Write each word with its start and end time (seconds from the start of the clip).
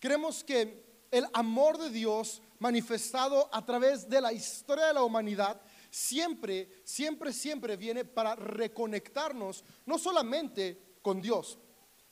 Creemos 0.00 0.42
que 0.42 1.06
el 1.10 1.26
amor 1.32 1.78
de 1.78 1.90
Dios 1.90 2.42
manifestado 2.58 3.48
a 3.52 3.64
través 3.64 4.08
de 4.08 4.20
la 4.20 4.32
historia 4.32 4.86
de 4.86 4.94
la 4.94 5.02
humanidad 5.02 5.60
siempre, 5.90 6.82
siempre, 6.84 7.32
siempre 7.32 7.76
viene 7.76 8.04
para 8.04 8.34
reconectarnos, 8.34 9.64
no 9.86 9.98
solamente 9.98 10.96
con 11.02 11.20
Dios, 11.20 11.58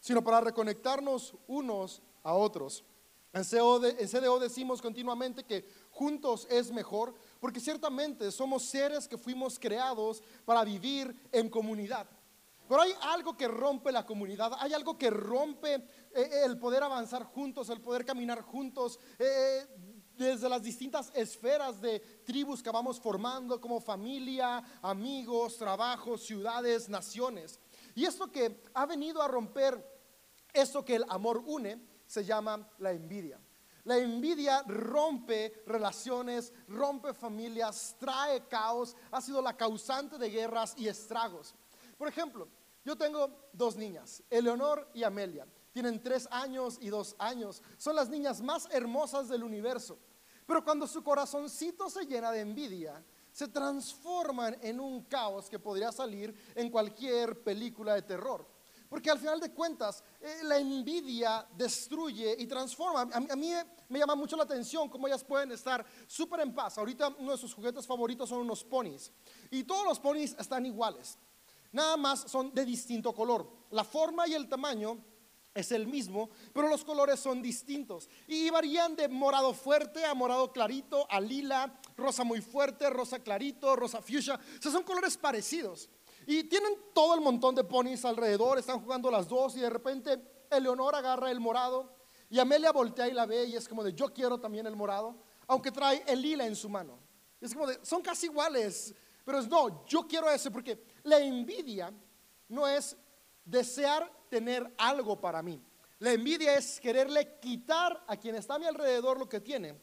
sino 0.01 0.23
para 0.23 0.41
reconectarnos 0.41 1.35
unos 1.47 2.03
a 2.23 2.35
otros. 2.35 2.85
En 3.33 3.45
CDO, 3.45 4.39
decimos 4.39 4.81
continuamente 4.81 5.45
que 5.45 5.69
juntos 5.91 6.47
es 6.51 6.73
mejor, 6.73 7.15
porque 7.41 7.61
ciertamente 7.61 8.31
somos 8.33 8.65
seres 8.65 9.07
que 9.07 9.19
fuimos 9.19 9.59
creados 9.59 10.23
para 10.45 10.65
vivir 10.65 11.15
en 11.31 11.49
comunidad. 11.49 12.09
Pero 12.69 12.83
hay 12.83 12.93
algo 13.03 13.37
que 13.37 13.49
rompe 13.49 13.91
la 13.91 14.05
comunidad, 14.05 14.53
hay 14.59 14.75
algo 14.75 14.99
que 14.99 15.09
rompe 15.09 15.75
eh, 15.75 15.83
eh, 16.15 16.43
el 16.45 16.59
poder 16.59 16.83
avanzar 16.83 17.25
juntos, 17.25 17.71
el 17.71 17.81
poder 17.81 18.05
caminar 18.05 18.43
juntos, 18.43 19.01
eh, 19.19 19.67
desde 20.15 20.49
las 20.49 20.63
distintas 20.63 21.11
esferas 21.15 21.81
de 21.81 22.01
tribus 22.27 22.63
que 22.63 22.71
vamos 22.71 23.01
formando 23.01 23.61
como 23.61 23.81
familia, 23.81 24.63
amigos, 24.83 25.57
trabajos, 25.57 26.25
ciudades, 26.25 26.89
naciones. 26.89 27.59
Y 27.95 28.05
esto 28.05 28.31
que 28.31 28.61
ha 28.75 28.85
venido 28.85 29.23
a 29.23 29.29
romper 29.29 29.83
esto 30.53 30.85
que 30.85 30.97
el 30.97 31.05
amor 31.09 31.43
une 31.47 31.81
se 32.05 32.25
llama 32.25 32.69
la 32.79 32.93
envidia. 32.93 33.41
La 33.85 33.97
envidia 33.97 34.63
rompe 34.67 35.63
relaciones, 35.67 36.53
rompe 36.67 37.15
familias, 37.15 37.97
trae 37.99 38.47
caos, 38.47 38.97
ha 39.11 39.21
sido 39.21 39.41
la 39.41 39.57
causante 39.57 40.19
de 40.19 40.29
guerras 40.29 40.75
y 40.77 40.89
estragos. 40.89 41.55
Por 41.97 42.09
ejemplo, 42.09 42.49
yo 42.89 42.97
tengo 42.97 43.51
dos 43.53 43.77
niñas, 43.77 44.23
Eleonor 44.31 44.89
y 44.95 45.03
Amelia. 45.03 45.47
Tienen 45.75 46.03
tres 46.03 46.27
años 46.31 46.79
y 46.81 46.89
dos 46.89 47.15
años. 47.19 47.63
Son 47.77 47.95
las 47.95 48.09
niñas 48.09 48.41
más 48.41 48.67
hermosas 48.71 49.29
del 49.29 49.45
universo. 49.45 49.99
Pero 50.47 50.65
cuando 50.65 50.87
su 50.87 51.05
corazoncito 51.05 51.91
se 51.91 52.07
llena 52.07 52.33
de 52.33 52.41
envidia, 52.41 53.05
se 53.31 53.47
transforman 53.49 54.57
en 54.63 54.81
un 54.81 55.05
caos 55.05 55.51
que 55.51 55.59
podría 55.59 55.93
salir 55.93 56.35
en 56.55 56.71
cualquier 56.71 57.45
película 57.45 57.93
de 57.93 58.01
terror. 58.01 58.49
Porque 58.89 59.11
al 59.11 59.19
final 59.19 59.39
de 59.39 59.53
cuentas, 59.53 60.03
eh, 60.19 60.41
la 60.45 60.57
envidia 60.57 61.47
destruye 61.59 62.37
y 62.39 62.47
transforma. 62.47 63.03
A, 63.03 63.17
a 63.19 63.37
mí 63.37 63.53
me 63.91 63.99
llama 63.99 64.15
mucho 64.15 64.35
la 64.35 64.45
atención 64.45 64.89
cómo 64.89 65.07
ellas 65.07 65.23
pueden 65.23 65.53
estar 65.53 65.85
súper 66.07 66.41
en 66.41 66.55
paz. 66.55 66.79
Ahorita 66.79 67.09
uno 67.19 67.33
de 67.33 67.39
sus 67.39 67.53
juguetes 67.53 67.87
favoritos 67.87 68.31
son 68.31 68.39
unos 68.39 68.65
ponis. 68.65 69.13
Y 69.51 69.65
todos 69.65 69.85
los 69.85 70.01
ponis 70.01 70.35
están 70.39 70.65
iguales. 70.65 71.19
Nada 71.73 71.97
más 71.97 72.21
son 72.23 72.55
de 72.55 72.65
distinto 72.65 73.15
color. 73.15 73.49
La 73.71 73.85
forma 73.85 74.27
y 74.27 74.35
el 74.35 74.49
tamaño 74.49 74.99
es 75.55 75.73
el 75.73 75.87
mismo, 75.87 76.31
pero 76.53 76.69
los 76.69 76.85
colores 76.85 77.21
son 77.21 77.43
distintos. 77.43 78.09
Y 78.27 78.49
varían 78.51 78.95
de 78.97 79.09
morado 79.09 79.53
fuerte 79.53 80.05
a 80.05 80.15
morado 80.15 80.53
clarito, 80.53 81.07
a 81.11 81.21
lila, 81.21 81.79
rosa 81.97 82.25
muy 82.25 82.41
fuerte, 82.41 82.89
rosa 82.91 83.19
clarito, 83.19 83.75
rosa 83.77 84.01
fuchsia. 84.01 84.35
O 84.35 84.63
sea, 84.63 84.73
son 84.73 84.85
colores 84.85 85.17
parecidos. 85.17 85.91
Y 86.27 86.45
tienen 86.45 86.73
todo 86.95 87.15
el 87.15 87.21
montón 87.21 87.55
de 87.55 87.65
ponis 87.65 88.05
alrededor, 88.05 88.59
están 88.59 88.81
jugando 88.81 89.11
las 89.11 89.29
dos 89.29 89.57
y 89.57 89.61
de 89.61 89.71
repente 89.71 90.21
Eleonor 90.51 90.95
agarra 90.95 91.31
el 91.31 91.41
morado 91.41 91.97
y 92.31 92.39
Amelia 92.39 92.71
voltea 92.71 93.09
y 93.09 93.13
la 93.13 93.27
ve 93.27 93.47
y 93.47 93.57
es 93.57 93.67
como 93.67 93.83
de 93.83 93.95
yo 93.95 94.13
quiero 94.13 94.39
también 94.39 94.67
el 94.67 94.77
morado, 94.77 95.17
aunque 95.47 95.73
trae 95.73 96.05
el 96.07 96.21
lila 96.21 96.47
en 96.47 96.55
su 96.55 96.69
mano. 96.69 96.99
Es 97.41 97.55
como 97.55 97.67
de 97.67 97.79
son 97.83 98.03
casi 98.03 98.27
iguales, 98.27 98.95
pero 99.25 99.39
es 99.39 99.49
no, 99.49 99.87
yo 99.87 100.07
quiero 100.07 100.31
ese 100.31 100.51
porque 100.51 100.77
la 101.03 101.19
envidia 101.19 101.93
no 102.49 102.67
es 102.67 102.97
desear 103.45 104.11
tener 104.29 104.75
algo 104.79 105.21
para 105.21 105.43
mí. 105.43 105.61
La 105.99 106.13
envidia 106.13 106.55
es 106.55 106.81
quererle 106.81 107.39
quitar 107.41 108.05
a 108.07 108.17
quien 108.17 108.37
está 108.37 108.55
a 108.55 108.59
mi 108.59 108.67
alrededor 108.67 109.19
lo 109.19 109.29
que 109.29 109.41
tiene 109.41 109.79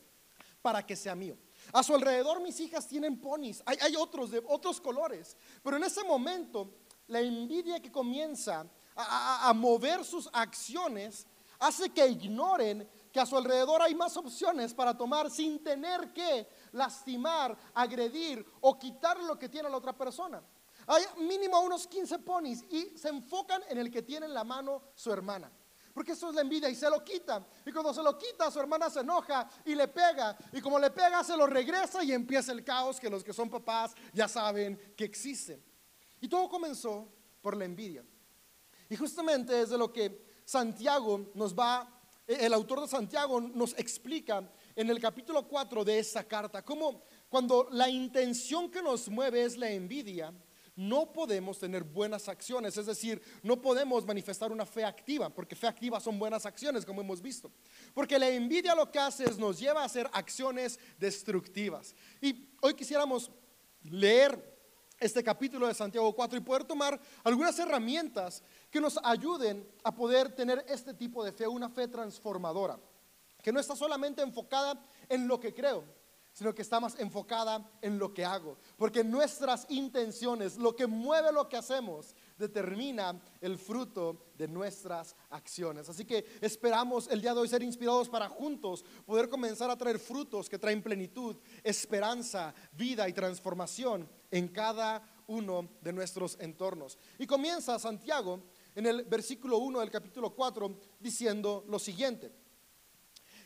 para 0.62 0.86
que 0.86 0.96
sea 0.96 1.14
mío. 1.14 1.38
A 1.74 1.84
su 1.84 1.94
alrededor 1.94 2.42
mis 2.42 2.60
hijas 2.60 2.88
tienen 2.88 3.20
ponis, 3.20 3.62
hay, 3.66 3.96
otros 3.96 4.32
de 4.32 4.42
otros 4.48 4.80
colores, 4.80 5.36
pero 5.62 5.78
en 5.78 5.84
ese 5.84 6.04
momento 6.04 6.74
la 7.08 7.20
envidia 7.20 7.82
que 7.82 7.92
comienza 7.92 8.66
a, 8.96 9.54
mover 9.54 10.04
sus 10.04 10.30
acciones 10.32 11.28
hace 11.60 11.90
que 11.90 12.08
ignoren 12.08 12.90
que 13.12 13.20
a 13.20 13.26
su 13.26 13.38
alrededor 13.38 13.82
hay 13.82 13.94
más 13.94 14.16
opciones 14.18 14.74
para 14.74 14.98
tomar 14.98 15.30
sin 15.30 15.64
tener 15.64 16.12
que 16.14 16.48
lastimar, 16.72 17.58
agredir 17.74 18.46
o 18.62 18.78
quitar 18.78 19.20
lo 19.22 19.38
que 19.38 19.50
tiene 19.50 19.70
la 19.70 19.78
otra 19.78 19.94
persona. 19.94 20.42
Hay 20.88 21.04
mínimo 21.18 21.60
unos 21.62 21.88
15 21.88 22.20
ponis 22.20 22.64
y 22.70 22.98
se 22.98 23.10
enfocan 23.10 23.62
en 23.70 23.78
el 23.78 23.92
que 23.92 24.02
tiene 24.02 24.26
en 24.26 24.34
la 24.34 24.44
mano 24.44 24.84
su 24.94 25.12
hermana. 25.12 25.52
Porque 25.94 26.12
eso 26.12 26.30
es 26.30 26.36
la 26.36 26.42
envidia 26.42 26.70
y 26.70 26.76
se 26.76 26.90
lo 26.90 27.04
quita. 27.04 27.48
Y 27.66 27.72
cuando 27.72 27.94
se 27.94 28.04
lo 28.04 28.18
quita, 28.18 28.52
su 28.52 28.60
hermana 28.60 28.90
se 28.90 29.00
enoja 29.00 29.50
y 29.64 29.76
le 29.76 29.88
pega. 29.88 30.38
Y 30.52 30.60
como 30.60 30.78
le 30.78 30.92
pega, 30.92 31.24
se 31.24 31.38
lo 31.38 31.48
regresa 31.48 32.04
y 32.04 32.12
empieza 32.12 32.52
el 32.52 32.66
caos 32.66 33.00
que 33.00 33.10
los 33.10 33.24
que 33.24 33.32
son 33.32 33.50
papás 33.50 33.94
ya 34.14 34.28
saben 34.28 34.94
que 34.98 35.06
existe. 35.06 35.64
Y 36.20 36.28
todo 36.28 36.50
comenzó 36.50 37.08
por 37.42 37.56
la 37.56 37.64
envidia. 37.64 38.04
Y 38.90 38.96
justamente 38.98 39.62
es 39.62 39.70
de 39.70 39.78
lo 39.78 39.92
que 39.92 40.42
Santiago 40.44 41.32
nos 41.34 41.56
va, 41.56 41.90
el 42.28 42.54
autor 42.54 42.82
de 42.82 42.88
Santiago 42.88 43.40
nos 43.40 43.74
explica 43.80 44.52
en 44.76 44.90
el 44.90 45.00
capítulo 45.00 45.48
4 45.48 45.86
de 45.86 46.00
esa 46.00 46.24
carta, 46.26 46.64
cómo 46.64 47.04
cuando 47.30 47.68
la 47.72 47.90
intención 47.90 48.70
que 48.70 48.82
nos 48.82 49.08
mueve 49.10 49.44
es 49.44 49.58
la 49.58 49.70
envidia, 49.70 50.34
no 50.76 51.14
podemos 51.14 51.58
tener 51.60 51.84
buenas 51.84 52.28
acciones, 52.28 52.78
es 52.78 52.86
decir, 52.86 53.22
no 53.44 53.62
podemos 53.62 54.06
manifestar 54.06 54.52
una 54.52 54.66
fe 54.66 54.84
activa, 54.84 55.30
porque 55.30 55.56
fe 55.56 55.68
activa 55.68 56.00
son 56.00 56.20
buenas 56.20 56.46
acciones, 56.46 56.86
como 56.86 57.02
hemos 57.02 57.22
visto. 57.22 57.52
Porque 57.94 58.20
la 58.20 58.30
envidia 58.30 58.76
lo 58.76 58.92
que 58.92 59.00
hace 59.00 59.24
es 59.24 59.38
nos 59.38 59.60
lleva 59.60 59.82
a 59.82 59.86
hacer 59.86 60.10
acciones 60.12 60.80
destructivas. 60.98 61.96
Y 62.22 62.50
hoy 62.62 62.74
quisiéramos 62.74 63.32
leer 63.84 64.54
este 65.00 65.24
capítulo 65.24 65.68
de 65.68 65.74
Santiago 65.74 66.14
4 66.14 66.38
y 66.38 66.42
poder 66.42 66.64
tomar 66.64 67.00
algunas 67.24 67.58
herramientas 67.60 68.44
que 68.70 68.82
nos 68.82 69.00
ayuden 69.04 69.68
a 69.84 69.94
poder 69.94 70.34
tener 70.34 70.66
este 70.68 70.94
tipo 70.94 71.24
de 71.24 71.32
fe, 71.32 71.48
una 71.48 71.70
fe 71.70 71.88
transformadora, 71.88 72.80
que 73.42 73.52
no 73.52 73.60
está 73.60 73.76
solamente 73.76 74.22
enfocada 74.22 74.82
en 75.08 75.28
lo 75.28 75.40
que 75.40 75.54
creo, 75.54 75.84
sino 76.36 76.54
que 76.54 76.62
está 76.62 76.82
más 76.82 77.00
enfocada 77.00 77.66
en 77.82 77.98
lo 77.98 78.14
que 78.14 78.26
hago. 78.26 78.58
Porque 78.78 79.06
nuestras 79.06 79.66
intenciones, 79.70 80.58
lo 80.58 80.76
que 80.76 80.86
mueve 80.86 81.32
lo 81.32 81.48
que 81.48 81.56
hacemos, 81.56 82.14
determina 82.38 83.18
el 83.40 83.58
fruto 83.58 84.26
de 84.38 84.50
nuestras 84.50 85.16
acciones. 85.30 85.88
Así 85.88 86.04
que 86.04 86.26
esperamos 86.42 87.08
el 87.08 87.22
día 87.22 87.34
de 87.34 87.40
hoy 87.40 87.48
ser 87.48 87.64
inspirados 87.64 88.10
para 88.10 88.28
juntos 88.28 88.84
poder 89.06 89.30
comenzar 89.30 89.70
a 89.70 89.78
traer 89.78 89.98
frutos 89.98 90.50
que 90.50 90.60
traen 90.60 90.84
plenitud, 90.84 91.38
esperanza, 91.64 92.54
vida 92.74 93.08
y 93.08 93.14
transformación 93.14 94.10
en 94.30 94.50
cada 94.50 95.08
uno 95.28 95.70
de 95.82 95.94
nuestros 95.94 96.38
entornos. 96.42 96.98
Y 97.18 97.26
comienza 97.26 97.80
Santiago 97.80 98.42
en 98.76 98.86
el 98.88 99.06
versículo 99.06 99.60
1 99.60 99.80
del 99.80 99.90
capítulo 99.90 100.36
4 100.36 100.78
diciendo 101.00 101.64
lo 101.70 101.80
siguiente. 101.80 102.45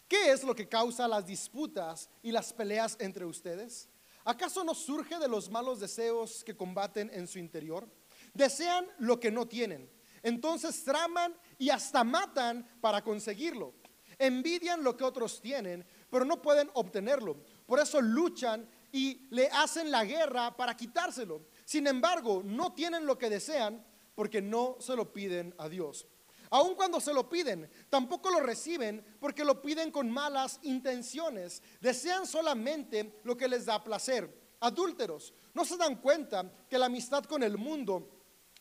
¿Qué 0.10 0.32
es 0.32 0.44
lo 0.44 0.56
que 0.56 0.68
causa 0.68 1.08
las 1.08 1.28
disputas 1.28 2.10
y 2.24 2.32
las 2.32 2.52
peleas 2.52 2.98
entre 3.00 3.26
ustedes? 3.26 3.88
¿Acaso 4.26 4.64
no 4.64 4.74
surge 4.74 5.20
de 5.20 5.28
los 5.28 5.52
malos 5.52 5.80
deseos 5.80 6.44
que 6.44 6.58
combaten 6.58 7.12
en 7.14 7.28
su 7.28 7.38
interior? 7.38 7.88
Desean 8.34 8.88
lo 8.98 9.20
que 9.20 9.30
no 9.30 9.48
tienen. 9.48 9.88
Entonces 10.24 10.84
traman 10.84 11.38
y 11.60 11.70
hasta 11.70 12.04
matan 12.04 12.68
para 12.82 13.04
conseguirlo. 13.04 13.76
Envidian 14.18 14.84
lo 14.84 14.98
que 14.98 15.04
otros 15.04 15.40
tienen, 15.42 15.86
pero 16.10 16.26
no 16.26 16.42
pueden 16.42 16.72
obtenerlo. 16.74 17.38
Por 17.68 17.80
eso 17.80 18.02
luchan 18.02 18.68
y 18.92 19.28
le 19.30 19.48
hacen 19.50 19.92
la 19.92 20.04
guerra 20.06 20.58
para 20.58 20.76
quitárselo. 20.76 21.44
Sin 21.66 21.86
embargo, 21.86 22.42
no 22.44 22.74
tienen 22.74 23.06
lo 23.06 23.16
que 23.16 23.30
desean 23.30 23.86
porque 24.16 24.42
no 24.42 24.76
se 24.80 24.96
lo 24.96 25.14
piden 25.14 25.54
a 25.60 25.70
Dios. 25.70 26.08
Aun 26.52 26.74
cuando 26.76 27.00
se 27.00 27.14
lo 27.14 27.30
piden, 27.30 27.70
tampoco 27.90 28.32
lo 28.32 28.40
reciben 28.40 29.04
porque 29.20 29.44
lo 29.44 29.62
piden 29.62 29.92
con 29.92 30.10
malas 30.10 30.60
intenciones. 30.64 31.62
Desean 31.80 32.26
solamente 32.26 33.20
lo 33.24 33.38
que 33.38 33.48
les 33.48 33.66
da 33.66 33.84
placer. 33.84 34.34
Adúlteros, 34.62 35.34
¿no 35.54 35.64
se 35.64 35.78
dan 35.78 36.02
cuenta 36.02 36.52
que 36.70 36.78
la 36.78 36.88
amistad 36.88 37.24
con 37.26 37.44
el 37.44 37.58
mundo 37.58 38.10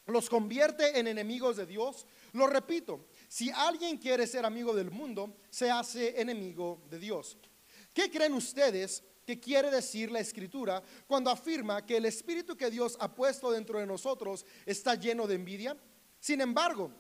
los 0.07 0.29
convierte 0.29 0.99
en 0.99 1.07
enemigos 1.07 1.57
de 1.57 1.67
Dios? 1.67 2.07
Lo 2.33 2.47
repito, 2.47 3.07
si 3.27 3.51
alguien 3.51 3.97
quiere 3.97 4.27
ser 4.27 4.45
amigo 4.45 4.75
del 4.75 4.91
mundo, 4.91 5.37
se 5.51 5.71
hace 5.71 6.21
enemigo 6.21 6.83
de 6.91 6.99
Dios. 6.99 7.39
¿Qué 7.95 8.11
creen 8.11 8.35
ustedes 8.35 9.03
que 9.27 9.41
quiere 9.41 9.71
decir 9.71 10.11
la 10.11 10.21
escritura 10.21 10.83
cuando 11.07 11.31
afirma 11.31 11.85
que 11.85 11.97
el 11.97 12.05
espíritu 12.05 12.57
que 12.57 12.71
Dios 12.71 12.97
ha 13.01 13.15
puesto 13.15 13.51
dentro 13.51 13.81
de 13.81 13.87
nosotros 13.87 14.45
está 14.67 14.95
lleno 14.95 15.27
de 15.27 15.35
envidia? 15.35 15.77
Sin 16.21 16.41
embargo, 16.41 16.93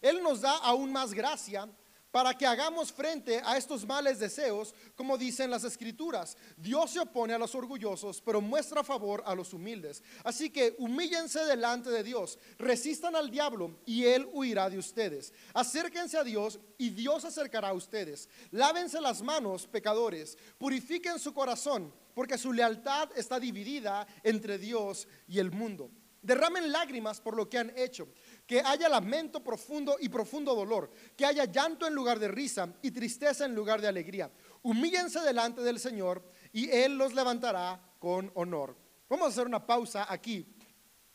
él 0.00 0.22
nos 0.22 0.40
da 0.40 0.56
aún 0.58 0.92
más 0.92 1.12
gracia 1.12 1.68
para 2.10 2.36
que 2.36 2.46
hagamos 2.46 2.92
frente 2.92 3.40
a 3.44 3.56
estos 3.56 3.86
males 3.86 4.18
deseos, 4.18 4.74
como 4.96 5.16
dicen 5.16 5.50
las 5.50 5.64
escrituras. 5.64 6.36
Dios 6.56 6.90
se 6.90 7.00
opone 7.00 7.34
a 7.34 7.38
los 7.38 7.54
orgullosos, 7.54 8.20
pero 8.20 8.40
muestra 8.40 8.82
favor 8.82 9.22
a 9.24 9.34
los 9.34 9.52
humildes. 9.52 10.02
Así 10.24 10.50
que 10.50 10.74
humíllense 10.78 11.44
delante 11.44 11.90
de 11.90 12.02
Dios, 12.02 12.38
resistan 12.58 13.14
al 13.14 13.30
diablo 13.30 13.78
y 13.86 14.04
él 14.04 14.28
huirá 14.32 14.68
de 14.68 14.78
ustedes. 14.78 15.32
Acérquense 15.54 16.18
a 16.18 16.24
Dios 16.24 16.58
y 16.78 16.90
Dios 16.90 17.24
acercará 17.24 17.68
a 17.68 17.74
ustedes. 17.74 18.28
Lávense 18.50 19.00
las 19.00 19.22
manos, 19.22 19.66
pecadores, 19.66 20.36
purifiquen 20.58 21.18
su 21.18 21.32
corazón, 21.32 21.94
porque 22.14 22.38
su 22.38 22.52
lealtad 22.52 23.08
está 23.16 23.38
dividida 23.38 24.06
entre 24.24 24.58
Dios 24.58 25.06
y 25.28 25.38
el 25.38 25.52
mundo. 25.52 25.90
Derramen 26.22 26.70
lágrimas 26.70 27.18
por 27.20 27.34
lo 27.34 27.48
que 27.48 27.56
han 27.56 27.72
hecho 27.76 28.06
que 28.50 28.60
haya 28.64 28.88
lamento 28.88 29.44
profundo 29.44 29.96
y 30.00 30.08
profundo 30.08 30.56
dolor, 30.56 30.90
que 31.16 31.24
haya 31.24 31.44
llanto 31.44 31.86
en 31.86 31.94
lugar 31.94 32.18
de 32.18 32.26
risa 32.26 32.68
y 32.82 32.90
tristeza 32.90 33.44
en 33.44 33.54
lugar 33.54 33.80
de 33.80 33.86
alegría. 33.86 34.28
Humíllense 34.62 35.20
delante 35.20 35.60
del 35.60 35.78
Señor 35.78 36.20
y 36.52 36.68
Él 36.68 36.98
los 36.98 37.14
levantará 37.14 37.80
con 38.00 38.28
honor. 38.34 38.76
Vamos 39.08 39.26
a 39.26 39.28
hacer 39.28 39.46
una 39.46 39.64
pausa 39.64 40.04
aquí 40.12 40.52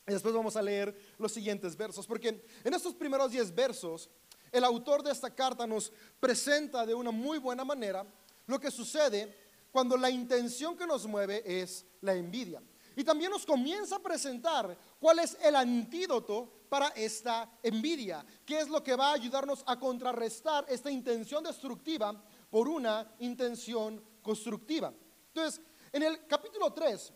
y 0.08 0.14
después 0.14 0.34
vamos 0.34 0.56
a 0.56 0.62
leer 0.62 0.98
los 1.18 1.34
siguientes 1.34 1.76
versos, 1.76 2.08
porque 2.08 2.42
en 2.64 2.74
estos 2.74 2.96
primeros 2.96 3.32
diez 3.32 3.54
versos, 3.54 4.10
el 4.50 4.64
autor 4.64 5.04
de 5.04 5.12
esta 5.12 5.36
carta 5.36 5.68
nos 5.68 5.92
presenta 6.22 6.86
de 6.86 6.94
una 6.94 7.12
muy 7.12 7.38
buena 7.38 7.66
manera 7.66 8.06
lo 8.46 8.62
que 8.62 8.72
sucede 8.72 9.36
cuando 9.74 9.98
la 9.98 10.10
intención 10.10 10.78
que 10.78 10.88
nos 10.88 11.06
mueve 11.06 11.44
es 11.46 11.86
la 12.00 12.14
envidia. 12.16 12.64
Y 12.96 13.04
también 13.04 13.32
nos 13.32 13.46
comienza 13.46 13.98
a 13.98 14.04
presentar 14.04 14.78
cuál 15.00 15.20
es 15.20 15.38
el 15.42 15.56
antídoto 15.56 16.50
para 16.70 16.88
esta 16.90 17.50
envidia, 17.62 18.26
qué 18.46 18.60
es 18.60 18.70
lo 18.70 18.84
que 18.84 18.96
va 18.96 19.10
a 19.10 19.14
ayudarnos 19.14 19.64
a 19.66 19.78
contrarrestar 19.80 20.66
esta 20.68 20.90
intención 20.90 21.44
destructiva 21.44 22.24
por 22.50 22.68
una 22.68 23.16
intención 23.20 24.02
constructiva. 24.22 24.94
Entonces, 25.28 25.62
en 25.92 26.04
el 26.04 26.26
capítulo 26.28 26.72
3, 26.74 27.14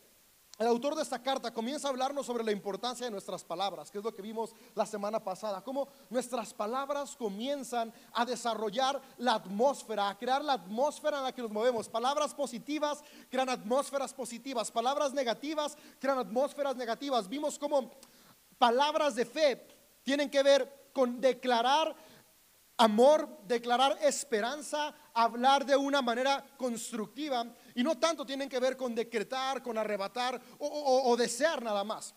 el 0.59 0.67
autor 0.67 0.94
de 0.94 1.03
esta 1.03 1.23
carta 1.23 1.53
comienza 1.53 1.88
a 1.88 1.91
hablarnos 1.91 2.25
sobre 2.25 2.44
la 2.44 2.51
importancia 2.51 3.06
de 3.06 3.11
nuestras 3.11 3.45
palabras, 3.45 3.89
que 3.89 3.97
es 3.97 4.03
lo 4.03 4.13
que 4.13 4.21
vimos 4.21 4.53
la 4.75 4.85
semana 4.85 5.23
pasada, 5.23 5.63
cómo 5.63 5.88
nuestras 6.09 6.53
palabras 6.53 7.15
comienzan 7.15 7.94
a 8.11 8.25
desarrollar 8.25 9.01
la 9.19 9.35
atmósfera, 9.35 10.09
a 10.09 10.17
crear 10.17 10.44
la 10.44 10.53
atmósfera 10.53 11.19
en 11.19 11.23
la 11.23 11.31
que 11.31 11.41
nos 11.41 11.51
movemos. 11.51 11.88
Palabras 11.88 12.33
positivas 12.33 13.01
crean 13.29 13.47
atmósferas 13.47 14.13
positivas, 14.13 14.69
palabras 14.69 15.13
negativas 15.13 15.77
crean 15.97 16.17
atmósferas 16.17 16.75
negativas. 16.75 17.29
Vimos 17.29 17.57
cómo 17.57 17.89
palabras 18.57 19.15
de 19.15 19.25
fe 19.25 19.65
tienen 20.03 20.29
que 20.29 20.44
ver 20.44 20.89
con 20.91 21.21
declarar 21.21 21.95
amor, 22.79 23.27
declarar 23.45 23.97
esperanza, 24.01 24.93
hablar 25.13 25.65
de 25.65 25.75
una 25.75 26.01
manera 26.01 26.43
constructiva 26.57 27.45
y 27.75 27.83
no 27.83 27.97
tanto 27.97 28.25
tienen 28.25 28.47
que 28.47 28.59
ver 28.59 28.77
con 28.77 28.95
decretar, 28.95 29.61
con 29.61 29.77
arrebatar 29.77 30.41
o, 30.59 31.15
desear 31.17 31.61
nada 31.61 31.83
más. 31.83 32.15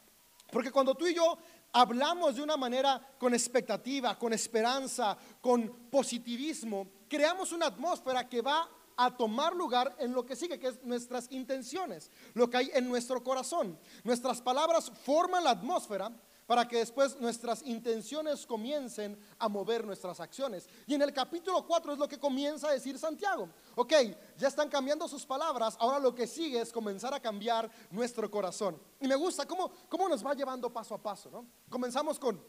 Porque 0.51 0.71
cuando 0.71 0.95
tú 0.95 1.07
y 1.07 1.15
yo 1.15 1.37
hablamos 1.73 2.37
de 2.37 2.43
una 2.43 2.57
manera 2.57 3.01
con 3.19 3.35
expectativa, 3.35 4.17
con 4.17 4.33
esperanza, 4.33 5.19
con 5.41 5.89
positivismo, 5.91 6.87
creamos 7.09 7.51
una 7.53 7.67
atmósfera 7.67 8.29
que 8.29 8.41
va 8.41 8.69
a 8.97 9.17
tomar 9.17 9.57
lugar 9.57 9.97
en 9.99 10.13
lo 10.13 10.25
que 10.25 10.37
sigue, 10.37 10.61
que 10.61 10.69
es 10.69 10.83
nuestras 10.85 11.27
intenciones, 11.33 12.09
lo 12.35 12.49
que 12.49 12.59
hay 12.59 12.71
en 12.73 12.89
nuestro 12.89 13.25
corazón. 13.25 13.77
Nuestras 14.05 14.41
palabras 14.41 14.93
forman 15.05 15.43
la 15.43 15.51
atmósfera 15.51 16.13
para 16.47 16.67
que 16.67 16.79
después 16.79 17.19
nuestras 17.21 17.63
intenciones 17.63 18.47
comiencen 18.47 19.19
a 19.39 19.49
mover 19.49 19.85
nuestras 19.85 20.21
acciones. 20.21 20.69
Y 20.87 20.95
en 20.95 21.03
el 21.03 21.13
capítulo 21.13 21.67
4 21.67 21.93
es 21.93 21.99
lo 21.99 22.09
que 22.09 22.19
comienza 22.19 22.69
a 22.69 22.73
decir 22.73 22.99
Santiago. 22.99 23.49
Ok, 23.75 23.93
ya 24.37 24.49
están 24.49 24.69
cambiando 24.69 25.07
sus 25.09 25.25
palabras, 25.25 25.77
ahora 25.79 25.99
lo 25.99 26.15
que 26.15 26.27
sigue 26.27 26.61
es 26.61 26.73
comenzar 26.73 27.15
a 27.15 27.21
cambiar 27.21 27.71
nuestro 27.91 28.31
corazón. 28.31 28.81
Y 29.01 29.09
me 29.09 29.15
gusta 29.15 29.47
cómo, 29.47 29.71
cómo 29.89 30.09
nos 30.09 30.25
va 30.25 30.35
llevando 30.35 30.73
paso 30.73 30.95
a 30.95 31.03
paso, 31.03 31.31
¿no? 31.31 31.47
Comenzamos 31.69 32.19
con 32.19 32.43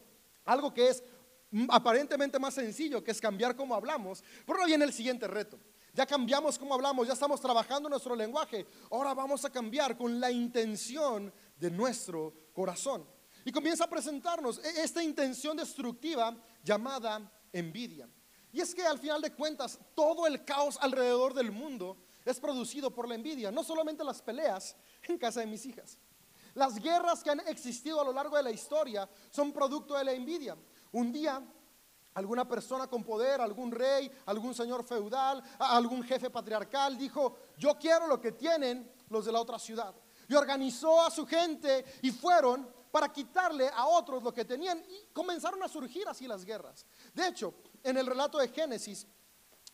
algo 0.44 0.72
que 0.72 0.88
es 0.88 1.02
aparentemente 1.68 2.38
más 2.38 2.54
sencillo, 2.54 3.02
que 3.02 3.12
es 3.12 3.20
cambiar 3.20 3.54
cómo 3.54 3.74
hablamos, 3.74 4.22
pero 4.44 4.58
ahora 4.58 4.66
viene 4.66 4.84
el 4.84 4.92
siguiente 4.92 5.26
reto. 5.28 5.58
Ya 5.92 6.06
cambiamos 6.06 6.58
cómo 6.58 6.74
hablamos, 6.74 7.06
ya 7.06 7.12
estamos 7.12 7.40
trabajando 7.40 7.88
nuestro 7.88 8.16
lenguaje. 8.16 8.66
Ahora 8.90 9.14
vamos 9.14 9.44
a 9.44 9.50
cambiar 9.50 9.96
con 9.96 10.18
la 10.18 10.30
intención 10.30 11.32
de 11.56 11.70
nuestro 11.70 12.34
corazón. 12.52 13.06
Y 13.44 13.52
comienza 13.52 13.84
a 13.84 13.90
presentarnos 13.90 14.58
e-, 14.58 14.82
esta 14.82 15.02
intención 15.02 15.56
destructiva 15.56 16.36
llamada 16.62 17.30
envidia. 17.52 18.08
Y 18.52 18.60
es 18.60 18.74
que 18.74 18.86
al 18.86 18.98
final 18.98 19.20
de 19.20 19.32
cuentas, 19.32 19.78
todo 19.94 20.26
el 20.26 20.44
caos 20.44 20.78
alrededor 20.80 21.34
del 21.34 21.50
mundo 21.50 21.96
es 22.24 22.38
producido 22.38 22.90
por 22.90 23.08
la 23.08 23.16
envidia. 23.16 23.50
No 23.50 23.64
solamente 23.64 24.04
las 24.04 24.22
peleas 24.22 24.76
en 25.02 25.18
casa 25.18 25.40
de 25.40 25.46
mis 25.46 25.66
hijas. 25.66 25.98
Las 26.54 26.76
guerras 26.76 27.22
que 27.22 27.30
han 27.30 27.40
existido 27.48 28.00
a 28.00 28.04
lo 28.04 28.12
largo 28.12 28.36
de 28.36 28.44
la 28.44 28.52
historia 28.52 29.08
son 29.30 29.52
producto 29.52 29.96
de 29.96 30.04
la 30.04 30.12
envidia. 30.12 30.56
Un 30.92 31.12
día, 31.12 31.42
alguna 32.14 32.46
persona 32.46 32.86
con 32.86 33.02
poder, 33.02 33.40
algún 33.40 33.72
rey, 33.72 34.10
algún 34.26 34.54
señor 34.54 34.84
feudal, 34.84 35.42
algún 35.58 36.04
jefe 36.04 36.30
patriarcal 36.30 36.96
dijo, 36.96 37.36
yo 37.58 37.76
quiero 37.76 38.06
lo 38.06 38.20
que 38.20 38.32
tienen 38.32 38.88
los 39.08 39.24
de 39.24 39.32
la 39.32 39.40
otra 39.40 39.58
ciudad. 39.58 39.94
Y 40.28 40.34
organizó 40.34 41.04
a 41.04 41.10
su 41.10 41.26
gente 41.26 41.84
y 42.02 42.12
fueron 42.12 42.72
para 42.94 43.12
quitarle 43.12 43.68
a 43.74 43.88
otros 43.88 44.22
lo 44.22 44.32
que 44.32 44.44
tenían 44.44 44.80
y 44.88 45.12
comenzaron 45.12 45.60
a 45.64 45.68
surgir 45.68 46.06
así 46.06 46.28
las 46.28 46.44
guerras. 46.44 46.86
De 47.12 47.26
hecho, 47.26 47.52
en 47.82 47.96
el 47.96 48.06
relato 48.06 48.38
de 48.38 48.46
Génesis, 48.46 49.04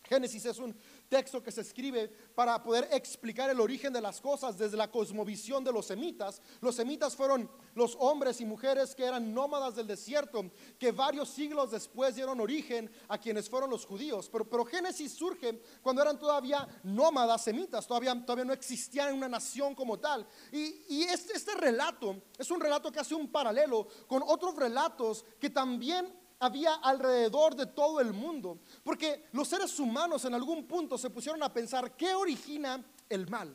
Génesis 0.05 0.47
es 0.47 0.57
un 0.57 0.75
texto 1.11 1.43
que 1.43 1.51
se 1.51 1.61
escribe 1.61 2.09
para 2.35 2.63
poder 2.63 2.89
explicar 2.93 3.51
el 3.51 3.61
origen 3.61 3.93
de 3.93 4.01
las 4.01 4.21
cosas 4.21 4.57
desde 4.57 4.77
la 4.77 4.91
cosmovisión 4.91 5.63
de 5.65 5.73
los 5.73 5.87
semitas. 5.87 6.41
Los 6.61 6.77
semitas 6.77 7.17
fueron 7.17 7.51
los 7.75 7.97
hombres 7.99 8.41
y 8.41 8.47
mujeres 8.47 8.95
que 8.95 9.05
eran 9.05 9.35
nómadas 9.35 9.75
del 9.75 9.89
desierto, 9.89 10.51
que 10.79 10.93
varios 10.93 11.29
siglos 11.29 11.73
después 11.73 12.15
dieron 12.15 12.41
origen 12.41 12.91
a 13.09 13.19
quienes 13.19 13.51
fueron 13.51 13.69
los 13.69 13.85
judíos. 13.85 14.31
Pero, 14.31 14.49
pero 14.49 14.65
Génesis 14.65 15.13
surge 15.13 15.61
cuando 15.83 16.01
eran 16.01 16.19
todavía 16.19 16.67
nómadas 16.85 17.43
semitas, 17.43 17.87
todavía, 17.87 18.15
todavía 18.25 18.45
no 18.45 18.53
existían 18.53 19.13
una 19.13 19.29
nación 19.29 19.75
como 19.75 19.99
tal. 19.99 20.27
Y, 20.53 20.85
y 20.89 21.03
este, 21.03 21.37
este 21.37 21.55
relato 21.57 22.23
es 22.39 22.51
un 22.53 22.61
relato 22.61 22.93
que 22.93 23.01
hace 23.01 23.17
un 23.17 23.33
paralelo 23.33 23.89
con 24.07 24.23
otros 24.25 24.55
relatos 24.55 25.25
que 25.41 25.51
también 25.51 26.20
había 26.41 26.75
alrededor 26.75 27.55
de 27.55 27.67
todo 27.67 28.01
el 28.01 28.13
mundo. 28.13 28.59
Porque 28.83 29.27
los 29.33 29.47
seres 29.47 29.79
humanos 29.79 30.25
en 30.25 30.35
algún 30.35 30.67
punto 30.67 30.99
se 30.99 31.11
pusieron 31.11 31.43
a 31.43 31.53
pensar 31.53 31.97
qué 31.97 32.15
origina 32.15 32.85
el 33.09 33.29
mal. 33.29 33.55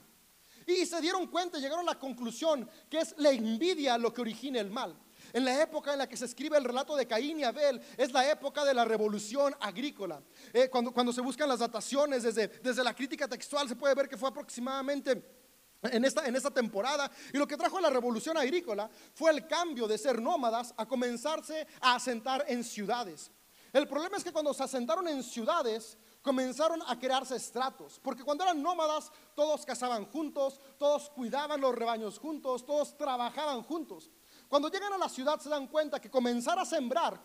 Y 0.68 0.86
se 0.86 1.02
dieron 1.02 1.28
cuenta, 1.28 1.60
llegaron 1.60 1.88
a 1.88 1.94
la 1.94 2.00
conclusión 2.00 2.70
que 2.90 3.00
es 3.00 3.14
la 3.18 3.32
envidia 3.32 3.98
lo 3.98 4.14
que 4.14 4.22
origina 4.22 4.60
el 4.60 4.72
mal. 4.72 4.96
En 5.34 5.44
la 5.44 5.62
época 5.62 5.92
en 5.92 6.00
la 6.00 6.08
que 6.08 6.16
se 6.16 6.26
escribe 6.26 6.58
el 6.58 6.64
relato 6.64 6.96
de 6.96 7.08
Caín 7.08 7.40
y 7.40 7.44
Abel, 7.44 7.82
es 7.98 8.12
la 8.14 8.30
época 8.30 8.64
de 8.64 8.74
la 8.74 8.86
revolución 8.86 9.56
agrícola. 9.60 10.22
Eh, 10.54 10.70
cuando, 10.70 10.92
cuando 10.92 11.12
se 11.12 11.22
buscan 11.22 11.50
las 11.50 11.60
dataciones 11.60 12.24
desde, 12.24 12.48
desde 12.48 12.84
la 12.84 12.94
crítica 12.96 13.28
textual, 13.28 13.68
se 13.68 13.76
puede 13.76 13.96
ver 13.96 14.08
que 14.08 14.18
fue 14.18 14.30
aproximadamente 14.30 15.45
en 15.92 16.06
esta, 16.06 16.26
en 16.26 16.36
esta 16.36 16.52
temporada. 16.52 17.10
Y 17.34 17.38
lo 17.38 17.48
que 17.48 17.58
trajo 17.58 17.80
la 17.80 17.90
revolución 17.90 18.38
agrícola 18.38 18.90
fue 19.14 19.32
el 19.32 19.48
cambio 19.48 19.88
de 19.88 19.98
ser 19.98 20.22
nómadas 20.22 20.74
a 20.78 20.86
comenzarse 20.86 21.68
a 21.82 21.96
asentar 21.96 22.46
en 22.48 22.64
ciudades. 22.64 23.32
El 23.74 23.88
problema 23.88 24.18
es 24.18 24.24
que 24.24 24.32
cuando 24.32 24.54
se 24.54 24.64
asentaron 24.64 25.08
en 25.08 25.22
ciudades, 25.22 25.98
comenzaron 26.22 26.82
a 26.88 26.98
crearse 26.98 27.36
estratos, 27.36 28.00
porque 28.02 28.24
cuando 28.24 28.44
eran 28.44 28.62
nómadas, 28.62 29.12
todos 29.36 29.66
cazaban 29.66 30.06
juntos, 30.06 30.60
todos 30.80 31.10
cuidaban 31.10 31.62
los 31.62 31.76
rebaños 31.76 32.18
juntos, 32.18 32.66
todos 32.66 32.98
trabajaban 32.98 33.62
juntos. 33.64 34.10
Cuando 34.48 34.70
llegan 34.70 34.94
a 34.94 34.98
la 34.98 35.10
ciudad 35.10 35.40
se 35.40 35.50
dan 35.50 35.68
cuenta 35.68 36.00
que 36.00 36.10
comenzar 36.10 36.58
a 36.58 36.66
sembrar 36.66 37.22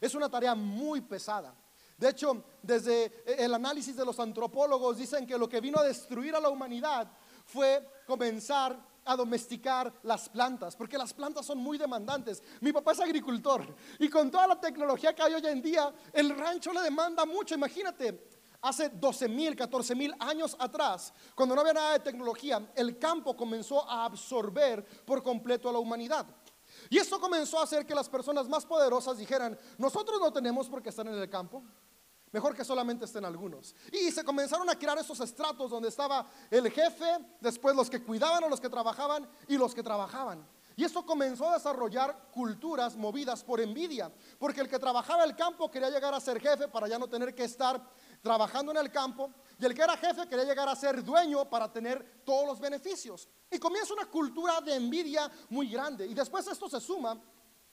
es 0.00 0.14
una 0.14 0.28
tarea 0.28 0.54
muy 0.54 1.00
pesada. 1.00 1.54
De 1.96 2.08
hecho, 2.08 2.44
desde 2.60 3.24
el 3.42 3.54
análisis 3.54 3.96
de 3.96 4.04
los 4.04 4.18
antropólogos 4.18 4.98
dicen 4.98 5.26
que 5.26 5.38
lo 5.38 5.48
que 5.48 5.60
vino 5.60 5.78
a 5.78 5.84
destruir 5.84 6.34
a 6.34 6.40
la 6.40 6.50
humanidad 6.50 7.10
fue 7.44 7.86
comenzar 8.06 8.78
a 9.04 9.16
domesticar 9.16 9.92
las 10.02 10.28
plantas, 10.28 10.76
porque 10.76 10.96
las 10.96 11.12
plantas 11.12 11.44
son 11.46 11.58
muy 11.58 11.76
demandantes. 11.76 12.42
Mi 12.60 12.72
papá 12.72 12.92
es 12.92 13.00
agricultor 13.00 13.74
y 13.98 14.08
con 14.08 14.30
toda 14.30 14.46
la 14.46 14.60
tecnología 14.60 15.14
que 15.14 15.22
hay 15.22 15.34
hoy 15.34 15.46
en 15.46 15.60
día, 15.60 15.92
el 16.12 16.36
rancho 16.36 16.72
le 16.72 16.80
demanda 16.80 17.24
mucho. 17.26 17.54
Imagínate, 17.54 18.28
hace 18.62 18.88
12 18.88 19.28
mil, 19.28 19.54
14 19.54 19.94
mil 19.94 20.14
años 20.18 20.56
atrás, 20.58 21.12
cuando 21.34 21.54
no 21.54 21.60
había 21.60 21.74
nada 21.74 21.92
de 21.92 22.00
tecnología, 22.00 22.66
el 22.74 22.98
campo 22.98 23.36
comenzó 23.36 23.88
a 23.88 24.06
absorber 24.06 24.84
por 25.04 25.22
completo 25.22 25.68
a 25.68 25.72
la 25.72 25.78
humanidad. 25.78 26.26
Y 26.90 26.98
eso 26.98 27.20
comenzó 27.20 27.58
a 27.58 27.64
hacer 27.64 27.86
que 27.86 27.94
las 27.94 28.08
personas 28.08 28.48
más 28.48 28.66
poderosas 28.66 29.18
dijeran, 29.18 29.58
nosotros 29.78 30.18
no 30.20 30.32
tenemos 30.32 30.68
por 30.68 30.82
qué 30.82 30.88
estar 30.88 31.06
en 31.06 31.14
el 31.14 31.30
campo, 31.30 31.62
Mejor 32.34 32.56
que 32.56 32.64
solamente 32.64 33.04
estén 33.04 33.24
algunos. 33.24 33.76
Y 33.92 34.10
se 34.10 34.24
comenzaron 34.24 34.68
a 34.68 34.76
crear 34.76 34.98
esos 34.98 35.20
estratos 35.20 35.70
donde 35.70 35.88
estaba 35.88 36.28
el 36.50 36.68
jefe, 36.68 37.06
después 37.40 37.76
los 37.76 37.88
que 37.88 38.02
cuidaban 38.02 38.42
o 38.42 38.48
los 38.48 38.60
que 38.60 38.68
trabajaban 38.68 39.24
y 39.46 39.56
los 39.56 39.72
que 39.72 39.84
trabajaban. 39.84 40.44
Y 40.74 40.82
esto 40.82 41.06
comenzó 41.06 41.48
a 41.48 41.54
desarrollar 41.54 42.30
culturas 42.32 42.96
movidas 42.96 43.44
por 43.44 43.60
envidia, 43.60 44.12
porque 44.36 44.62
el 44.62 44.68
que 44.68 44.80
trabajaba 44.80 45.22
el 45.22 45.36
campo 45.36 45.70
quería 45.70 45.90
llegar 45.90 46.12
a 46.12 46.18
ser 46.18 46.40
jefe 46.40 46.66
para 46.66 46.88
ya 46.88 46.98
no 46.98 47.06
tener 47.06 47.36
que 47.36 47.44
estar 47.44 47.80
trabajando 48.20 48.72
en 48.72 48.78
el 48.78 48.90
campo, 48.90 49.30
y 49.56 49.64
el 49.64 49.72
que 49.72 49.82
era 49.82 49.96
jefe 49.96 50.26
quería 50.26 50.44
llegar 50.44 50.68
a 50.68 50.74
ser 50.74 51.04
dueño 51.04 51.48
para 51.48 51.72
tener 51.72 52.24
todos 52.24 52.48
los 52.48 52.58
beneficios. 52.58 53.28
Y 53.48 53.60
comienza 53.60 53.94
una 53.94 54.06
cultura 54.06 54.60
de 54.60 54.74
envidia 54.74 55.30
muy 55.50 55.68
grande. 55.68 56.04
Y 56.04 56.14
después 56.14 56.44
esto 56.48 56.68
se 56.68 56.80
suma 56.80 57.16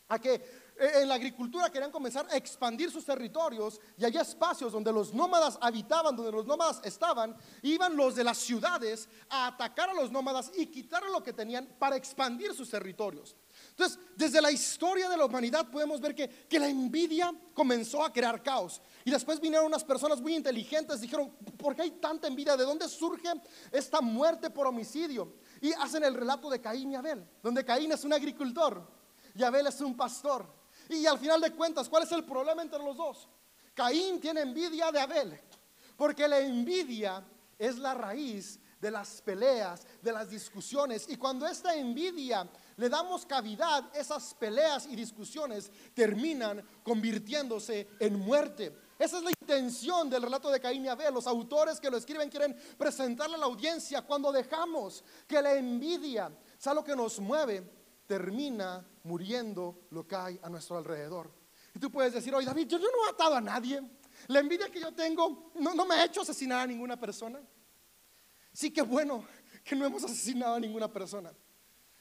a 0.08 0.20
que 0.20 0.71
en 0.82 1.08
la 1.08 1.16
agricultura 1.16 1.70
querían 1.70 1.92
comenzar 1.92 2.28
a 2.32 2.36
expandir 2.36 2.90
sus 2.90 3.06
territorios 3.06 3.80
y 3.98 4.04
había 4.04 4.22
espacios 4.22 4.72
donde 4.72 4.92
los 4.92 5.14
nómadas 5.14 5.60
habitaban, 5.62 6.16
donde 6.16 6.32
los 6.32 6.48
nómadas 6.48 6.82
estaban, 6.84 7.36
iban 7.62 7.96
los 7.96 8.16
de 8.16 8.24
las 8.24 8.40
ciudades 8.40 9.08
a 9.30 9.48
atacar 9.48 9.92
a 9.92 9.94
los 9.94 10.12
nómadas 10.12 10.52
y 10.58 10.66
quitar 10.66 11.04
lo 11.04 11.22
que 11.22 11.34
tenían 11.34 11.68
para 11.78 11.96
expandir 11.96 12.54
sus 12.56 12.70
territorios. 12.70 13.36
Entonces, 13.70 14.00
desde 14.16 14.42
la 14.42 14.52
historia 14.52 15.08
de 15.08 15.18
la 15.18 15.26
humanidad 15.26 15.70
podemos 15.70 16.02
ver 16.02 16.16
que, 16.16 16.28
que 16.28 16.60
la 16.60 16.68
envidia 16.68 17.32
comenzó 17.54 18.04
a 18.04 18.12
crear 18.12 18.42
caos. 18.42 18.82
Y 19.06 19.12
después 19.12 19.40
vinieron 19.40 19.68
unas 19.68 19.84
personas 19.84 20.20
muy 20.20 20.36
inteligentes, 20.36 21.02
dijeron, 21.02 21.32
¿por 21.58 21.76
qué 21.76 21.84
hay 21.84 21.92
tanta 21.92 22.28
envidia? 22.28 22.58
¿De 22.58 22.64
dónde 22.64 22.90
surge 22.90 23.30
esta 23.72 24.02
muerte 24.02 24.50
por 24.50 24.66
homicidio? 24.66 25.36
Y 25.62 25.74
hacen 25.74 26.04
el 26.04 26.16
relato 26.16 26.50
de 26.50 26.60
Caín 26.60 26.92
y 26.92 26.96
Abel, 26.96 27.24
donde 27.44 27.64
Caín 27.64 27.92
es 27.92 28.04
un 28.04 28.14
agricultor 28.14 28.88
y 29.36 29.44
Abel 29.44 29.68
es 29.68 29.80
un 29.82 29.96
pastor. 29.96 30.61
Y 30.92 31.06
al 31.06 31.18
final 31.18 31.40
de 31.40 31.52
cuentas, 31.52 31.88
¿cuál 31.88 32.04
es 32.04 32.12
el 32.12 32.26
problema 32.26 32.62
entre 32.62 32.80
los 32.80 32.98
dos? 32.98 33.28
Caín 33.74 34.20
tiene 34.20 34.42
envidia 34.42 34.92
de 34.92 35.00
Abel, 35.00 35.40
porque 35.96 36.28
la 36.28 36.40
envidia 36.40 37.24
es 37.58 37.78
la 37.78 37.94
raíz 37.94 38.60
de 38.82 38.92
las 38.92 39.22
peleas, 39.22 39.86
de 40.02 40.12
las 40.12 40.30
discusiones. 40.30 41.08
Y 41.08 41.16
cuando 41.16 41.48
esta 41.48 41.76
envidia 41.76 42.50
le 42.76 42.90
damos 42.90 43.26
cavidad, 43.26 43.96
esas 43.96 44.34
peleas 44.34 44.88
y 44.88 44.96
discusiones 44.96 45.72
terminan 45.94 46.66
convirtiéndose 46.84 47.88
en 48.00 48.20
muerte. 48.20 48.76
Esa 48.98 49.18
es 49.18 49.24
la 49.24 49.32
intención 49.32 50.10
del 50.10 50.24
relato 50.24 50.50
de 50.50 50.60
Caín 50.60 50.86
y 50.86 50.88
Abel. 50.90 51.14
Los 51.14 51.28
autores 51.28 51.80
que 51.80 51.90
lo 51.90 51.98
escriben 51.98 52.30
quieren 52.30 52.56
presentarle 52.78 53.36
a 53.36 53.40
la 53.40 53.46
audiencia 53.46 54.02
cuando 54.02 54.32
dejamos 54.32 55.04
que 55.28 55.42
la 55.42 55.54
envidia 55.54 56.32
sea 56.58 56.74
lo 56.74 56.84
que 56.84 56.96
nos 56.96 57.20
mueve, 57.20 57.81
termina 58.12 58.86
muriendo 59.04 59.88
lo 59.92 60.06
que 60.06 60.18
hay 60.18 60.40
a 60.44 60.50
nuestro 60.50 60.78
alrededor. 60.78 61.32
Y 61.74 61.80
tú 61.80 61.90
puedes 61.90 62.12
decir, 62.12 62.36
oye 62.36 62.46
David, 62.46 62.68
yo, 62.68 62.78
no 62.78 63.08
he 63.08 63.10
atado 63.10 63.36
a 63.36 63.40
nadie. 63.40 63.82
La 64.28 64.42
envidia 64.42 64.70
que 64.70 64.82
yo 64.82 64.94
tengo 64.94 65.54
no, 65.56 65.74
no 65.74 65.86
me 65.86 65.96
ha 65.96 66.04
hecho 66.04 66.20
asesinar 66.20 66.60
a 66.60 66.68
ninguna 66.68 67.00
persona. 67.00 67.40
Sí 68.52 68.70
que 68.70 68.82
bueno 68.82 69.26
que 69.64 69.78
no 69.78 69.86
hemos 69.86 70.04
asesinado 70.04 70.56
a 70.56 70.60
ninguna 70.60 70.92
persona. 70.92 71.32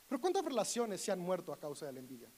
Pero 0.08 0.20
¿cuántas 0.20 0.44
relaciones 0.44 1.00
se 1.00 1.12
han 1.12 1.20
muerto 1.20 1.52
a 1.52 1.60
causa 1.60 1.86
de 1.86 1.92
la 1.92 2.00
envidia? 2.00 2.28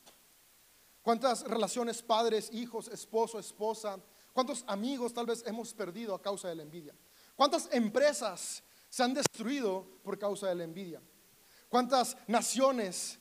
¿Cuántas 1.01 1.43
relaciones 1.45 2.03
padres, 2.03 2.51
hijos, 2.53 2.89
esposo, 2.89 3.39
esposa? 3.39 3.99
¿Cuántos 4.35 4.65
amigos 4.67 5.15
tal 5.15 5.25
vez 5.25 5.43
hemos 5.47 5.73
perdido 5.73 6.15
a 6.15 6.21
causa 6.21 6.49
de 6.49 6.57
la 6.57 6.63
envidia? 6.63 6.95
¿Cuántas 7.35 7.71
empresas 7.73 8.63
se 8.91 9.03
han 9.03 9.15
destruido 9.15 9.99
por 10.05 10.19
causa 10.19 10.49
de 10.49 10.57
la 10.57 10.65
envidia? 10.65 11.01
¿Cuántas 11.71 12.19
naciones 12.29 13.19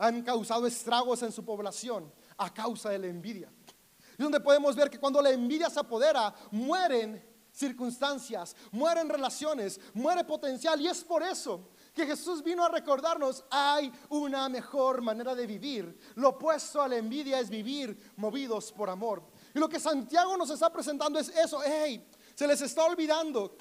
han 0.00 0.22
causado 0.22 0.66
estragos 0.66 1.22
en 1.22 1.30
su 1.30 1.44
población 1.44 2.12
a 2.36 2.52
causa 2.52 2.90
de 2.90 2.98
la 2.98 3.06
envidia? 3.06 3.52
Y 4.18 4.22
donde 4.22 4.40
podemos 4.40 4.74
ver 4.74 4.90
que 4.90 4.98
cuando 4.98 5.22
la 5.22 5.30
envidia 5.30 5.70
se 5.70 5.78
apodera, 5.78 6.34
mueren 6.50 7.24
circunstancias, 7.52 8.56
mueren 8.70 9.08
relaciones, 9.08 9.80
muere 9.94 10.24
potencial. 10.24 10.80
Y 10.80 10.88
es 10.88 11.04
por 11.04 11.22
eso 11.22 11.70
que 11.94 12.06
Jesús 12.06 12.42
vino 12.42 12.64
a 12.64 12.68
recordarnos, 12.68 13.44
hay 13.50 13.92
una 14.08 14.48
mejor 14.48 15.02
manera 15.02 15.34
de 15.34 15.46
vivir. 15.46 15.98
Lo 16.14 16.30
opuesto 16.30 16.80
a 16.82 16.88
la 16.88 16.96
envidia 16.96 17.38
es 17.40 17.50
vivir 17.50 18.12
movidos 18.16 18.72
por 18.72 18.88
amor. 18.90 19.22
Y 19.54 19.58
lo 19.58 19.68
que 19.68 19.80
Santiago 19.80 20.36
nos 20.36 20.50
está 20.50 20.70
presentando 20.72 21.18
es 21.18 21.28
eso, 21.30 21.60
hey, 21.64 22.06
se 22.34 22.46
les 22.46 22.60
está 22.62 22.84
olvidando 22.84 23.56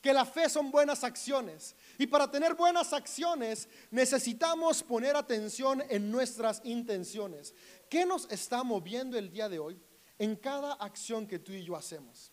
que 0.00 0.12
la 0.12 0.24
fe 0.24 0.48
son 0.48 0.70
buenas 0.70 1.04
acciones. 1.04 1.76
Y 1.98 2.06
para 2.06 2.30
tener 2.30 2.54
buenas 2.54 2.92
acciones 2.92 3.68
necesitamos 3.90 4.82
poner 4.82 5.16
atención 5.16 5.82
en 5.88 6.10
nuestras 6.10 6.60
intenciones. 6.64 7.54
¿Qué 7.88 8.06
nos 8.06 8.30
está 8.30 8.62
moviendo 8.62 9.18
el 9.18 9.30
día 9.30 9.48
de 9.48 9.58
hoy 9.58 9.80
en 10.18 10.36
cada 10.36 10.74
acción 10.74 11.26
que 11.26 11.38
tú 11.38 11.52
y 11.52 11.64
yo 11.64 11.76
hacemos? 11.76 12.32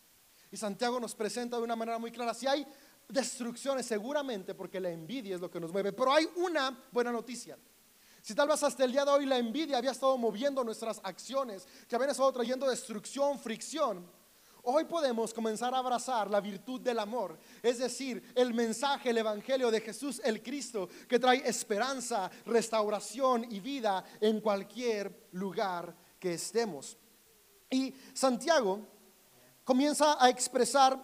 Y 0.52 0.58
Santiago 0.58 1.00
nos 1.00 1.14
presenta 1.14 1.58
de 1.58 1.64
una 1.64 1.76
manera 1.76 1.98
muy 1.98 2.12
clara, 2.12 2.34
si 2.34 2.48
hay 2.48 2.66
destrucciones 3.10 3.86
seguramente 3.86 4.54
porque 4.54 4.80
la 4.80 4.90
envidia 4.90 5.36
es 5.36 5.42
lo 5.42 5.50
que 5.52 5.60
nos 5.60 5.72
mueve, 5.72 5.94
pero 5.94 6.14
hay 6.14 6.28
una 6.36 6.78
buena 6.92 7.12
noticia. 7.12 7.58
Si 8.22 8.36
tal 8.36 8.48
vez 8.48 8.62
hasta 8.64 8.84
el 8.84 8.92
día 8.92 9.06
de 9.06 9.12
hoy 9.12 9.26
la 9.26 9.38
envidia 9.38 9.78
había 9.78 9.92
estado 9.92 10.18
moviendo 10.18 10.64
nuestras 10.64 11.00
acciones, 11.04 11.66
que 11.88 11.96
habían 11.96 12.12
estado 12.12 12.32
trayendo 12.34 12.70
destrucción, 12.70 13.40
fricción, 13.40 14.06
hoy 14.70 14.84
podemos 14.84 15.34
comenzar 15.34 15.74
a 15.74 15.78
abrazar 15.78 16.30
la 16.30 16.42
virtud 16.42 16.82
del 16.82 17.00
amor, 17.00 17.40
es 17.64 17.78
decir, 17.78 18.22
el 18.36 18.54
mensaje, 18.54 19.12
el 19.12 19.18
evangelio 19.18 19.72
de 19.72 19.80
Jesús 19.80 20.22
el 20.26 20.44
Cristo, 20.44 20.90
que 21.08 21.20
trae 21.20 21.48
esperanza, 21.48 22.30
restauración 22.46 23.50
y 23.50 23.62
vida 23.62 24.04
en 24.20 24.42
cualquier 24.42 25.30
lugar 25.32 25.96
que 26.20 26.34
estemos. 26.34 26.98
Y 27.70 27.94
Santiago 28.14 28.86
comienza 29.64 30.22
a 30.22 30.30
expresar 30.30 31.02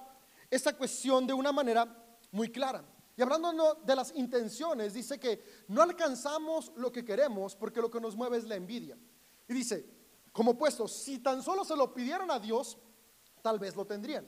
esta 0.49 0.75
cuestión 0.75 1.25
de 1.25 1.33
una 1.33 1.53
manera 1.53 1.87
muy 2.31 2.49
clara. 2.49 2.83
Y 3.15 3.21
hablando 3.21 3.81
de 3.85 3.95
las 3.95 4.13
intenciones, 4.15 4.93
dice 4.93 5.19
que 5.19 5.63
no 5.69 5.81
alcanzamos 5.81 6.73
lo 6.75 6.91
que 6.91 7.05
queremos 7.05 7.55
porque 7.55 7.81
lo 7.81 7.89
que 7.89 8.01
nos 8.01 8.15
mueve 8.15 8.37
es 8.37 8.43
la 8.43 8.55
envidia. 8.55 8.97
Y 9.47 9.53
dice, 9.53 9.85
como 10.33 10.57
puesto, 10.57 10.87
si 10.87 11.19
tan 11.19 11.41
solo 11.41 11.63
se 11.63 11.77
lo 11.77 11.93
pidieran 11.93 12.29
a 12.29 12.39
Dios, 12.39 12.77
tal 13.43 13.59
vez 13.59 13.75
lo 13.75 13.85
tendrían. 13.85 14.25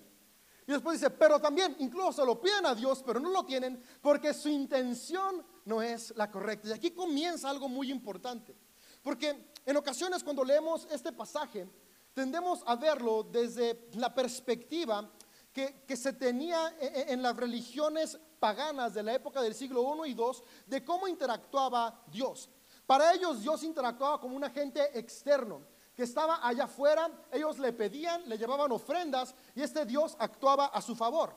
Y 0.67 0.71
después 0.71 0.99
dice, 0.99 1.09
pero 1.11 1.39
también 1.39 1.75
incluso 1.79 2.25
lo 2.25 2.39
piden 2.41 2.65
a 2.65 2.75
Dios, 2.75 3.01
pero 3.05 3.19
no 3.19 3.29
lo 3.29 3.45
tienen 3.45 3.81
porque 4.01 4.33
su 4.33 4.49
intención 4.49 5.43
no 5.65 5.81
es 5.81 6.13
la 6.15 6.29
correcta. 6.29 6.69
Y 6.69 6.71
aquí 6.73 6.91
comienza 6.91 7.49
algo 7.49 7.69
muy 7.69 7.89
importante. 7.89 8.55
Porque 9.01 9.53
en 9.65 9.77
ocasiones 9.77 10.23
cuando 10.23 10.43
leemos 10.43 10.87
este 10.91 11.11
pasaje, 11.11 11.67
tendemos 12.13 12.63
a 12.65 12.75
verlo 12.75 13.23
desde 13.23 13.87
la 13.93 14.13
perspectiva 14.13 15.09
que, 15.53 15.95
se 15.95 16.13
tenía 16.13 16.75
e, 16.79 16.87
e, 16.87 17.13
en, 17.13 17.21
las 17.21 17.37
religiones 17.37 18.19
paganas 18.39 18.93
de 18.93 19.03
la 19.03 19.13
época 19.13 19.41
del 19.41 19.55
siglo 19.55 20.05
I 20.05 20.11
y 20.11 20.13
II 20.13 20.25
de 20.65 20.83
cómo 20.83 21.07
interactuaba 21.07 22.03
Dios. 22.07 22.49
Para 22.85 23.13
ellos 23.13 23.41
Dios 23.41 23.63
interactuaba 23.63 24.19
como 24.19 24.35
un 24.35 24.43
agente 24.43 24.97
externo 24.97 25.74
que 25.95 26.03
estaba 26.03 26.45
allá 26.45 26.65
afuera, 26.65 27.09
ellos 27.31 27.57
le 27.57 27.71
pedían, 27.73 28.27
le 28.27 28.37
llevaban 28.37 28.71
ofrendas 28.71 29.33
y 29.55 29.61
este 29.61 29.85
Dios 29.85 30.15
actuaba 30.19 30.65
a 30.67 30.81
su 30.81 30.95
favor. 30.95 31.33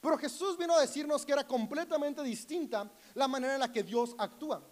Pero 0.00 0.16
Jesús 0.16 0.56
vino 0.56 0.74
a 0.74 0.80
decirnos 0.80 1.26
que 1.26 1.32
era 1.32 1.46
completamente 1.46 2.22
distinta 2.22 2.90
la 3.14 3.28
manera 3.28 3.54
en 3.54 3.60
la 3.60 3.72
que 3.72 3.82
Dios 3.82 4.14
actúa. 4.16 4.62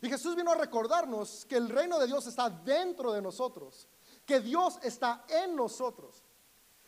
Y 0.00 0.08
Jesús 0.08 0.34
vino 0.34 0.52
a 0.52 0.54
recordarnos 0.54 1.44
que 1.44 1.56
el 1.56 1.68
reino 1.68 1.98
de 1.98 2.06
Dios 2.06 2.26
está 2.26 2.48
dentro 2.48 3.12
de 3.12 3.20
nosotros, 3.20 3.88
que 4.24 4.40
Dios 4.40 4.78
está 4.82 5.24
en 5.28 5.54
nosotros. 5.54 6.24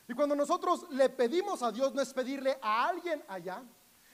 Y 0.09 0.15
cuando 0.15 0.35
nosotros 0.35 0.87
le 0.91 1.11
pedimos 1.11 1.62
a 1.62 1.71
Dios, 1.71 1.93
no 1.93 2.01
es 2.01 2.15
pedirle 2.15 2.59
a 2.62 2.89
alguien 2.89 3.23
allá, 3.29 3.62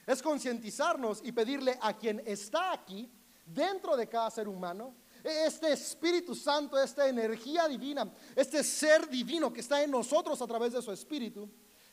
es 0.05 0.21
concientizarnos 0.21 1.21
y 1.23 1.31
pedirle 1.31 1.77
a 1.81 1.93
quien 1.93 2.21
está 2.25 2.73
aquí, 2.73 3.09
dentro 3.45 3.97
de 3.97 4.07
cada 4.07 4.29
ser 4.29 4.47
humano, 4.47 4.95
este 5.23 5.73
Espíritu 5.73 6.35
Santo, 6.35 6.77
esta 6.77 7.07
energía 7.07 7.67
divina, 7.67 8.11
este 8.35 8.63
ser 8.63 9.07
divino 9.09 9.51
que 9.51 9.61
está 9.61 9.83
en 9.83 9.91
nosotros 9.91 10.41
a 10.41 10.47
través 10.47 10.73
de 10.73 10.81
su 10.81 10.91
Espíritu, 10.91 11.49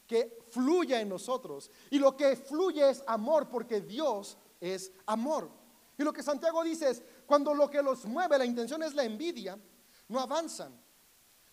que 0.06 0.38
fluya 0.50 1.00
en 1.00 1.08
nosotros. 1.08 1.70
Y 1.90 1.98
lo 1.98 2.16
que 2.16 2.36
fluye 2.36 2.88
es 2.88 3.02
amor, 3.06 3.48
porque 3.48 3.80
Dios 3.80 4.38
es 4.60 4.92
amor. 5.06 5.50
Y 5.98 6.02
lo 6.02 6.12
que 6.12 6.22
Santiago 6.22 6.62
dice 6.62 6.90
es, 6.90 7.02
cuando 7.26 7.54
lo 7.54 7.70
que 7.70 7.82
los 7.82 8.04
mueve, 8.04 8.38
la 8.38 8.44
intención 8.44 8.82
es 8.82 8.94
la 8.94 9.04
envidia, 9.04 9.58
no 10.08 10.20
avanzan. 10.20 10.78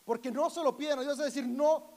Porque 0.04 0.32
no 0.32 0.50
se 0.50 0.62
lo 0.62 0.76
piden 0.76 1.00
a 1.00 1.02
Dios, 1.02 1.18
es 1.18 1.26
decir, 1.26 1.48
no 1.48 1.93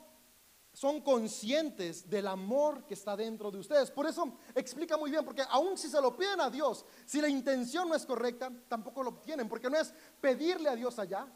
son 0.77 1.01
conscientes 1.01 2.07
del 2.11 2.27
amor 2.27 2.85
que 2.85 2.93
está 2.93 3.17
dentro 3.17 3.51
de 3.51 3.57
ustedes. 3.57 3.91
Por 3.91 4.07
eso 4.07 4.37
explica 4.55 4.99
muy 4.99 5.11
bien, 5.11 5.25
porque 5.25 5.43
aun 5.49 5.79
si 5.79 5.89
se 5.89 5.99
lo 6.03 6.15
piden 6.15 6.39
a 6.39 6.51
Dios, 6.51 6.85
si 7.07 7.19
la 7.23 7.31
intención 7.31 7.89
no 7.89 7.95
es 7.95 8.05
correcta, 8.05 8.53
tampoco 8.69 9.03
lo 9.03 9.09
obtienen, 9.09 9.49
porque 9.49 9.71
no 9.71 9.79
es 9.79 9.95
pedirle 10.21 10.69
a 10.69 10.77
Dios 10.77 10.99
allá, 10.99 11.27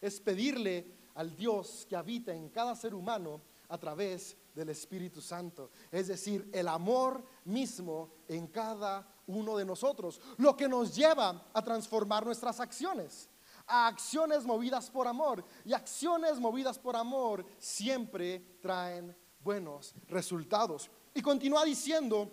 es 0.00 0.18
pedirle 0.18 0.96
al 1.14 1.36
Dios 1.36 1.86
que 1.88 1.94
habita 1.94 2.34
en 2.34 2.48
cada 2.48 2.74
ser 2.74 2.92
humano 2.92 3.40
a 3.68 3.78
través 3.78 4.36
del 4.52 4.70
Espíritu 4.70 5.20
Santo. 5.20 5.70
Es 5.92 6.08
decir, 6.08 6.50
el 6.52 6.66
amor 6.66 7.24
mismo 7.44 8.10
en 8.26 8.48
cada 8.48 9.06
uno 9.28 9.56
de 9.56 9.64
nosotros, 9.64 10.20
lo 10.38 10.56
que 10.56 10.68
nos 10.68 10.96
lleva 10.96 11.50
a 11.52 11.62
transformar 11.62 12.26
nuestras 12.26 12.58
acciones 12.58 13.30
a 13.68 13.86
acciones 13.86 14.44
movidas 14.44 14.90
por 14.90 15.06
amor. 15.06 15.44
Y 15.64 15.72
acciones 15.72 16.40
movidas 16.40 16.78
por 16.78 16.96
amor 16.96 17.44
siempre 17.58 18.58
traen 18.60 19.16
buenos 19.40 19.94
resultados. 20.08 20.90
Y 21.14 21.22
continúa 21.22 21.64
diciendo 21.64 22.30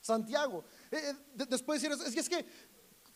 Santiago, 0.00 0.64
eh, 0.90 1.12
eh, 1.38 1.46
después 1.48 1.82
de 1.82 1.88
decir, 1.88 2.06
es, 2.06 2.16
es 2.16 2.28
que 2.28 2.46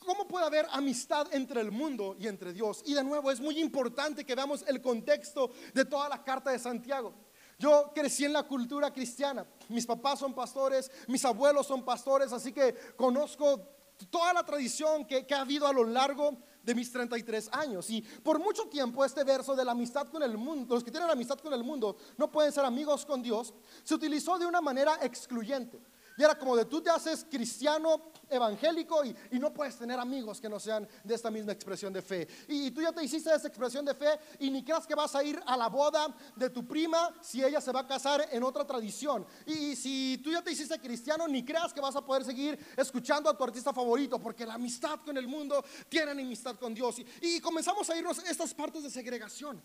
¿Cómo 0.00 0.26
puede 0.26 0.46
haber 0.46 0.66
amistad 0.70 1.28
entre 1.34 1.60
el 1.60 1.70
mundo 1.70 2.16
y 2.18 2.26
entre 2.26 2.54
Dios? 2.54 2.82
Y 2.86 2.94
de 2.94 3.04
nuevo, 3.04 3.30
es 3.30 3.38
muy 3.38 3.60
importante 3.60 4.24
que 4.24 4.34
veamos 4.34 4.64
el 4.66 4.80
contexto 4.80 5.50
de 5.74 5.84
toda 5.84 6.08
la 6.08 6.24
carta 6.24 6.50
de 6.50 6.58
Santiago. 6.58 7.14
Yo 7.58 7.92
crecí 7.94 8.24
en 8.24 8.32
la 8.32 8.44
cultura 8.44 8.90
cristiana. 8.90 9.46
Mis 9.68 9.84
papás 9.84 10.18
son 10.18 10.34
pastores, 10.34 10.90
mis 11.06 11.22
abuelos 11.26 11.66
son 11.66 11.84
pastores, 11.84 12.32
así 12.32 12.50
que 12.50 12.74
conozco 12.96 13.60
toda 14.08 14.32
la 14.32 14.42
tradición 14.42 15.04
que, 15.04 15.26
ha 15.34 15.42
habido 15.42 15.66
a 15.66 15.72
lo 15.72 15.84
largo 15.84 16.38
de 16.62 16.74
mis 16.74 16.90
33 16.90 17.48
años. 17.52 17.88
Y 17.90 18.02
por 18.02 18.38
mucho 18.38 18.64
tiempo 18.68 19.04
este 19.04 19.24
verso 19.24 19.54
de 19.54 19.64
la 19.64 19.72
amistad 19.72 20.08
con 20.08 20.22
el 20.22 20.36
mundo, 20.36 20.74
los 20.74 20.84
que 20.84 20.90
tienen 20.90 21.10
amistad 21.10 21.38
con 21.38 21.52
el 21.52 21.64
mundo 21.64 21.96
no 22.16 22.30
pueden 22.30 22.52
ser 22.52 22.64
amigos 22.64 23.06
con 23.06 23.22
Dios, 23.22 23.54
se 23.82 23.94
utilizó 23.94 24.38
de 24.38 24.46
una 24.46 24.60
manera 24.60 24.98
excluyente. 25.02 25.80
Y 26.16 26.22
era 26.22 26.38
como 26.38 26.56
de 26.56 26.64
tú 26.66 26.82
te 26.82 26.90
haces 26.90 27.26
cristiano 27.30 28.09
evangélico 28.30 29.04
y, 29.04 29.14
no 29.40 29.52
puedes 29.52 29.76
tener 29.76 29.98
amigos 29.98 30.40
que 30.40 30.48
no 30.48 30.60
sean 30.60 30.86
de 31.02 31.14
esta 31.14 31.30
misma 31.30 31.52
expresión 31.52 31.92
de 31.92 32.02
fe. 32.02 32.28
Y, 32.48 32.70
tú 32.70 32.82
ya 32.82 32.92
te 32.92 33.02
hiciste 33.02 33.34
esa 33.34 33.48
expresión 33.48 33.84
de 33.84 33.94
fe 33.94 34.18
y 34.38 34.50
ni 34.50 34.62
creas 34.62 34.86
que 34.86 34.94
vas 34.94 35.14
a 35.14 35.24
ir 35.24 35.40
a 35.46 35.56
la 35.56 35.68
boda 35.68 36.14
de 36.36 36.50
tu 36.50 36.66
prima 36.66 37.14
si 37.22 37.42
ella 37.42 37.60
se 37.60 37.72
va 37.72 37.80
a 37.80 37.86
casar 37.86 38.28
en 38.30 38.42
otra 38.42 38.66
tradición. 38.66 39.26
Y, 39.46 39.76
si 39.76 40.20
tú 40.22 40.30
ya 40.30 40.42
te 40.42 40.52
hiciste 40.52 40.78
cristiano, 40.78 41.26
ni 41.26 41.44
creas 41.44 41.72
que 41.72 41.80
vas 41.80 41.96
a 41.96 42.04
poder 42.04 42.24
seguir 42.24 42.58
escuchando 42.76 43.30
a 43.30 43.36
tu 43.36 43.44
artista 43.44 43.72
favorito 43.72 44.18
porque 44.18 44.46
la 44.46 44.54
amistad 44.54 45.00
con 45.00 45.16
el 45.16 45.26
mundo 45.26 45.64
tiene 45.88 46.12
amistad 46.12 46.56
con 46.56 46.74
Dios. 46.74 46.98
Y, 46.98 47.06
y 47.22 47.40
comenzamos 47.40 47.88
a 47.90 47.96
irnos 47.96 48.18
estas 48.18 48.54
partes 48.54 48.82
de 48.82 48.90
segregación. 48.90 49.62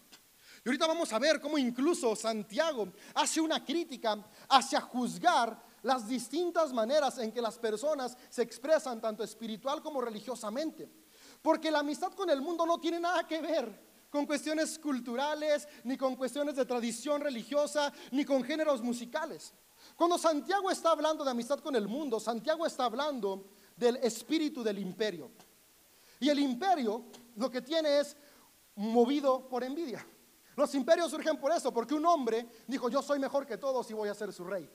Y 0.64 0.70
ahorita 0.70 0.88
vamos 0.88 1.14
a 1.14 1.20
ver 1.20 1.40
cómo 1.40 1.60
incluso 1.60 2.16
Santiago 2.16 2.92
hace 3.14 3.40
una 3.40 3.64
crítica 3.64 4.18
hacia 4.50 4.82
juzgar 4.82 5.65
las 5.86 6.08
distintas 6.08 6.74
maneras 6.74 7.20
en 7.20 7.32
que 7.32 7.40
las 7.40 7.60
personas 7.60 8.18
se 8.30 8.42
expresan 8.42 9.00
tanto 9.00 9.24
espiritual 9.24 9.84
como 9.84 10.02
religiosamente. 10.02 10.90
Porque 11.44 11.70
la 11.70 11.80
amistad 11.80 12.12
con 12.14 12.28
el 12.32 12.42
mundo 12.42 12.66
no 12.66 12.80
tiene 12.80 13.00
nada 13.00 13.28
que 13.28 13.40
ver 13.40 13.86
con 14.10 14.26
cuestiones 14.26 14.80
culturales, 14.80 15.68
ni 15.84 15.96
con 15.96 16.16
cuestiones 16.16 16.56
de 16.56 16.66
tradición 16.66 17.22
religiosa, 17.22 17.94
ni 18.10 18.26
con 18.26 18.44
géneros 18.44 18.82
musicales. 18.82 19.54
Cuando 19.96 20.18
Santiago 20.18 20.72
está 20.72 20.90
hablando 20.90 21.24
de 21.24 21.30
amistad 21.30 21.60
con 21.60 21.76
el 21.76 21.88
mundo, 21.88 22.20
Santiago 22.20 22.66
está 22.66 22.86
hablando 22.86 23.46
del 23.76 23.98
espíritu 23.98 24.64
del 24.64 24.80
imperio. 24.80 25.30
Y 26.20 26.30
el 26.30 26.40
imperio 26.40 27.04
lo 27.36 27.52
que 27.52 27.62
tiene 27.62 28.00
es 28.00 28.18
movido 28.74 29.48
por 29.48 29.64
envidia. 29.64 30.04
Los 30.56 30.74
imperios 30.74 31.12
surgen 31.12 31.38
por 31.38 31.52
eso, 31.52 31.72
porque 31.72 31.94
un 31.94 32.08
hombre 32.08 32.50
dijo, 32.66 32.90
yo 32.90 33.04
soy 33.04 33.20
mejor 33.20 33.46
que 33.46 33.60
todos 33.60 33.88
y 33.92 33.94
voy 33.94 34.10
a 34.10 34.16
ser 34.16 34.34
su 34.34 34.44
rey 34.46 34.68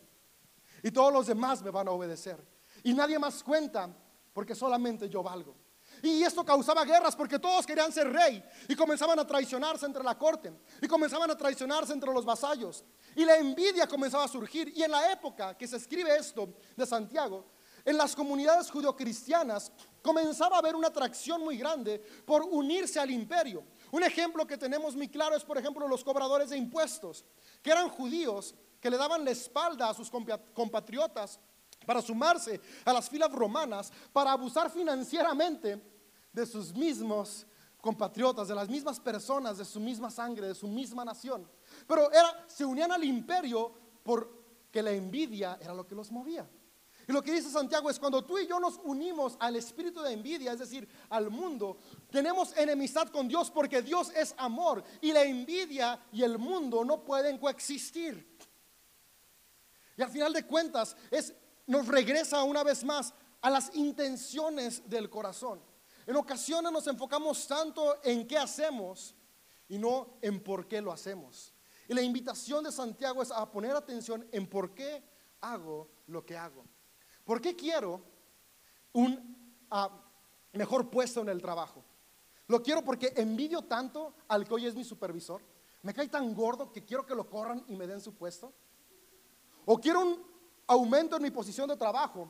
y 0.82 0.90
todos 0.90 1.12
los 1.12 1.26
demás 1.26 1.62
me 1.62 1.70
van 1.70 1.88
a 1.88 1.92
obedecer. 1.92 2.44
Y 2.82 2.94
nadie 2.94 3.18
más 3.18 3.42
cuenta 3.42 3.88
porque 4.32 4.54
solamente 4.54 5.08
yo 5.08 5.22
valgo. 5.22 5.56
Y 6.02 6.22
esto 6.22 6.44
causaba 6.44 6.84
guerras 6.84 7.14
porque 7.14 7.38
todos 7.38 7.66
querían 7.66 7.92
ser 7.92 8.10
rey 8.10 8.42
y 8.68 8.74
comenzaban 8.74 9.18
a 9.18 9.26
traicionarse 9.26 9.84
entre 9.86 10.02
la 10.02 10.16
corte 10.16 10.52
y 10.80 10.88
comenzaban 10.88 11.30
a 11.30 11.36
traicionarse 11.36 11.92
entre 11.92 12.12
los 12.12 12.24
vasallos. 12.24 12.84
Y 13.14 13.24
la 13.24 13.36
envidia 13.36 13.86
comenzaba 13.86 14.24
a 14.24 14.28
surgir. 14.28 14.72
Y 14.74 14.82
en 14.82 14.90
la 14.90 15.12
época 15.12 15.56
que 15.56 15.66
se 15.66 15.76
escribe 15.76 16.16
esto 16.16 16.54
de 16.76 16.86
Santiago, 16.86 17.44
en 17.84 17.96
las 17.96 18.14
comunidades 18.14 18.70
judio-cristianas 18.70 19.72
comenzaba 20.02 20.56
a 20.56 20.58
haber 20.60 20.76
una 20.76 20.88
atracción 20.88 21.42
muy 21.42 21.56
grande 21.56 21.98
por 22.24 22.42
unirse 22.42 23.00
al 23.00 23.10
imperio. 23.10 23.64
Un 23.90 24.02
ejemplo 24.02 24.46
que 24.46 24.56
tenemos 24.56 24.94
muy 24.94 25.08
claro 25.08 25.36
es, 25.36 25.44
por 25.44 25.58
ejemplo, 25.58 25.86
los 25.88 26.04
cobradores 26.04 26.50
de 26.50 26.56
impuestos, 26.56 27.24
que 27.62 27.70
eran 27.70 27.88
judíos 27.88 28.54
que 28.80 28.90
le 28.90 28.96
daban 28.96 29.24
la 29.24 29.30
espalda 29.30 29.90
a 29.90 29.94
sus 29.94 30.10
compatriotas 30.10 31.38
para 31.86 32.02
sumarse 32.02 32.60
a 32.84 32.92
las 32.92 33.08
filas 33.08 33.32
romanas, 33.32 33.92
para 34.12 34.32
abusar 34.32 34.70
financieramente 34.70 35.82
de 36.32 36.46
sus 36.46 36.72
mismos 36.74 37.46
compatriotas, 37.80 38.48
de 38.48 38.54
las 38.54 38.68
mismas 38.68 39.00
personas, 39.00 39.58
de 39.58 39.64
su 39.64 39.80
misma 39.80 40.10
sangre, 40.10 40.48
de 40.48 40.54
su 40.54 40.68
misma 40.68 41.04
nación. 41.04 41.48
Pero 41.86 42.10
era, 42.12 42.44
se 42.46 42.64
unían 42.64 42.92
al 42.92 43.04
imperio 43.04 43.72
porque 44.02 44.82
la 44.82 44.90
envidia 44.90 45.58
era 45.60 45.74
lo 45.74 45.86
que 45.86 45.94
los 45.94 46.10
movía. 46.10 46.48
Y 47.08 47.12
lo 47.12 47.22
que 47.22 47.32
dice 47.32 47.50
Santiago 47.50 47.90
es 47.90 47.98
cuando 47.98 48.24
tú 48.24 48.38
y 48.38 48.46
yo 48.46 48.60
nos 48.60 48.78
unimos 48.84 49.36
al 49.40 49.56
espíritu 49.56 50.00
de 50.00 50.12
envidia, 50.12 50.52
es 50.52 50.60
decir, 50.60 50.88
al 51.08 51.28
mundo, 51.28 51.78
tenemos 52.08 52.56
enemistad 52.56 53.08
con 53.08 53.26
Dios 53.26 53.50
porque 53.50 53.82
Dios 53.82 54.12
es 54.14 54.32
amor 54.38 54.84
y 55.00 55.12
la 55.12 55.24
envidia 55.24 55.98
y 56.12 56.22
el 56.22 56.38
mundo 56.38 56.84
no 56.84 57.02
pueden 57.02 57.38
coexistir. 57.38 58.29
Y 60.00 60.02
al 60.02 60.10
final 60.10 60.32
de 60.32 60.46
cuentas 60.46 60.96
es, 61.10 61.34
nos 61.66 61.86
regresa 61.86 62.42
una 62.42 62.62
vez 62.64 62.82
más 62.84 63.12
a 63.42 63.50
las 63.50 63.70
intenciones 63.76 64.88
del 64.88 65.10
corazón. 65.10 65.60
En 66.06 66.16
ocasiones 66.16 66.72
nos 66.72 66.86
enfocamos 66.86 67.46
tanto 67.46 68.02
en 68.02 68.26
qué 68.26 68.38
hacemos 68.38 69.14
y 69.68 69.76
no 69.76 70.16
en 70.22 70.42
por 70.42 70.66
qué 70.66 70.80
lo 70.80 70.90
hacemos. 70.90 71.52
Y 71.86 71.92
la 71.92 72.00
invitación 72.00 72.64
de 72.64 72.72
Santiago 72.72 73.22
es 73.22 73.30
a 73.30 73.50
poner 73.52 73.76
atención 73.76 74.26
en 74.32 74.46
por 74.46 74.72
qué 74.74 75.04
hago 75.42 75.90
lo 76.06 76.24
que 76.24 76.34
hago. 76.34 76.64
¿Por 77.22 77.42
qué 77.42 77.54
quiero 77.54 78.00
un 78.94 79.54
mejor 80.54 80.88
puesto 80.88 81.20
en 81.20 81.28
el 81.28 81.42
trabajo? 81.42 81.84
Lo 82.46 82.62
quiero 82.62 82.82
porque 82.82 83.12
envidio 83.16 83.60
tanto 83.60 84.14
al 84.28 84.48
que 84.48 84.54
hoy 84.54 84.64
es 84.64 84.74
mi 84.74 84.82
supervisor. 84.82 85.42
Me 85.82 85.92
cae 85.92 86.08
tan 86.08 86.34
gordo 86.34 86.72
que 86.72 86.86
quiero 86.86 87.04
que 87.04 87.14
lo 87.14 87.28
corran 87.28 87.62
y 87.68 87.76
me 87.76 87.86
den 87.86 88.00
su 88.00 88.14
puesto. 88.14 88.54
O 89.64 89.78
quiero 89.78 90.00
un 90.00 90.30
aumento 90.66 91.16
en 91.16 91.22
mi 91.22 91.30
posición 91.30 91.68
de 91.68 91.76
trabajo, 91.76 92.28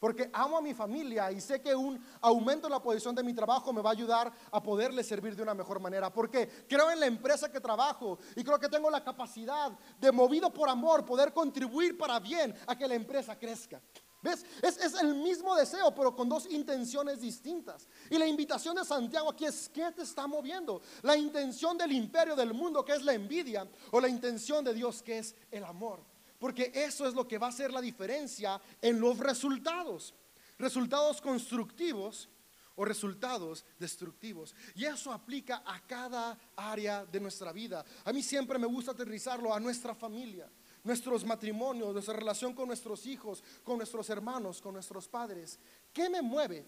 porque 0.00 0.30
amo 0.32 0.56
a 0.56 0.62
mi 0.62 0.72
familia 0.72 1.30
y 1.30 1.40
sé 1.40 1.60
que 1.60 1.74
un 1.74 2.02
aumento 2.22 2.66
en 2.66 2.72
la 2.72 2.82
posición 2.82 3.14
de 3.14 3.22
mi 3.22 3.34
trabajo 3.34 3.70
me 3.72 3.82
va 3.82 3.90
a 3.90 3.92
ayudar 3.92 4.32
a 4.50 4.62
poderle 4.62 5.04
servir 5.04 5.36
de 5.36 5.42
una 5.42 5.54
mejor 5.54 5.78
manera. 5.78 6.10
Porque 6.10 6.48
creo 6.66 6.90
en 6.90 6.98
la 6.98 7.06
empresa 7.06 7.52
que 7.52 7.60
trabajo 7.60 8.18
y 8.34 8.42
creo 8.42 8.58
que 8.58 8.68
tengo 8.68 8.88
la 8.90 9.04
capacidad 9.04 9.70
de, 10.00 10.10
movido 10.10 10.52
por 10.52 10.70
amor, 10.70 11.04
poder 11.04 11.34
contribuir 11.34 11.98
para 11.98 12.18
bien 12.18 12.54
a 12.66 12.76
que 12.76 12.88
la 12.88 12.94
empresa 12.94 13.38
crezca. 13.38 13.80
¿Ves? 14.22 14.44
Es, 14.62 14.76
es, 14.78 14.94
el 15.00 15.14
mismo 15.14 15.54
deseo, 15.54 15.94
pero 15.94 16.14
con 16.14 16.28
dos 16.28 16.46
intenciones 16.50 17.20
distintas. 17.20 17.86
Y 18.10 18.18
la 18.18 18.26
invitación 18.26 18.76
de 18.76 18.84
Santiago 18.84 19.30
aquí 19.30 19.46
es, 19.46 19.68
¿qué 19.68 19.92
te 19.92 20.02
está 20.02 20.26
moviendo? 20.26 20.80
La 21.02 21.16
intención 21.16 21.76
del 21.78 21.92
imperio 21.92 22.36
del 22.36 22.52
mundo, 22.52 22.84
que 22.84 22.92
es 22.92 23.02
la 23.02 23.14
envidia, 23.14 23.66
o 23.90 24.00
la 24.00 24.08
intención 24.08 24.62
de 24.62 24.74
Dios, 24.74 25.02
que 25.02 25.18
es 25.18 25.34
el 25.50 25.64
amor. 25.64 26.09
Porque 26.40 26.72
eso 26.74 27.06
es 27.06 27.12
lo 27.12 27.28
que 27.28 27.36
va 27.38 27.46
a 27.46 27.50
hacer 27.50 27.70
la 27.70 27.82
diferencia 27.82 28.60
en 28.80 28.98
los 28.98 29.18
resultados. 29.18 30.14
Resultados 30.58 31.20
constructivos 31.20 32.30
o 32.76 32.84
resultados 32.84 33.64
destructivos. 33.78 34.54
Y 34.74 34.86
eso 34.86 35.12
aplica 35.12 35.62
a 35.66 35.86
cada 35.86 36.38
área 36.56 37.04
de 37.04 37.20
nuestra 37.20 37.52
vida. 37.52 37.84
A 38.04 38.12
mí 38.12 38.22
siempre 38.22 38.58
me 38.58 38.66
gusta 38.66 38.92
aterrizarlo 38.92 39.52
a 39.52 39.60
nuestra 39.60 39.94
familia, 39.94 40.50
nuestros 40.82 41.26
matrimonios, 41.26 41.92
nuestra 41.92 42.14
relación 42.14 42.54
con 42.54 42.68
nuestros 42.68 43.04
hijos, 43.04 43.44
con 43.62 43.76
nuestros 43.76 44.08
hermanos, 44.08 44.62
con 44.62 44.72
nuestros 44.72 45.06
padres. 45.08 45.58
¿Qué 45.92 46.08
me 46.08 46.22
mueve 46.22 46.64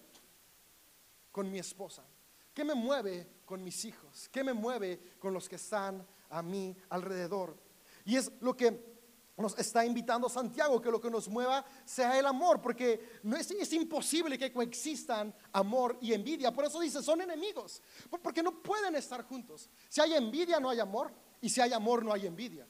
con 1.31 1.51
mi 1.51 1.57
esposa? 1.57 2.05
¿Qué 2.53 2.63
me 2.63 2.75
mueve 2.75 3.27
con 3.43 3.63
mis 3.63 3.83
hijos? 3.85 4.29
¿Qué 4.31 4.43
me 4.43 4.53
mueve 4.53 5.15
con 5.17 5.33
los 5.33 5.49
que 5.49 5.55
están 5.55 6.05
a 6.29 6.43
mí 6.43 6.77
alrededor? 6.89 7.57
Y 8.05 8.17
es 8.17 8.31
lo 8.39 8.55
que 8.55 8.92
nos 9.41 9.57
está 9.57 9.83
invitando 9.85 10.29
Santiago 10.29 10.79
que 10.79 10.91
lo 10.91 11.01
que 11.01 11.09
nos 11.09 11.27
mueva 11.27 11.65
sea 11.85 12.17
el 12.19 12.25
amor, 12.25 12.61
porque 12.61 13.19
no 13.23 13.35
es, 13.35 13.49
es, 13.51 13.73
imposible 13.73 14.37
que 14.37 14.53
coexistan 14.53 15.33
amor 15.51 15.97
y 16.01 16.13
envidia. 16.13 16.51
Por 16.51 16.65
eso 16.65 16.79
dice, 16.79 17.01
son 17.01 17.21
enemigos, 17.21 17.81
porque 18.21 18.43
no 18.43 18.61
pueden 18.61 18.95
estar 18.95 19.23
juntos. 19.23 19.69
Si 19.89 20.01
hay 20.01 20.13
envidia, 20.13 20.59
no 20.59 20.69
hay 20.69 20.79
amor, 20.79 21.11
y 21.41 21.49
si 21.49 21.61
hay 21.61 21.73
amor, 21.73 22.05
no 22.05 22.13
hay 22.13 22.27
envidia. 22.27 22.67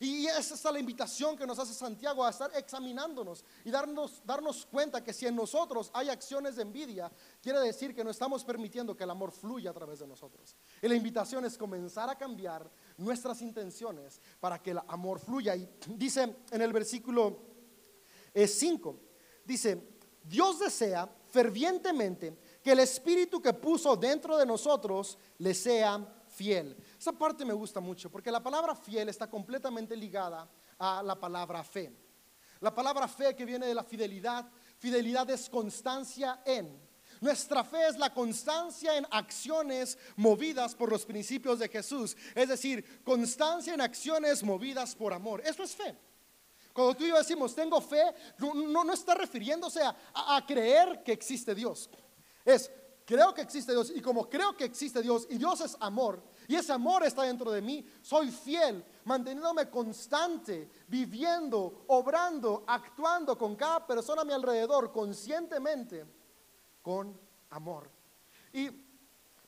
Y 0.00 0.26
esa 0.26 0.54
es 0.54 0.64
la 0.64 0.78
invitación 0.78 1.36
que 1.36 1.46
nos 1.46 1.58
hace 1.58 1.72
Santiago 1.72 2.24
a 2.24 2.30
estar 2.30 2.50
examinándonos 2.56 3.44
y 3.64 3.70
darnos, 3.70 4.22
darnos 4.24 4.66
cuenta 4.66 5.04
que 5.04 5.12
si 5.12 5.26
en 5.26 5.36
nosotros 5.36 5.90
hay 5.94 6.08
acciones 6.08 6.56
de 6.56 6.62
envidia, 6.62 7.10
quiere 7.40 7.60
decir 7.60 7.94
que 7.94 8.02
no 8.02 8.10
estamos 8.10 8.44
permitiendo 8.44 8.96
que 8.96 9.04
el 9.04 9.10
amor 9.10 9.30
fluya 9.30 9.70
a 9.70 9.74
través 9.74 10.00
de 10.00 10.06
nosotros. 10.06 10.56
Y 10.82 10.88
la 10.88 10.94
invitación 10.94 11.44
es 11.44 11.56
comenzar 11.56 12.10
a 12.10 12.18
cambiar 12.18 12.70
nuestras 12.96 13.40
intenciones 13.42 14.20
para 14.40 14.60
que 14.60 14.72
el 14.72 14.80
amor 14.88 15.20
fluya. 15.20 15.54
Y 15.54 15.68
dice 15.88 16.36
en 16.50 16.62
el 16.62 16.72
versículo 16.72 17.38
5, 18.34 18.90
eh, 18.90 19.16
dice, 19.44 19.94
Dios 20.24 20.58
desea 20.58 21.08
fervientemente 21.28 22.36
que 22.62 22.72
el 22.72 22.80
espíritu 22.80 23.40
que 23.40 23.52
puso 23.52 23.96
dentro 23.96 24.36
de 24.36 24.46
nosotros 24.46 25.18
le 25.38 25.54
sea 25.54 26.23
fiel. 26.34 26.76
Esa 26.98 27.12
parte 27.12 27.44
me 27.44 27.52
gusta 27.52 27.80
mucho 27.80 28.10
porque 28.10 28.30
la 28.30 28.42
palabra 28.42 28.74
fiel 28.74 29.08
está 29.08 29.28
completamente 29.28 29.96
ligada 29.96 30.48
a 30.78 31.02
la 31.02 31.18
palabra 31.18 31.62
fe. 31.62 31.92
La 32.60 32.74
palabra 32.74 33.06
fe 33.08 33.34
que 33.34 33.44
viene 33.44 33.66
de 33.66 33.74
la 33.74 33.84
fidelidad, 33.84 34.46
fidelidad 34.78 35.28
es 35.30 35.48
constancia 35.48 36.40
en. 36.44 36.82
Nuestra 37.20 37.62
fe 37.64 37.88
es 37.88 37.96
la 37.96 38.12
constancia 38.12 38.96
en 38.96 39.06
acciones 39.10 39.96
movidas 40.16 40.74
por 40.74 40.90
los 40.90 41.06
principios 41.06 41.58
de 41.58 41.68
Jesús. 41.68 42.16
Es 42.34 42.48
decir, 42.48 43.02
constancia 43.04 43.72
en 43.72 43.80
acciones 43.80 44.42
movidas 44.42 44.94
por 44.94 45.12
amor. 45.12 45.42
Eso 45.44 45.62
es 45.62 45.74
fe. 45.74 45.96
Cuando 46.72 46.94
tú 46.94 47.04
y 47.04 47.08
yo 47.08 47.16
decimos 47.16 47.54
tengo 47.54 47.80
fe, 47.80 48.02
no, 48.38 48.84
no, 48.84 48.92
está 48.92 49.14
refiriéndose 49.14 49.80
a 49.82 50.44
creer 50.46 51.02
que 51.04 51.12
existe 51.12 51.54
Dios. 51.54 51.88
Es, 52.44 52.70
creo 53.04 53.34
que 53.34 53.42
existe 53.42 53.72
Dios 53.72 53.92
y 53.94 54.00
como 54.00 54.28
creo 54.28 54.56
que 54.56 54.64
existe 54.64 55.02
Dios 55.02 55.26
y 55.30 55.38
Dios 55.38 55.60
es 55.60 55.76
amor 55.80 56.22
y 56.46 56.56
ese 56.56 56.72
amor 56.72 57.04
está 57.04 57.22
dentro 57.22 57.50
de 57.50 57.62
mí, 57.62 57.86
soy 58.02 58.30
fiel, 58.30 58.84
manteniéndome 59.04 59.70
constante, 59.70 60.68
viviendo, 60.88 61.84
obrando, 61.88 62.64
actuando 62.66 63.38
con 63.38 63.56
cada 63.56 63.86
persona 63.86 64.22
a 64.22 64.24
mi 64.24 64.32
alrededor 64.32 64.92
conscientemente 64.92 66.04
con 66.82 67.18
amor. 67.50 67.90
Y 68.52 68.68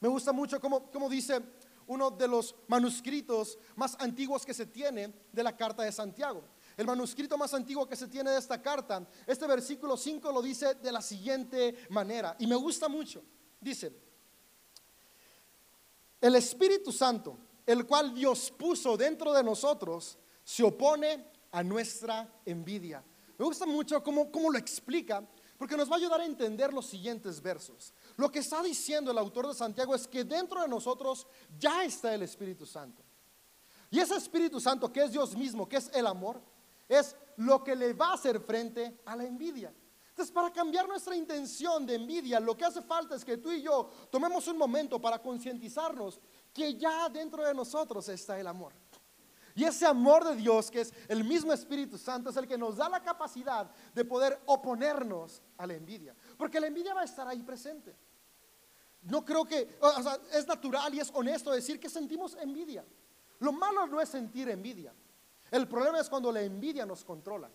me 0.00 0.08
gusta 0.08 0.32
mucho 0.32 0.60
como, 0.60 0.90
como 0.90 1.08
dice 1.08 1.42
uno 1.86 2.10
de 2.10 2.26
los 2.26 2.54
manuscritos 2.66 3.58
más 3.76 3.96
antiguos 4.00 4.44
que 4.44 4.54
se 4.54 4.66
tiene 4.66 5.12
de 5.30 5.42
la 5.42 5.56
carta 5.56 5.82
de 5.82 5.92
Santiago. 5.92 6.42
El 6.76 6.86
manuscrito 6.86 7.38
más 7.38 7.54
antiguo 7.54 7.86
que 7.86 7.96
se 7.96 8.08
tiene 8.08 8.30
de 8.30 8.38
esta 8.38 8.60
carta, 8.60 9.06
este 9.26 9.46
versículo 9.46 9.96
5 9.96 10.32
lo 10.32 10.42
dice 10.42 10.74
de 10.74 10.92
la 10.92 11.00
siguiente 11.00 11.86
manera, 11.90 12.36
y 12.38 12.46
me 12.46 12.56
gusta 12.56 12.88
mucho. 12.88 13.22
Dice, 13.66 13.92
el 16.20 16.36
Espíritu 16.36 16.92
Santo, 16.92 17.36
el 17.66 17.84
cual 17.84 18.14
Dios 18.14 18.52
puso 18.56 18.96
dentro 18.96 19.32
de 19.32 19.42
nosotros, 19.42 20.16
se 20.44 20.62
opone 20.62 21.32
a 21.50 21.64
nuestra 21.64 22.32
envidia. 22.44 23.02
Me 23.36 23.44
gusta 23.44 23.66
mucho 23.66 24.00
cómo, 24.04 24.30
cómo 24.30 24.52
lo 24.52 24.58
explica, 24.58 25.28
porque 25.58 25.76
nos 25.76 25.90
va 25.90 25.94
a 25.94 25.98
ayudar 25.98 26.20
a 26.20 26.26
entender 26.26 26.72
los 26.72 26.86
siguientes 26.86 27.42
versos. 27.42 27.92
Lo 28.16 28.30
que 28.30 28.38
está 28.38 28.62
diciendo 28.62 29.10
el 29.10 29.18
autor 29.18 29.48
de 29.48 29.54
Santiago 29.54 29.96
es 29.96 30.06
que 30.06 30.22
dentro 30.22 30.62
de 30.62 30.68
nosotros 30.68 31.26
ya 31.58 31.82
está 31.84 32.14
el 32.14 32.22
Espíritu 32.22 32.66
Santo. 32.66 33.02
Y 33.90 33.98
ese 33.98 34.14
Espíritu 34.14 34.60
Santo, 34.60 34.92
que 34.92 35.02
es 35.02 35.10
Dios 35.10 35.36
mismo, 35.36 35.68
que 35.68 35.78
es 35.78 35.90
el 35.92 36.06
amor, 36.06 36.40
es 36.88 37.16
lo 37.36 37.64
que 37.64 37.74
le 37.74 37.94
va 37.94 38.10
a 38.10 38.14
hacer 38.14 38.38
frente 38.38 39.00
a 39.04 39.16
la 39.16 39.24
envidia. 39.24 39.74
Entonces, 40.16 40.32
para 40.32 40.50
cambiar 40.50 40.88
nuestra 40.88 41.14
intención 41.14 41.84
de 41.84 41.94
envidia, 41.94 42.40
lo 42.40 42.56
que 42.56 42.64
hace 42.64 42.80
falta 42.80 43.14
es 43.16 43.22
que 43.22 43.36
tú 43.36 43.52
y 43.52 43.60
yo 43.60 43.90
tomemos 44.10 44.48
un 44.48 44.56
momento 44.56 44.98
para 44.98 45.20
concientizarnos 45.20 46.18
que 46.54 46.74
ya 46.74 47.10
dentro 47.10 47.44
de 47.44 47.52
nosotros 47.52 48.08
está 48.08 48.40
el 48.40 48.46
amor. 48.46 48.72
Y 49.54 49.64
ese 49.64 49.84
amor 49.84 50.24
de 50.24 50.36
Dios, 50.36 50.70
que 50.70 50.80
es 50.80 50.94
el 51.08 51.22
mismo 51.22 51.52
Espíritu 51.52 51.98
Santo, 51.98 52.30
es 52.30 52.36
el 52.38 52.48
que 52.48 52.56
nos 52.56 52.78
da 52.78 52.88
la 52.88 53.02
capacidad 53.02 53.70
de 53.94 54.06
poder 54.06 54.40
oponernos 54.46 55.42
a 55.58 55.66
la 55.66 55.74
envidia. 55.74 56.16
Porque 56.38 56.60
la 56.60 56.68
envidia 56.68 56.94
va 56.94 57.02
a 57.02 57.04
estar 57.04 57.28
ahí 57.28 57.42
presente. 57.42 57.94
No 59.02 59.22
creo 59.22 59.44
que, 59.44 59.76
o 59.82 60.02
sea, 60.02 60.18
es 60.32 60.46
natural 60.46 60.94
y 60.94 61.00
es 61.00 61.10
honesto 61.12 61.50
decir 61.50 61.78
que 61.78 61.90
sentimos 61.90 62.38
envidia. 62.40 62.86
Lo 63.40 63.52
malo 63.52 63.86
no 63.86 64.00
es 64.00 64.08
sentir 64.08 64.48
envidia. 64.48 64.94
El 65.50 65.68
problema 65.68 66.00
es 66.00 66.08
cuando 66.08 66.32
la 66.32 66.40
envidia 66.40 66.86
nos 66.86 67.04
controla. 67.04 67.50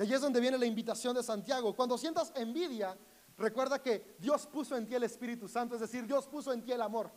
Y 0.00 0.02
allí 0.04 0.14
es 0.14 0.22
donde 0.22 0.40
viene 0.40 0.56
la 0.56 0.64
invitación 0.64 1.14
de 1.14 1.22
Santiago. 1.22 1.76
Cuando 1.76 1.98
sientas 1.98 2.32
envidia, 2.34 2.96
recuerda 3.36 3.82
que 3.82 4.16
Dios 4.18 4.46
puso 4.46 4.74
en 4.74 4.86
ti 4.86 4.94
el 4.94 5.02
Espíritu 5.02 5.46
Santo, 5.46 5.74
es 5.74 5.82
decir, 5.82 6.06
Dios 6.06 6.26
puso 6.26 6.54
en 6.54 6.64
ti 6.64 6.72
el 6.72 6.80
amor. 6.80 7.12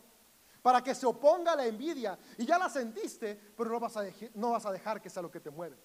Para 0.62 0.84
que 0.84 0.94
se 0.94 1.06
oponga 1.06 1.54
a 1.54 1.56
la 1.56 1.66
envidia. 1.66 2.20
Y 2.38 2.46
ya 2.46 2.58
la 2.58 2.70
sentiste, 2.70 3.40
pero 3.56 3.70
no 3.70 3.80
vas, 3.80 3.96
a 3.96 4.04
no 4.34 4.52
vas 4.52 4.66
a 4.66 4.72
dejar 4.74 5.02
que 5.02 5.10
sea 5.10 5.22
lo 5.22 5.32
que 5.32 5.40
te 5.40 5.50
mueve. 5.50 5.78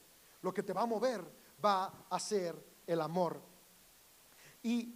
Lo 0.43 0.53
que 0.53 0.65
te 0.65 0.73
va 0.73 0.83
a 0.83 0.87
mover 0.87 1.25
va 1.65 2.07
a 2.11 2.19
ser 2.19 2.57
el 2.85 3.01
amor. 3.01 3.41
Y 4.65 4.93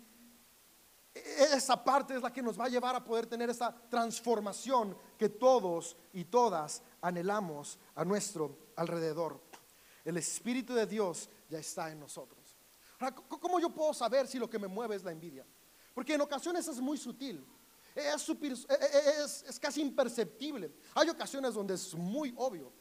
esa 1.15 1.85
parte 1.85 2.17
es 2.17 2.23
la 2.23 2.33
que 2.33 2.43
nos 2.43 2.59
va 2.59 2.65
a 2.65 2.69
llevar 2.69 2.97
a 2.97 3.05
poder 3.05 3.27
tener 3.27 3.49
esa 3.49 3.73
transformación 3.89 4.99
que 5.17 5.29
todos 5.29 5.97
y 6.13 6.25
todas 6.25 6.83
anhelamos 7.01 7.79
a 7.95 8.05
nuestro 8.05 8.59
alrededor. 8.75 9.41
El 10.05 10.17
Espíritu 10.17 10.75
de 10.75 10.87
Dios 10.87 11.31
ya 11.53 11.59
está 11.59 11.91
en 11.91 12.01
nosotros. 12.01 12.57
¿cómo 13.29 13.59
yo 13.59 13.71
puedo 13.71 13.93
saber 13.93 14.29
si 14.29 14.39
lo 14.39 14.49
que 14.49 14.59
me 14.59 14.69
mueve 14.69 14.97
es 14.97 15.05
la 15.05 15.13
envidia? 15.13 15.45
Porque 15.95 16.15
en 16.15 16.21
ocasiones 16.21 16.67
es 16.69 16.81
muy 16.81 16.97
sutil, 16.97 17.45
es, 17.95 18.29
es, 18.29 19.43
es 19.43 19.61
casi 19.61 19.81
imperceptible. 19.81 20.73
Hay 20.95 21.09
ocasiones 21.09 21.55
donde 21.55 21.75
es 21.75 21.95
muy 21.95 22.33
obvio. 22.37 22.73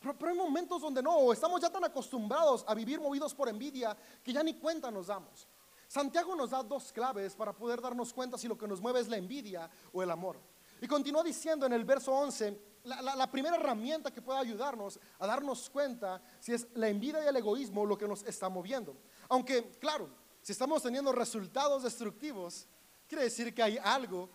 Pero, 0.00 0.18
pero, 0.18 0.30
hay 0.30 0.36
momentos 0.36 0.80
donde 0.80 1.02
no, 1.02 1.32
estamos 1.32 1.60
ya 1.60 1.70
tan 1.70 1.84
acostumbrados 1.84 2.64
a 2.66 2.74
vivir 2.74 3.00
movidos 3.00 3.34
por 3.34 3.48
envidia 3.48 3.96
que 4.22 4.32
ya 4.32 4.42
ni 4.42 4.54
cuenta 4.54 4.90
nos 4.90 5.06
damos. 5.06 5.46
Santiago 5.86 6.34
nos 6.34 6.50
da 6.50 6.62
dos 6.62 6.92
claves 6.92 7.34
para 7.34 7.52
poder 7.52 7.80
darnos 7.80 8.12
cuenta 8.12 8.38
si 8.38 8.48
lo 8.48 8.56
que 8.56 8.68
nos 8.68 8.80
mueve 8.80 9.00
es 9.00 9.08
la 9.08 9.16
envidia 9.16 9.70
o 9.92 10.02
el 10.02 10.10
amor. 10.10 10.38
Y 10.80 10.86
continúa 10.86 11.22
diciendo 11.22 11.66
en 11.66 11.72
el 11.72 11.84
verso 11.84 12.12
11, 12.12 12.69
la, 12.84 13.30
primera 13.30 13.56
herramienta 13.56 14.10
que 14.10 14.22
puede 14.22 14.38
ayudarnos 14.38 14.98
a 15.18 15.26
darnos 15.26 15.68
cuenta 15.70 16.22
si 16.38 16.52
es 16.52 16.66
la 16.74 16.88
envidia 16.88 17.24
y 17.24 17.28
el 17.28 17.36
egoísmo 17.36 17.84
lo 17.84 17.98
que 17.98 18.08
nos 18.08 18.22
está 18.24 18.48
moviendo. 18.48 18.96
Aunque, 19.28 19.70
claro, 19.78 20.08
si 20.42 20.52
estamos 20.52 20.82
teniendo 20.82 21.12
resultados 21.12 21.82
destructivos, 21.82 22.66
quiere 23.06 23.24
decir 23.24 23.54
que 23.54 23.62
hay 23.62 23.78
algo 23.82 24.30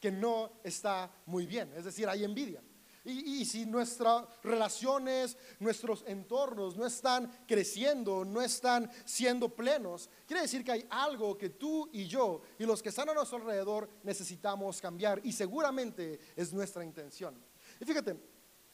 que 0.00 0.10
no 0.10 0.50
está 0.62 1.10
muy 1.26 1.46
bien, 1.46 1.72
es 1.74 1.84
decir, 1.84 2.08
hay 2.08 2.24
envidia. 2.24 2.62
Y, 3.08 3.44
si 3.44 3.64
nuestras 3.66 4.24
relaciones, 4.42 5.36
nuestros 5.60 6.02
entornos 6.08 6.76
no 6.76 6.84
están 6.84 7.30
creciendo, 7.46 8.24
no 8.24 8.42
están 8.42 8.90
siendo 9.04 9.48
plenos, 9.48 10.10
quiere 10.26 10.42
decir 10.42 10.64
que 10.64 10.72
hay 10.72 10.86
algo 10.90 11.38
que 11.38 11.50
tú 11.50 11.88
y 11.92 12.08
yo 12.08 12.42
y 12.58 12.64
los 12.64 12.82
que 12.82 12.88
están 12.88 13.08
a 13.08 13.14
nuestro 13.14 13.38
alrededor 13.38 13.88
necesitamos 14.02 14.80
cambiar. 14.80 15.20
Y 15.22 15.30
seguramente 15.30 16.18
es 16.34 16.52
nuestra 16.52 16.84
intención. 16.84 17.40
Y 17.80 17.84
fíjate, 17.84 18.16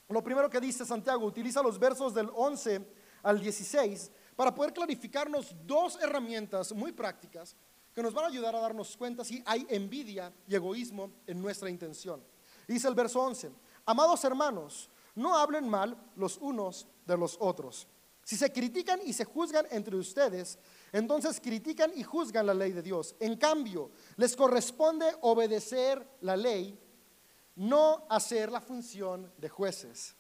lo 0.09 0.23
primero 0.23 0.51
que 0.51 0.61
dice 0.61 0.85
Santiago, 0.85 1.25
utiliza 1.25 1.63
los 1.63 1.79
versos 1.79 2.15
del 2.15 2.31
11 2.35 2.87
al 3.23 3.41
16 3.41 4.11
para 4.37 4.55
poder 4.55 4.73
clarificarnos 4.73 5.55
dos 5.67 5.99
herramientas 6.01 6.73
muy 6.73 6.93
prácticas 6.93 7.57
que 7.95 8.03
nos 8.03 8.15
van 8.15 8.25
a 8.25 8.29
ayudar 8.29 8.57
a 8.57 8.61
darnos 8.61 8.97
cuenta 8.97 9.25
si 9.25 9.43
hay 9.47 9.67
envidia 9.69 10.33
y 10.47 10.55
egoísmo 10.55 11.13
en 11.27 11.41
nuestra 11.41 11.69
intención. 11.69 12.23
Dice 12.67 12.89
el 12.89 12.95
verso 12.95 13.21
11, 13.21 13.51
Amados 13.85 14.25
hermanos, 14.25 14.89
no 15.15 15.37
hablen 15.37 15.69
mal 15.69 15.97
los 16.17 16.39
unos 16.39 16.87
de 17.07 17.17
los 17.17 17.37
otros. 17.41 17.87
Si 18.25 18.37
se 18.37 18.53
critican 18.53 19.01
y 19.05 19.13
se 19.13 19.25
juzgan 19.25 19.67
entre 19.71 19.97
ustedes, 19.97 20.59
entonces 20.93 21.41
critican 21.41 21.91
y 21.95 22.05
juzgan 22.05 22.47
la 22.47 22.55
ley 22.55 22.73
de 22.73 22.83
Dios. 22.83 23.17
En 23.19 23.37
cambio, 23.37 23.91
les 24.17 24.37
corresponde 24.37 25.07
obedecer 25.23 26.07
la 26.21 26.37
ley, 26.37 26.79
no 27.57 28.07
hacer 28.09 28.51
la 28.51 28.61
función 28.61 29.33
de 29.39 29.49
jueces. 29.49 30.15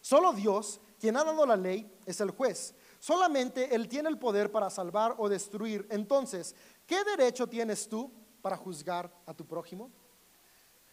Solo 0.00 0.32
Dios, 0.32 0.80
quien 0.98 1.16
ha 1.16 1.24
dado 1.24 1.44
la 1.46 1.56
ley, 1.56 1.90
es 2.06 2.20
el 2.20 2.30
juez. 2.30 2.74
Solamente 2.98 3.74
Él 3.74 3.88
tiene 3.88 4.08
el 4.08 4.18
poder 4.18 4.50
para 4.50 4.70
salvar 4.70 5.14
o 5.18 5.28
destruir. 5.28 5.86
Entonces, 5.90 6.54
¿qué 6.86 7.04
derecho 7.04 7.46
tienes 7.46 7.88
tú 7.88 8.12
para 8.42 8.56
juzgar 8.56 9.12
a 9.26 9.34
tu 9.34 9.46
prójimo? 9.46 9.90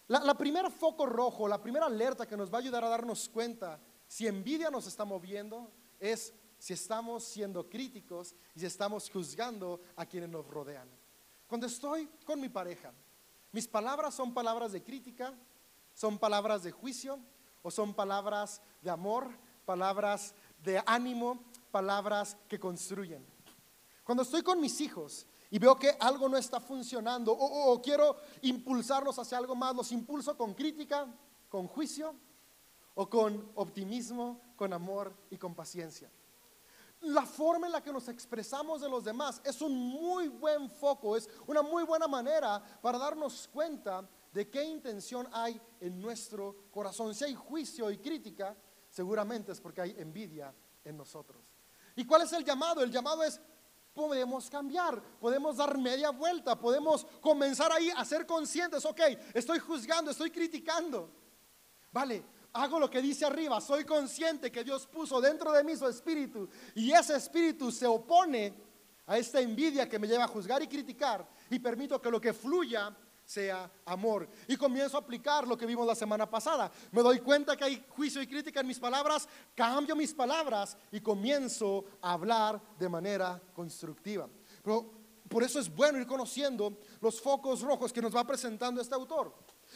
La, 0.08 0.34
primera 0.36 0.70
foco 0.70 1.04
rojo, 1.04 1.48
la 1.48 1.60
primera 1.60 1.86
alerta 1.86 2.26
que 2.26 2.36
nos 2.36 2.52
va 2.52 2.58
a 2.58 2.60
ayudar 2.60 2.84
a 2.84 2.88
darnos 2.88 3.28
cuenta 3.28 3.80
si 4.06 4.28
envidia 4.28 4.70
nos 4.70 4.86
está 4.86 5.04
moviendo 5.04 5.72
es 5.98 6.32
si 6.58 6.74
estamos 6.74 7.24
siendo 7.24 7.68
críticos 7.68 8.34
y 8.54 8.60
si 8.60 8.66
estamos 8.66 9.10
juzgando 9.10 9.80
a 9.96 10.06
quienes 10.06 10.30
nos 10.30 10.46
rodean. 10.46 10.88
Cuando 11.48 11.66
estoy 11.66 12.06
con 12.24 12.40
mi 12.40 12.48
pareja, 12.48 12.92
mis 13.56 13.66
palabras 13.66 14.14
son 14.14 14.34
palabras 14.34 14.72
de 14.72 14.82
crítica, 14.82 15.32
son 15.94 16.18
palabras 16.18 16.62
de 16.62 16.72
juicio 16.72 17.18
o 17.62 17.70
son 17.70 17.94
palabras 17.94 18.60
de 18.82 18.90
amor, 18.90 19.30
palabras 19.64 20.34
de 20.62 20.82
ánimo, 20.84 21.42
palabras 21.70 22.36
que 22.48 22.60
construyen. 22.60 23.24
Cuando 24.04 24.24
estoy 24.24 24.42
con 24.42 24.60
mis 24.60 24.78
hijos 24.82 25.26
y 25.50 25.58
veo 25.58 25.74
que 25.78 25.96
algo 25.98 26.28
no 26.28 26.36
está 26.36 26.60
funcionando 26.60 27.32
o, 27.32 27.80
quiero 27.80 28.16
impulsarlos 28.42 29.18
hacia 29.18 29.38
algo 29.38 29.54
más, 29.54 29.74
los 29.74 29.90
impulso 29.90 30.36
con 30.36 30.52
crítica, 30.52 31.06
con 31.48 31.66
juicio 31.66 32.14
o 32.94 33.08
con 33.08 33.52
optimismo, 33.54 34.38
con 34.54 34.74
amor 34.74 35.16
y 35.30 35.38
con 35.38 35.54
paciencia. 35.54 36.10
La 37.06 37.24
forma 37.24 37.66
en 37.66 37.72
la 37.72 37.82
que 37.82 37.92
nos 37.92 38.08
expresamos 38.08 38.80
de 38.80 38.88
los 38.88 39.04
demás 39.04 39.40
es 39.44 39.60
un 39.62 39.76
muy 39.76 40.26
buen 40.26 40.68
foco, 40.68 41.16
es 41.16 41.28
una 41.46 41.62
muy 41.62 41.84
buena 41.84 42.08
manera 42.08 42.60
para 42.82 42.98
darnos 42.98 43.48
cuenta 43.52 44.08
de 44.32 44.50
qué 44.50 44.64
intención 44.64 45.28
hay 45.32 45.60
en 45.78 46.00
nuestro 46.00 46.68
corazón. 46.72 47.14
Si 47.14 47.24
hay 47.24 47.34
juicio 47.34 47.92
y 47.92 47.98
crítica, 47.98 48.56
seguramente 48.90 49.52
es 49.52 49.60
porque 49.60 49.82
hay 49.82 49.94
envidia 49.98 50.52
en 50.84 50.96
nosotros. 50.96 51.40
¿Y 51.94 52.04
cuál 52.04 52.22
es 52.22 52.32
el 52.32 52.44
llamado? 52.44 52.82
El 52.82 52.90
llamado 52.90 53.22
es 53.22 53.40
podemos 53.94 54.50
cambiar, 54.50 55.00
podemos 55.20 55.56
dar 55.56 55.78
media 55.78 56.10
vuelta, 56.10 56.58
podemos 56.58 57.06
comenzar 57.20 57.70
ahí 57.70 57.88
a 57.96 58.04
ser 58.04 58.26
conscientes, 58.26 58.84
ok, 58.84 59.00
estoy 59.32 59.60
juzgando, 59.60 60.10
estoy 60.10 60.32
criticando. 60.32 61.08
Vale, 61.92 62.22
hago 62.56 62.80
lo 62.80 62.90
que 62.90 63.02
dice 63.02 63.24
arriba, 63.24 63.60
soy 63.60 63.84
consciente 63.84 64.50
que 64.50 64.64
Dios 64.64 64.86
puso 64.86 65.20
dentro 65.20 65.52
de 65.52 65.62
mí 65.62 65.76
su 65.76 65.86
espíritu 65.86 66.48
y 66.74 66.90
ese 66.92 67.16
espíritu 67.16 67.70
se 67.70 67.86
opone 67.86 68.54
a 69.06 69.18
esta 69.18 69.40
envidia 69.40 69.88
que 69.88 69.98
me 69.98 70.08
lleva 70.08 70.24
a 70.24 70.28
juzgar 70.28 70.62
y 70.62 70.66
criticar 70.66 71.26
y 71.50 71.58
permito 71.58 72.00
que 72.00 72.10
lo 72.10 72.20
que 72.20 72.32
fluya 72.32 72.94
sea 73.24 73.70
amor. 73.84 74.28
Y 74.48 74.56
comienzo 74.56 74.96
a 74.96 75.00
aplicar 75.00 75.46
lo 75.46 75.58
que 75.58 75.66
vimos 75.66 75.86
la 75.86 75.94
semana 75.94 76.30
pasada. 76.30 76.70
Me 76.92 77.02
doy 77.02 77.18
cuenta 77.18 77.56
que 77.56 77.64
hay 77.64 77.84
juicio 77.88 78.22
y 78.22 78.26
crítica 78.26 78.60
en 78.60 78.68
mis 78.68 78.78
palabras, 78.78 79.28
cambio 79.54 79.96
mis 79.96 80.14
palabras 80.14 80.76
y 80.92 81.00
comienzo 81.00 81.84
a 82.00 82.12
hablar 82.12 82.60
de 82.78 82.88
manera 82.88 83.40
constructiva. 83.52 84.28
Pero 84.62 84.92
por 85.28 85.42
eso 85.42 85.58
es 85.58 85.74
bueno 85.74 85.98
ir 85.98 86.06
conociendo 86.06 86.78
los 87.00 87.20
focos 87.20 87.62
rojos 87.62 87.92
que 87.92 88.02
nos 88.02 88.14
va 88.14 88.24
presentando 88.24 88.80
este 88.80 88.94
autor. 88.94 89.34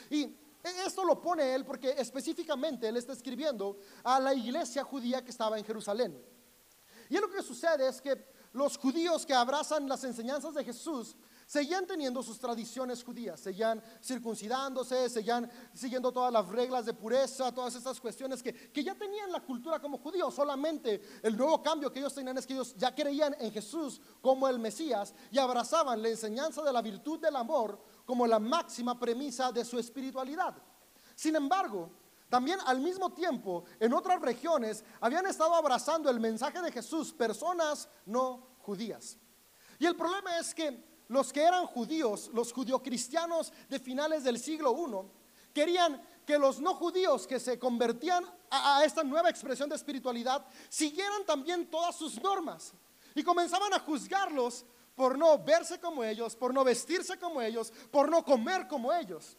Y 0.08 0.36
esto 0.62 1.04
lo 1.04 1.20
pone 1.20 1.54
él 1.54 1.64
porque 1.64 1.94
específicamente 1.96 2.88
él 2.88 2.96
está 2.96 3.12
escribiendo 3.12 3.78
a 4.04 4.20
la 4.20 4.34
iglesia 4.34 4.84
judía 4.84 5.24
que 5.24 5.30
estaba 5.30 5.58
en 5.58 5.64
Jerusalén. 5.64 6.20
Y 7.08 7.18
lo 7.18 7.30
que 7.30 7.42
sucede 7.42 7.88
es 7.88 8.00
que 8.00 8.24
los 8.52 8.76
judíos 8.76 9.26
que 9.26 9.34
abrazan 9.34 9.88
las 9.88 10.04
enseñanzas 10.04 10.54
de 10.54 10.64
Jesús 10.64 11.16
seguían 11.46 11.84
teniendo 11.84 12.22
sus 12.22 12.38
tradiciones 12.38 13.02
judías, 13.02 13.40
seguían 13.40 13.82
circuncidándose, 14.00 15.08
seguían 15.08 15.50
siguiendo 15.74 16.12
todas 16.12 16.32
las 16.32 16.46
reglas 16.48 16.86
de 16.86 16.94
pureza, 16.94 17.52
todas 17.52 17.74
estas 17.74 18.00
cuestiones 18.00 18.40
que, 18.40 18.54
que 18.54 18.84
ya 18.84 18.94
tenían 18.94 19.32
la 19.32 19.40
cultura 19.40 19.80
como 19.80 19.98
judíos. 19.98 20.32
Solamente 20.32 21.02
el 21.24 21.36
nuevo 21.36 21.60
cambio 21.60 21.92
que 21.92 21.98
ellos 21.98 22.14
tenían 22.14 22.38
es 22.38 22.46
que 22.46 22.52
ellos 22.52 22.76
ya 22.76 22.94
creían 22.94 23.34
en 23.40 23.50
Jesús 23.50 24.00
como 24.20 24.46
el 24.46 24.60
Mesías 24.60 25.12
y 25.32 25.38
abrazaban 25.38 26.00
la 26.00 26.10
enseñanza 26.10 26.62
de 26.62 26.72
la 26.72 26.82
virtud 26.82 27.18
del 27.18 27.34
amor 27.34 27.82
como 28.10 28.26
la 28.26 28.40
máxima 28.40 28.98
premisa 28.98 29.52
de 29.52 29.64
su 29.64 29.78
espiritualidad. 29.78 30.52
Sin 31.14 31.36
embargo, 31.36 31.88
también 32.28 32.58
al 32.66 32.80
mismo 32.80 33.12
tiempo, 33.12 33.62
en 33.78 33.94
otras 33.94 34.20
regiones 34.20 34.82
habían 35.00 35.26
estado 35.26 35.54
abrazando 35.54 36.10
el 36.10 36.18
mensaje 36.18 36.60
de 36.60 36.72
Jesús 36.72 37.12
personas 37.12 37.88
no 38.04 38.48
judías. 38.62 39.16
Y 39.78 39.86
el 39.86 39.94
problema 39.94 40.40
es 40.40 40.52
que 40.52 40.84
los 41.06 41.32
que 41.32 41.40
eran 41.40 41.66
judíos, 41.66 42.32
los 42.34 42.52
judio-cristianos 42.52 43.52
de 43.68 43.78
finales 43.78 44.24
del 44.24 44.40
siglo 44.40 44.74
I, 44.76 45.52
querían 45.54 46.04
que 46.26 46.36
los 46.36 46.58
no 46.58 46.74
judíos 46.74 47.28
que 47.28 47.38
se 47.38 47.60
convertían 47.60 48.24
a, 48.50 48.82
esta 48.84 49.04
nueva 49.04 49.30
expresión 49.30 49.68
de 49.68 49.76
espiritualidad 49.76 50.44
siguieran 50.68 51.24
también 51.24 51.70
todas 51.70 51.94
sus 51.94 52.20
normas 52.20 52.74
y 53.14 53.22
comenzaban 53.22 53.72
a 53.72 53.78
juzgarlos 53.78 54.64
por 55.00 55.16
no 55.16 55.38
verse 55.38 55.80
como 55.80 56.04
ellos, 56.04 56.36
por 56.36 56.52
no 56.52 56.62
vestirse 56.62 57.18
como 57.18 57.40
ellos, 57.40 57.72
por 57.90 58.10
no 58.10 58.22
comer 58.22 58.68
como 58.68 58.92
ellos. 58.92 59.34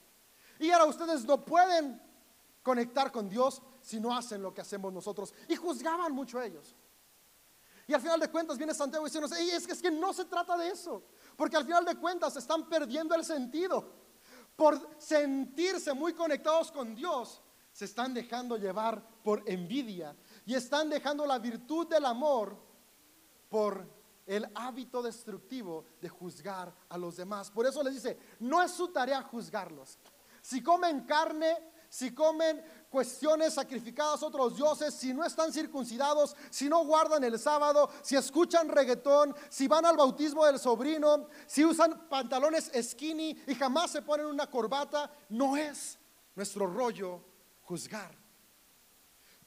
Y 0.58 0.72
ahora 0.72 0.86
ustedes 0.86 1.24
no 1.24 1.46
pueden 1.46 2.02
conectar 2.64 3.12
con 3.12 3.30
Dios 3.30 3.62
si 3.80 4.00
no 4.00 4.12
hacen 4.12 4.42
lo 4.42 4.56
que 4.56 4.62
hacemos 4.62 4.92
nosotros. 4.92 5.36
Y 5.48 5.56
juzgaban 5.56 6.14
mucho 6.14 6.40
a 6.40 6.48
ellos. 6.48 6.76
Y 7.86 7.94
al 7.94 8.02
final 8.02 8.20
de 8.20 8.32
cuentas 8.32 8.58
viene 8.58 8.74
Santiago 8.74 9.06
diciendo, 9.06 9.30
es, 9.36 9.68
que, 9.68 9.74
es 9.74 9.82
que 9.84 9.92
no 9.92 10.14
se 10.14 10.26
trata 10.26 10.58
de 10.58 10.70
eso. 10.70 11.04
Porque 11.36 11.58
al 11.58 11.66
final 11.66 11.86
de 11.86 11.96
cuentas 11.96 12.36
están 12.38 12.68
perdiendo 12.68 13.14
el 13.14 13.24
sentido. 13.24 13.88
Por 14.56 14.80
sentirse 14.98 15.94
muy 15.94 16.14
conectados 16.14 16.72
con 16.72 16.96
Dios, 16.96 17.40
se 17.72 17.86
están 17.86 18.16
dejando 18.16 18.58
llevar 18.58 19.08
por 19.22 19.44
envidia. 19.46 20.16
Y 20.44 20.56
están 20.56 20.90
dejando 20.90 21.24
la 21.28 21.38
virtud 21.38 21.86
del 21.86 22.06
amor 22.06 22.58
por 23.48 24.01
el 24.26 24.50
hábito 24.56 25.02
destructivo 25.02 25.86
de 26.00 26.10
juzgar 26.10 26.74
a 26.90 26.98
los 26.98 27.18
demás. 27.18 27.52
Por 27.52 27.66
eso 27.66 27.84
les 27.84 27.96
dice, 27.96 28.18
no 28.40 28.62
es 28.62 28.72
su 28.72 28.90
tarea 28.90 29.22
juzgarlos. 29.24 29.98
Si 30.42 30.62
comen 30.62 31.02
carne, 31.02 31.72
si 31.90 32.16
comen 32.16 32.64
cuestiones 32.90 33.54
sacrificadas 33.54 34.24
a 34.24 34.28
otros 34.28 34.56
dioses, 34.56 34.94
si 34.94 35.14
no 35.14 35.26
están 35.26 35.52
circuncidados, 35.52 36.36
si 36.50 36.70
no 36.70 36.86
guardan 36.86 37.24
el 37.24 37.38
sábado, 37.38 37.90
si 38.02 38.16
escuchan 38.16 38.70
reggaetón, 38.70 39.36
si 39.50 39.68
van 39.68 39.86
al 39.86 39.98
bautismo 39.98 40.46
del 40.46 40.58
sobrino, 40.58 41.28
si 41.46 41.66
usan 41.66 42.08
pantalones 42.08 42.72
skinny 42.82 43.44
y 43.46 43.56
jamás 43.56 43.92
se 43.92 44.02
ponen 44.02 44.26
una 44.26 44.50
corbata, 44.50 45.12
no 45.30 45.58
es 45.58 46.00
nuestro 46.34 46.66
rollo 46.66 47.22
juzgar. 47.64 48.21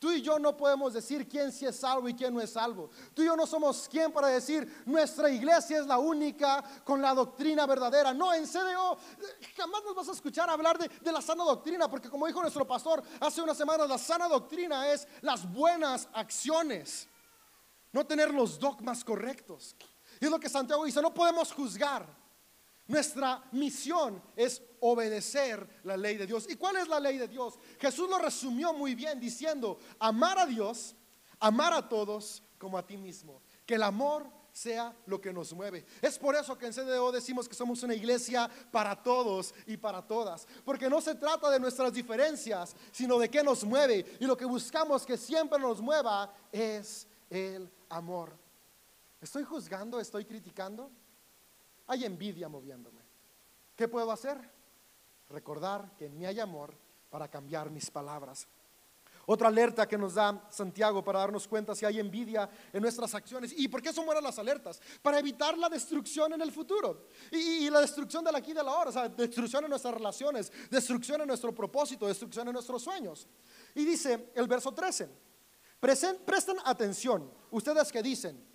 Tú 0.04 0.12
y 0.12 0.20
yo 0.20 0.38
no 0.38 0.54
podemos 0.54 0.92
decir 0.92 1.26
quién 1.26 1.50
sí 1.50 1.64
es 1.64 1.76
salvo 1.76 2.06
y 2.10 2.14
quién 2.14 2.34
no 2.34 2.38
es 2.42 2.50
salvo. 2.50 2.90
Tú 3.14 3.22
y 3.22 3.24
yo 3.24 3.34
no 3.34 3.46
somos 3.46 3.88
quien 3.88 4.12
para 4.12 4.28
decir 4.28 4.82
nuestra 4.84 5.30
iglesia 5.30 5.78
es 5.78 5.86
la 5.86 5.96
única 5.96 6.62
con 6.84 7.00
la 7.00 7.14
doctrina 7.14 7.64
verdadera. 7.64 8.12
No, 8.12 8.34
en 8.34 8.44
CDO 8.46 8.98
jamás 9.56 9.82
nos 9.82 9.94
vas 9.94 10.08
a 10.10 10.12
escuchar 10.12 10.50
hablar 10.50 10.76
de, 10.76 10.90
de 10.90 11.10
la 11.10 11.22
sana 11.22 11.42
doctrina, 11.42 11.88
porque 11.88 12.10
como 12.10 12.26
dijo 12.26 12.42
nuestro 12.42 12.66
pastor 12.66 13.02
hace 13.18 13.40
unas 13.40 13.56
semanas, 13.56 13.88
la 13.88 13.96
sana 13.96 14.28
doctrina 14.28 14.92
es 14.92 15.08
las 15.22 15.50
buenas 15.50 16.06
acciones, 16.12 17.08
no 17.90 18.04
tener 18.04 18.30
los 18.30 18.58
dogmas 18.58 19.02
correctos. 19.02 19.74
Y 20.20 20.26
es 20.26 20.30
lo 20.30 20.38
que 20.38 20.50
Santiago 20.50 20.84
dice, 20.84 21.00
no 21.00 21.14
podemos 21.14 21.50
juzgar. 21.50 22.06
Nuestra 22.86 23.42
misión 23.52 24.22
es 24.36 24.60
obedecer 24.86 25.66
la 25.84 25.96
ley 25.96 26.18
de 26.18 26.26
Dios. 26.26 26.46
¿Y 26.48 26.56
cuál 26.56 26.76
es 26.76 26.88
la 26.88 27.00
ley 27.00 27.16
de 27.16 27.26
Dios? 27.26 27.58
Jesús 27.80 28.08
lo 28.08 28.18
resumió 28.18 28.74
muy 28.74 28.94
bien 28.94 29.18
diciendo, 29.18 29.78
amar 29.98 30.38
a 30.38 30.46
Dios, 30.46 30.94
amar 31.40 31.72
a 31.72 31.88
todos 31.88 32.42
como 32.58 32.76
a 32.76 32.86
ti 32.86 32.98
mismo. 32.98 33.40
Que 33.64 33.76
el 33.76 33.82
amor 33.82 34.30
sea 34.52 34.94
lo 35.06 35.22
que 35.22 35.32
nos 35.32 35.54
mueve. 35.54 35.86
Es 36.02 36.18
por 36.18 36.36
eso 36.36 36.58
que 36.58 36.66
en 36.66 36.72
CDO 36.74 37.10
decimos 37.10 37.48
que 37.48 37.54
somos 37.54 37.82
una 37.82 37.94
iglesia 37.94 38.50
para 38.70 39.02
todos 39.02 39.54
y 39.66 39.78
para 39.78 40.06
todas. 40.06 40.46
Porque 40.66 40.90
no 40.90 41.00
se 41.00 41.14
trata 41.14 41.48
de 41.50 41.58
nuestras 41.58 41.90
diferencias, 41.92 42.76
sino 42.92 43.18
de 43.18 43.30
qué 43.30 43.42
nos 43.42 43.64
mueve. 43.64 44.04
Y 44.20 44.26
lo 44.26 44.36
que 44.36 44.44
buscamos 44.44 45.06
que 45.06 45.16
siempre 45.16 45.58
nos 45.58 45.80
mueva 45.80 46.30
es 46.52 47.08
el 47.30 47.70
amor. 47.88 48.36
¿Estoy 49.18 49.44
juzgando? 49.44 49.98
¿Estoy 49.98 50.26
criticando? 50.26 50.90
Hay 51.86 52.04
envidia 52.04 52.50
moviéndome. 52.50 53.00
¿Qué 53.74 53.88
puedo 53.88 54.12
hacer? 54.12 54.53
Recordar 55.34 55.96
que 55.98 56.06
en 56.06 56.16
mí 56.16 56.24
hay 56.24 56.38
amor 56.38 56.72
para 57.10 57.26
cambiar 57.26 57.68
mis 57.68 57.90
palabras. 57.90 58.46
Otra 59.26 59.48
alerta 59.48 59.88
que 59.88 59.98
nos 59.98 60.14
da 60.14 60.46
Santiago 60.48 61.02
para 61.02 61.18
darnos 61.18 61.48
cuenta 61.48 61.74
si 61.74 61.84
hay 61.84 61.98
envidia 61.98 62.48
en 62.72 62.80
nuestras 62.80 63.12
acciones. 63.16 63.52
¿Y 63.56 63.66
por 63.66 63.82
qué 63.82 63.92
son 63.92 64.06
buenas 64.06 64.22
las 64.22 64.38
alertas? 64.38 64.80
Para 65.02 65.18
evitar 65.18 65.58
la 65.58 65.68
destrucción 65.68 66.34
en 66.34 66.40
el 66.40 66.52
futuro. 66.52 67.08
Y, 67.32 67.68
la 67.68 67.80
destrucción 67.80 68.22
de 68.22 68.30
la 68.30 68.38
aquí 68.38 68.52
y 68.52 68.54
de 68.54 68.62
la 68.62 68.72
hora. 68.72 68.90
O 68.90 68.92
sea, 68.92 69.08
destrucción 69.08 69.64
en 69.64 69.70
nuestras 69.70 69.94
relaciones, 69.94 70.52
destrucción 70.70 71.20
en 71.22 71.26
nuestro 71.26 71.52
propósito, 71.52 72.06
destrucción 72.06 72.46
en 72.46 72.52
nuestros 72.52 72.80
sueños. 72.80 73.26
Y 73.74 73.84
dice 73.84 74.30
el 74.36 74.46
verso 74.46 74.72
13. 74.72 75.08
presten 75.80 76.58
atención, 76.64 77.28
ustedes 77.50 77.90
que 77.90 78.02
dicen, 78.04 78.54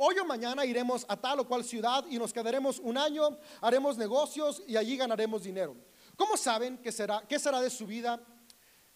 Hoy 0.00 0.16
o 0.20 0.24
mañana 0.24 0.64
iremos 0.64 1.04
a 1.08 1.16
tal 1.16 1.40
o 1.40 1.44
cual 1.44 1.64
ciudad 1.64 2.04
y 2.08 2.18
nos 2.18 2.32
quedaremos 2.32 2.78
un 2.78 2.96
año, 2.96 3.36
haremos 3.60 3.98
negocios 3.98 4.62
y 4.64 4.76
allí 4.76 4.96
ganaremos 4.96 5.42
dinero. 5.42 5.74
¿Cómo 6.18 6.36
saben 6.36 6.78
qué 6.78 6.90
será, 6.90 7.24
qué 7.28 7.38
será 7.38 7.60
de 7.60 7.70
su 7.70 7.86
vida 7.86 8.20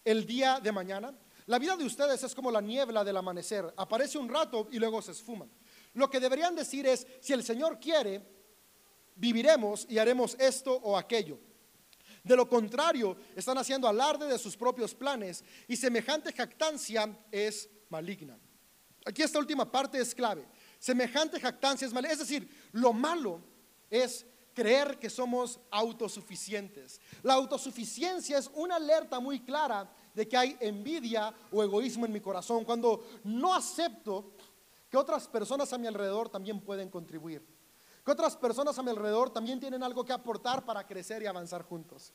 el 0.03 0.25
día 0.25 0.59
de 0.59 0.73
mañana? 0.73 1.17
La 1.45 1.57
vida 1.57 1.77
de 1.77 1.85
ustedes 1.85 2.21
es 2.21 2.35
como 2.35 2.51
la 2.51 2.59
niebla 2.59 3.01
del 3.01 3.15
amanecer. 3.15 3.73
Aparece 3.77 4.17
un 4.17 4.27
rato 4.27 4.67
y 4.73 4.77
luego 4.77 5.01
se 5.01 5.13
esfuma. 5.13 5.47
Lo 5.93 6.09
que 6.09 6.19
deberían 6.19 6.53
decir 6.53 6.85
es, 6.85 7.07
si 7.21 7.31
el 7.31 7.41
Señor 7.41 7.79
quiere, 7.79 8.21
viviremos 9.15 9.85
y 9.89 9.99
haremos 9.99 10.35
esto 10.37 10.73
o 10.73 10.97
aquello. 10.97 11.39
De 12.25 12.35
lo 12.35 12.49
contrario, 12.49 13.15
están 13.37 13.57
haciendo 13.57 13.87
alarde 13.87 14.27
de 14.27 14.37
sus 14.37 14.57
propios 14.57 14.93
planes 14.93 15.45
y 15.69 15.77
semejante 15.77 16.33
jactancia 16.33 17.17
es 17.31 17.69
maligna. 17.87 18.37
Aquí 19.05 19.21
esta 19.21 19.39
última 19.39 19.71
parte 19.71 19.97
es 19.97 20.13
clave. 20.13 20.45
Semejante 20.77 21.39
jactancia 21.39 21.87
es 21.87 21.93
mala. 21.93 22.09
Es 22.09 22.19
decir, 22.19 22.49
lo 22.73 22.91
malo 22.91 23.41
es 23.89 24.25
creer 24.53 24.99
que 24.99 25.09
somos 25.09 25.59
autosuficientes. 25.71 26.99
La 27.21 27.33
autosuficiencia 27.33 28.37
es 28.37 28.49
una 28.55 28.75
alerta 28.75 29.19
muy 29.19 29.39
clara 29.39 29.89
de 30.13 30.27
que 30.27 30.37
hay 30.37 30.57
envidia 30.59 31.33
o 31.51 31.63
egoísmo 31.63 32.05
en 32.05 32.13
mi 32.13 32.21
corazón. 32.21 32.63
Cuando 32.63 33.03
no 33.23 33.53
acepto 33.53 34.33
que 34.89 34.97
otras 34.97 35.27
personas 35.27 35.73
a 35.73 35.77
mi 35.77 35.87
alrededor 35.87 36.29
también 36.29 36.61
pueden 36.61 36.89
contribuir. 36.89 37.45
Que 38.05 38.11
otras 38.11 38.37
personas 38.37 38.77
a 38.77 38.83
mi 38.83 38.89
alrededor 38.89 39.31
también 39.31 39.59
tienen 39.59 39.81
algo 39.81 40.03
que 40.03 40.13
aportar 40.13 40.65
para 40.65 40.85
crecer 40.85 41.23
y 41.23 41.25
avanzar 41.25 41.63
juntos. 41.63 42.13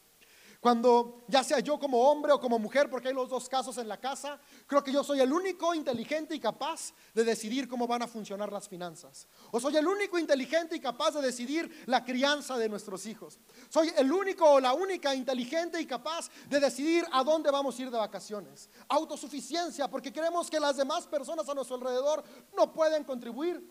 Cuando 0.60 1.24
ya 1.28 1.44
sea 1.44 1.60
yo 1.60 1.78
como 1.78 2.10
hombre 2.10 2.32
o 2.32 2.40
como 2.40 2.58
mujer, 2.58 2.90
porque 2.90 3.08
hay 3.08 3.14
los 3.14 3.28
dos 3.28 3.48
casos 3.48 3.78
en 3.78 3.86
la 3.86 4.00
casa, 4.00 4.40
creo 4.66 4.82
que 4.82 4.90
yo 4.90 5.04
soy 5.04 5.20
el 5.20 5.32
único 5.32 5.72
inteligente 5.72 6.34
y 6.34 6.40
capaz 6.40 6.92
de 7.14 7.22
decidir 7.22 7.68
cómo 7.68 7.86
van 7.86 8.02
a 8.02 8.08
funcionar 8.08 8.50
las 8.50 8.68
finanzas. 8.68 9.28
O 9.52 9.60
soy 9.60 9.76
el 9.76 9.86
único 9.86 10.18
inteligente 10.18 10.74
y 10.74 10.80
capaz 10.80 11.12
de 11.12 11.22
decidir 11.22 11.84
la 11.86 12.04
crianza 12.04 12.58
de 12.58 12.68
nuestros 12.68 13.06
hijos. 13.06 13.38
Soy 13.68 13.92
el 13.96 14.10
único 14.10 14.50
o 14.50 14.58
la 14.58 14.72
única 14.72 15.14
inteligente 15.14 15.80
y 15.80 15.86
capaz 15.86 16.28
de 16.48 16.58
decidir 16.58 17.04
a 17.12 17.22
dónde 17.22 17.52
vamos 17.52 17.78
a 17.78 17.82
ir 17.82 17.90
de 17.92 17.98
vacaciones. 17.98 18.68
Autosuficiencia, 18.88 19.88
porque 19.88 20.12
creemos 20.12 20.50
que 20.50 20.58
las 20.58 20.76
demás 20.76 21.06
personas 21.06 21.48
a 21.48 21.54
nuestro 21.54 21.76
alrededor 21.76 22.24
no 22.56 22.72
pueden 22.72 23.04
contribuir, 23.04 23.62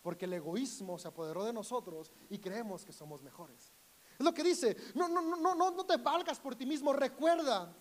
porque 0.00 0.26
el 0.26 0.34
egoísmo 0.34 0.96
se 0.96 1.08
apoderó 1.08 1.44
de 1.44 1.52
nosotros 1.52 2.12
y 2.30 2.38
creemos 2.38 2.84
que 2.84 2.92
somos 2.92 3.20
mejores. 3.20 3.75
Es 4.18 4.24
lo 4.24 4.32
que 4.32 4.42
dice, 4.42 4.76
no, 4.94 5.08
no, 5.08 5.20
no, 5.20 5.54
no, 5.54 5.70
no 5.70 5.84
te 5.84 5.96
valgas 5.98 6.40
por 6.40 6.54
ti 6.54 6.66
mismo, 6.66 6.92
recuerda 6.92 7.74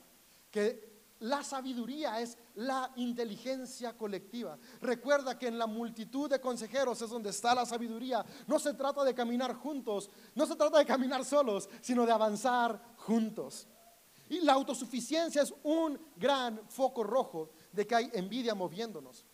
que 0.52 0.95
la 1.19 1.43
sabiduría 1.43 2.19
es 2.19 2.38
la 2.56 2.91
inteligencia 2.98 3.98
colectiva. 3.98 4.58
Recuerda 4.82 5.39
que 5.39 5.48
en 5.48 5.58
la 5.58 5.65
multitud 5.65 6.30
de 6.30 6.41
consejeros 6.41 7.02
es 7.02 7.10
donde 7.10 7.30
está 7.30 7.56
la 7.56 7.65
sabiduría. 7.65 8.26
No 8.48 8.60
se 8.60 8.74
trata 8.74 9.04
de 9.04 9.15
caminar 9.15 9.56
juntos, 9.56 10.10
no 10.34 10.45
se 10.45 10.56
trata 10.56 10.78
de 10.78 10.86
caminar 10.86 11.24
solos, 11.24 11.69
sino 11.82 12.06
de 12.06 12.12
avanzar 12.12 12.95
juntos. 12.98 13.67
Y 14.28 14.41
la 14.41 14.54
autosuficiencia 14.54 15.41
es 15.41 15.54
un 15.63 16.00
gran 16.15 16.62
foco 16.69 17.04
rojo 17.04 17.52
de 17.71 17.88
que 17.88 17.95
hay 17.95 18.10
envidia 18.13 18.56
moviéndonos 18.56 19.26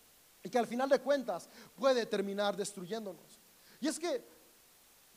y 0.44 0.50
que 0.50 0.60
al 0.60 0.68
final 0.68 0.90
de 0.90 1.00
cuentas 1.00 1.50
puede 1.76 2.06
terminar 2.06 2.56
destruyéndonos. 2.56 3.40
Y 3.80 3.88
es 3.88 3.98
que 3.98 4.41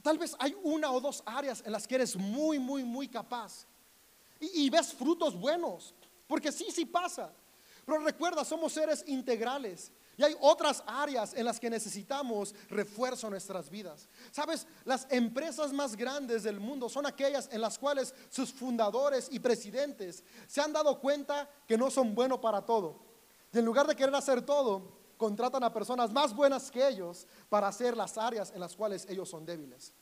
Tal 0.04 0.18
vez 0.18 0.36
hay 0.38 0.54
una 0.62 0.92
o 0.92 1.00
dos 1.00 1.22
áreas 1.24 1.62
en 1.64 1.72
las 1.72 1.86
que 1.86 1.94
eres 1.94 2.14
muy, 2.14 2.58
muy, 2.58 2.84
muy 2.84 3.08
capaz. 3.08 3.64
Y, 4.38 4.66
y 4.66 4.68
ves 4.68 4.92
frutos 4.92 5.34
buenos, 5.34 5.94
porque 6.26 6.52
sí, 6.52 6.66
sí 6.70 6.84
pasa. 6.84 7.32
Pero 7.86 8.00
recuerda, 8.00 8.44
somos 8.44 8.74
seres 8.74 9.02
integrales. 9.06 9.90
Y 10.18 10.22
hay 10.22 10.36
otras 10.42 10.82
áreas 10.86 11.32
en 11.32 11.46
las 11.46 11.58
que 11.58 11.70
necesitamos 11.70 12.54
refuerzo 12.68 13.28
en 13.28 13.30
nuestras 13.30 13.70
vidas. 13.70 14.06
Sabes, 14.30 14.66
las 14.84 15.06
empresas 15.08 15.72
más 15.72 15.96
grandes 15.96 16.42
del 16.42 16.60
mundo 16.60 16.90
son 16.90 17.06
aquellas 17.06 17.48
en 17.50 17.62
las 17.62 17.78
cuales 17.78 18.14
sus 18.28 18.52
fundadores 18.52 19.28
y 19.30 19.38
presidentes 19.38 20.22
se 20.46 20.60
han 20.60 20.74
dado 20.74 21.00
cuenta 21.00 21.48
que 21.66 21.78
no 21.78 21.90
son 21.90 22.14
buenos 22.14 22.40
para 22.40 22.60
todo. 22.60 23.00
Y 23.54 23.58
en 23.58 23.64
lugar 23.64 23.86
de 23.86 23.96
querer 23.96 24.14
hacer 24.14 24.42
todo, 24.42 25.03
contratan 25.24 25.64
a 25.64 25.72
personas 25.72 26.12
más 26.12 26.34
buenas 26.34 26.70
que 26.70 26.86
ellos 26.86 27.26
para 27.48 27.66
hacer 27.66 27.96
las 27.96 28.18
áreas 28.18 28.52
en 28.52 28.60
las 28.60 28.76
cuales 28.76 29.06
ellos 29.08 29.26
son 29.26 29.46
débiles. 29.46 29.94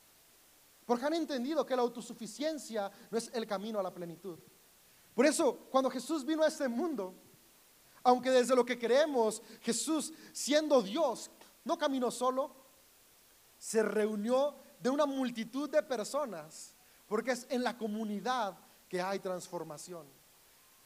Porque 0.84 1.06
han 1.06 1.14
entendido 1.14 1.64
que 1.64 1.76
la 1.76 1.82
autosuficiencia 1.82 2.90
no 3.08 3.16
es 3.16 3.30
el 3.32 3.46
camino 3.46 3.78
a 3.78 3.84
la 3.84 3.94
plenitud. 3.94 4.36
Por 5.14 5.24
eso, 5.24 5.68
cuando 5.70 5.88
Jesús 5.88 6.24
vino 6.24 6.42
a 6.42 6.48
este 6.48 6.66
mundo, 6.66 7.14
aunque 8.02 8.30
desde 8.30 8.56
lo 8.56 8.64
que 8.64 8.76
creemos, 8.76 9.40
Jesús, 9.60 10.12
siendo 10.32 10.82
Dios, 10.82 11.30
no 11.62 11.78
caminó 11.78 12.10
solo, 12.10 12.56
se 13.56 13.80
reunió 13.80 14.56
de 14.80 14.90
una 14.90 15.06
multitud 15.06 15.70
de 15.70 15.84
personas, 15.84 16.74
porque 17.06 17.30
es 17.30 17.46
en 17.48 17.62
la 17.62 17.78
comunidad 17.78 18.58
que 18.88 19.00
hay 19.00 19.20
transformación. 19.20 20.04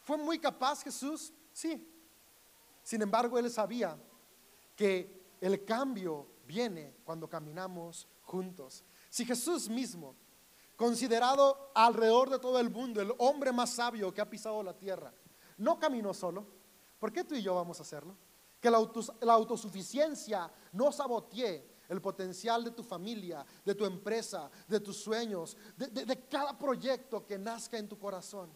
¿Fue 0.03 0.19
muy 0.19 0.39
capaz 0.39 0.83
Jesús? 0.83 1.33
Sí. 1.55 1.91
Sin 2.83 3.01
embargo, 3.01 3.39
él 3.39 3.51
sabía 3.51 3.99
que 4.77 5.37
el 5.41 5.65
cambio 5.65 6.29
viene 6.47 6.99
cuando 7.03 7.29
caminamos 7.29 8.07
juntos. 8.23 8.85
Si 9.11 9.25
Jesús 9.25 9.69
mismo, 9.69 10.15
considerado 10.77 11.73
alrededor 11.75 12.31
de 12.31 12.39
todo 12.39 12.61
el 12.61 12.71
mundo 12.71 13.01
el 13.01 13.13
hombre 13.19 13.51
más 13.51 13.71
sabio 13.71 14.13
que 14.15 14.21
ha 14.21 14.31
pisado 14.31 14.63
la 14.63 14.77
tierra, 14.77 15.13
no 15.57 15.79
caminó 15.79 16.13
solo, 16.13 16.47
¿Por 16.99 17.13
qué 17.13 17.25
tú 17.25 17.35
y 17.35 17.43
yo 17.43 17.55
vamos 17.55 17.79
a 17.79 17.83
hacerlo? 17.83 18.17
Que 18.61 18.71
la, 18.71 18.79
autosuficiencia 19.33 20.51
no 20.73 20.91
sabotee 20.91 21.77
el 21.89 22.01
potencial 22.01 22.65
de 22.65 22.71
tu 22.73 22.83
familia, 22.83 23.45
de 23.65 23.75
tu 23.75 23.85
empresa, 23.85 24.51
de 24.67 24.81
tus 24.81 24.97
sueños, 24.97 25.57
de, 25.77 26.27
cada 26.29 26.59
proyecto 26.59 27.25
que 27.25 27.39
nazca 27.39 27.79
en 27.79 27.89
tu 27.89 27.99
corazón. 27.99 28.51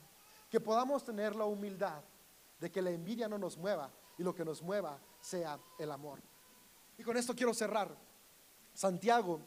Que 0.49 0.59
podamos 0.59 1.05
tener 1.05 1.37
la 1.37 1.45
humildad 1.45 2.03
de 2.59 2.71
que 2.71 2.83
la 2.83 2.91
envidia 2.91 3.29
no 3.29 3.39
nos 3.39 3.57
mueva 3.57 3.93
y 4.21 4.23
lo 4.23 4.35
que 4.35 4.45
nos 4.45 4.61
mueva 4.61 5.01
sea 5.19 5.59
el 5.79 5.91
amor. 5.91 6.21
Y 6.99 7.03
con 7.03 7.17
esto 7.17 7.35
quiero 7.35 7.55
cerrar. 7.55 7.97
Santiago, 8.75 9.41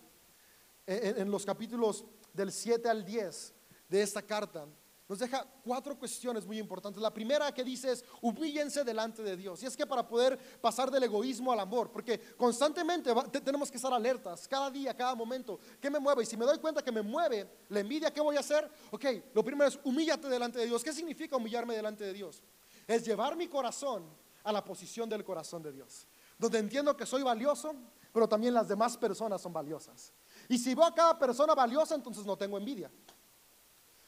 en, 0.87 1.19
en 1.19 1.29
los 1.29 1.45
capítulos 1.45 2.03
del 2.33 2.51
7 2.51 2.89
al 2.89 3.05
10 3.05 3.53
de 3.87 4.01
esta 4.01 4.23
carta, 4.23 4.65
nos 5.07 5.19
deja 5.19 5.45
cuatro 5.63 5.95
cuestiones 5.95 6.43
muy 6.43 6.57
importantes. 6.57 6.99
La 6.99 7.13
primera 7.13 7.53
que 7.53 7.63
dice 7.63 7.91
es, 7.91 8.03
humíllense 8.19 8.83
delante 8.83 9.21
de 9.21 9.37
Dios. 9.37 9.61
Y 9.61 9.67
es 9.67 9.77
que 9.77 9.85
para 9.85 10.07
poder 10.07 10.39
pasar 10.59 10.89
del 10.89 11.03
egoísmo 11.03 11.51
al 11.51 11.59
amor, 11.59 11.91
porque 11.91 12.19
constantemente 12.35 13.13
tenemos 13.45 13.69
que 13.69 13.77
estar 13.77 13.93
alertas, 13.93 14.47
cada 14.47 14.71
día, 14.71 14.97
cada 14.97 15.13
momento, 15.13 15.59
¿qué 15.79 15.91
me 15.91 15.99
mueve? 15.99 16.23
Y 16.23 16.25
si 16.25 16.35
me 16.35 16.45
doy 16.45 16.57
cuenta 16.57 16.81
que 16.81 16.91
me 16.91 17.03
mueve 17.03 17.47
la 17.69 17.79
envidia, 17.79 18.11
¿qué 18.11 18.21
voy 18.21 18.37
a 18.37 18.39
hacer? 18.39 18.67
Ok, 18.89 19.05
lo 19.35 19.43
primero 19.43 19.69
es, 19.69 19.79
humíllate 19.83 20.27
delante 20.27 20.57
de 20.57 20.65
Dios. 20.65 20.83
¿Qué 20.83 20.93
significa 20.93 21.35
humillarme 21.37 21.75
delante 21.75 22.03
de 22.03 22.13
Dios? 22.13 22.41
Es 22.87 23.05
llevar 23.05 23.35
mi 23.35 23.47
corazón 23.47 24.22
a 24.43 24.51
la 24.51 24.63
posición 24.63 25.09
del 25.09 25.23
corazón 25.23 25.61
de 25.61 25.71
Dios, 25.71 26.07
donde 26.37 26.59
entiendo 26.59 26.95
que 26.95 27.05
soy 27.05 27.23
valioso, 27.23 27.75
pero 28.11 28.27
también 28.27 28.53
las 28.53 28.67
demás 28.67 28.97
personas 28.97 29.41
son 29.41 29.53
valiosas. 29.53 30.13
Y 30.49 30.57
si 30.57 30.75
veo 30.75 30.85
a 30.85 30.93
cada 30.93 31.17
persona 31.17 31.55
valiosa, 31.55 31.95
entonces 31.95 32.25
no 32.25 32.37
tengo 32.37 32.57
envidia 32.57 32.91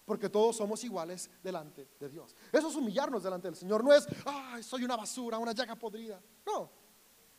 porque 0.05 0.29
todos 0.29 0.55
somos 0.55 0.83
iguales 0.83 1.29
delante 1.43 1.89
de 1.99 2.09
Dios. 2.09 2.35
Eso 2.51 2.69
es 2.69 2.75
humillarnos 2.75 3.23
delante 3.23 3.47
del 3.47 3.55
Señor, 3.55 3.83
no 3.83 3.91
es, 3.91 4.07
ay, 4.25 4.61
soy 4.63 4.83
una 4.83 4.95
basura, 4.95 5.39
una 5.39 5.51
llaga 5.51 5.75
podrida. 5.75 6.21
No, 6.45 6.69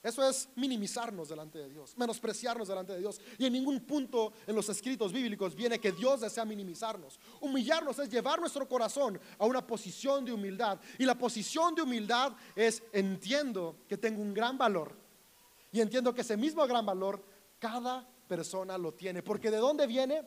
eso 0.06 0.22
es 0.28 0.48
minimizarnos 0.54 1.28
delante 1.28 1.58
de 1.58 1.68
Dios, 1.68 1.96
menospreciarnos 1.96 2.68
delante 2.68 2.92
de 2.92 3.00
Dios. 3.00 3.20
Y 3.38 3.46
en 3.46 3.52
ningún 3.54 3.80
punto 3.80 4.32
en 4.46 4.54
los 4.54 4.68
escritos 4.68 5.12
bíblicos 5.12 5.56
viene 5.56 5.80
que 5.80 5.90
Dios 5.90 6.20
desea 6.20 6.44
minimizarnos. 6.44 7.18
Humillarnos 7.40 7.98
es 7.98 8.08
llevar 8.08 8.38
nuestro 8.38 8.68
corazón 8.68 9.18
a 9.36 9.44
una 9.46 9.66
posición 9.66 10.24
de 10.24 10.32
humildad. 10.32 10.78
Y 10.96 11.04
la 11.04 11.18
posición 11.18 11.74
de 11.74 11.82
humildad 11.82 12.34
es 12.54 12.84
entiendo 12.92 13.78
que 13.88 13.98
tengo 13.98 14.22
un 14.22 14.32
gran 14.32 14.56
valor. 14.56 14.94
Y 15.72 15.80
entiendo 15.80 16.14
que 16.14 16.20
ese 16.20 16.36
mismo 16.36 16.64
gran 16.68 16.86
valor 16.86 17.20
cada 17.58 18.08
persona 18.28 18.78
lo 18.78 18.94
tiene. 18.94 19.24
Porque 19.24 19.50
¿de 19.50 19.56
dónde 19.56 19.88
viene? 19.88 20.22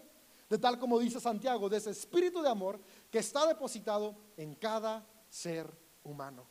de 0.49 0.57
tal 0.57 0.77
como 0.77 0.99
dice 0.99 1.21
Santiago, 1.21 1.69
de 1.69 1.77
ese 1.77 1.91
espíritu 1.91 2.41
de 2.41 2.49
amor 2.49 2.81
que 3.09 3.19
está 3.19 3.45
depositado 3.47 4.17
en 4.35 4.55
cada 4.55 5.07
ser 5.29 5.71
humano. 6.03 6.47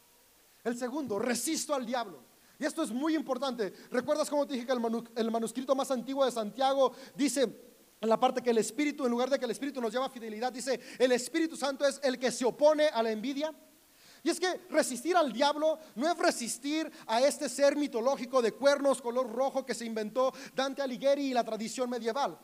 El 0.64 0.78
segundo, 0.78 1.18
resisto 1.18 1.74
al 1.74 1.84
diablo. 1.84 2.27
Y 2.58 2.64
esto 2.64 2.82
es 2.82 2.90
muy 2.90 3.14
importante. 3.14 3.72
¿Recuerdas 3.90 4.28
cómo 4.28 4.46
te 4.46 4.54
dije 4.54 4.66
que 4.66 4.72
el, 4.72 5.30
manuscrito 5.30 5.74
más 5.74 5.90
antiguo 5.90 6.24
de 6.24 6.32
Santiago 6.32 6.92
dice 7.14 7.42
en 8.00 8.08
la 8.08 8.18
parte 8.18 8.42
que 8.42 8.50
el 8.50 8.58
Espíritu, 8.58 9.04
en 9.04 9.10
lugar 9.10 9.30
de 9.30 9.38
que 9.38 9.44
el 9.44 9.50
Espíritu 9.52 9.80
nos 9.80 9.92
lleva 9.92 10.10
fidelidad, 10.10 10.52
dice, 10.52 10.80
el 10.98 11.12
Espíritu 11.12 11.56
Santo 11.56 11.86
es 11.86 12.00
el 12.02 12.18
que 12.18 12.32
se 12.32 12.44
opone 12.44 12.86
a 12.86 13.02
la 13.02 13.12
envidia? 13.12 13.54
Y 14.24 14.30
es 14.30 14.40
que 14.40 14.52
resistir 14.70 15.16
al 15.16 15.32
diablo 15.32 15.78
no 15.94 16.10
es 16.10 16.18
resistir 16.18 16.90
a 17.06 17.20
este 17.20 17.48
ser 17.48 17.76
mitológico 17.76 18.42
de 18.42 18.52
cuernos 18.52 19.00
color 19.00 19.32
rojo 19.32 19.64
que 19.64 19.74
se 19.74 19.84
inventó 19.84 20.32
Dante 20.54 20.82
Alighieri 20.82 21.26
y 21.26 21.34
la 21.34 21.44
tradición 21.44 21.88
medieval. 21.88 22.36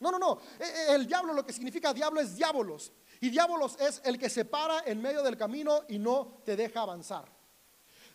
No, 0.00 0.10
no, 0.10 0.18
no. 0.18 0.40
E, 0.58 0.64
e, 0.64 0.94
el 0.96 1.06
diablo, 1.06 1.32
lo 1.32 1.46
que 1.46 1.52
significa 1.52 1.94
diablo 1.94 2.20
es 2.20 2.34
diabolos. 2.34 2.92
Y 3.20 3.30
diabolos 3.30 3.76
es 3.78 4.02
el 4.04 4.18
que 4.18 4.28
se 4.28 4.44
para 4.44 4.80
en 4.80 5.00
medio 5.00 5.22
del 5.22 5.36
camino 5.36 5.82
y 5.88 6.00
no 6.00 6.42
te 6.44 6.56
deja 6.56 6.80
avanzar. 6.80 7.41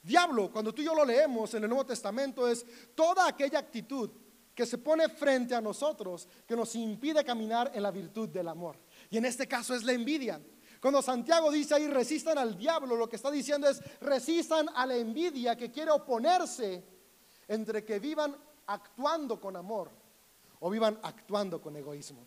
Diablo, 0.07 0.49
cuando 0.49 0.73
tú 0.73 0.81
y 0.81 0.85
yo 0.85 0.95
lo 0.95 1.03
leemos 1.03 1.53
en 1.53 1.63
el 1.63 1.69
Nuevo 1.69 1.85
Testamento, 1.85 2.47
es 2.47 2.65
toda 2.95 3.27
aquella 3.27 3.59
actitud 3.59 4.09
que 4.55 4.65
se 4.65 4.77
pone 4.77 5.09
frente 5.09 5.53
a 5.53 5.59
nosotros 5.59 6.29
que 6.47 6.55
nos 6.55 6.73
impide 6.75 7.25
caminar 7.25 7.71
en 7.73 7.83
la 7.83 7.91
virtud 7.91 8.29
del 8.29 8.47
amor. 8.47 8.79
Y 9.09 9.17
en 9.17 9.25
este 9.25 9.49
caso 9.49 9.75
es 9.75 9.83
la 9.83 9.91
envidia. 9.91 10.41
Cuando 10.79 11.01
Santiago 11.01 11.51
dice 11.51 11.75
ahí 11.75 11.87
resistan 11.89 12.37
al 12.37 12.57
diablo, 12.57 12.95
lo 12.95 13.09
que 13.09 13.17
está 13.17 13.29
diciendo 13.29 13.67
es 13.67 13.81
resistan 13.99 14.69
a 14.73 14.85
la 14.85 14.95
envidia 14.95 15.57
que 15.57 15.71
quiere 15.71 15.91
oponerse 15.91 16.85
entre 17.45 17.83
que 17.83 17.99
vivan 17.99 18.33
actuando 18.67 19.41
con 19.41 19.57
amor 19.57 19.91
o 20.61 20.69
vivan 20.69 20.97
actuando 21.03 21.61
con 21.61 21.75
egoísmo. 21.75 22.25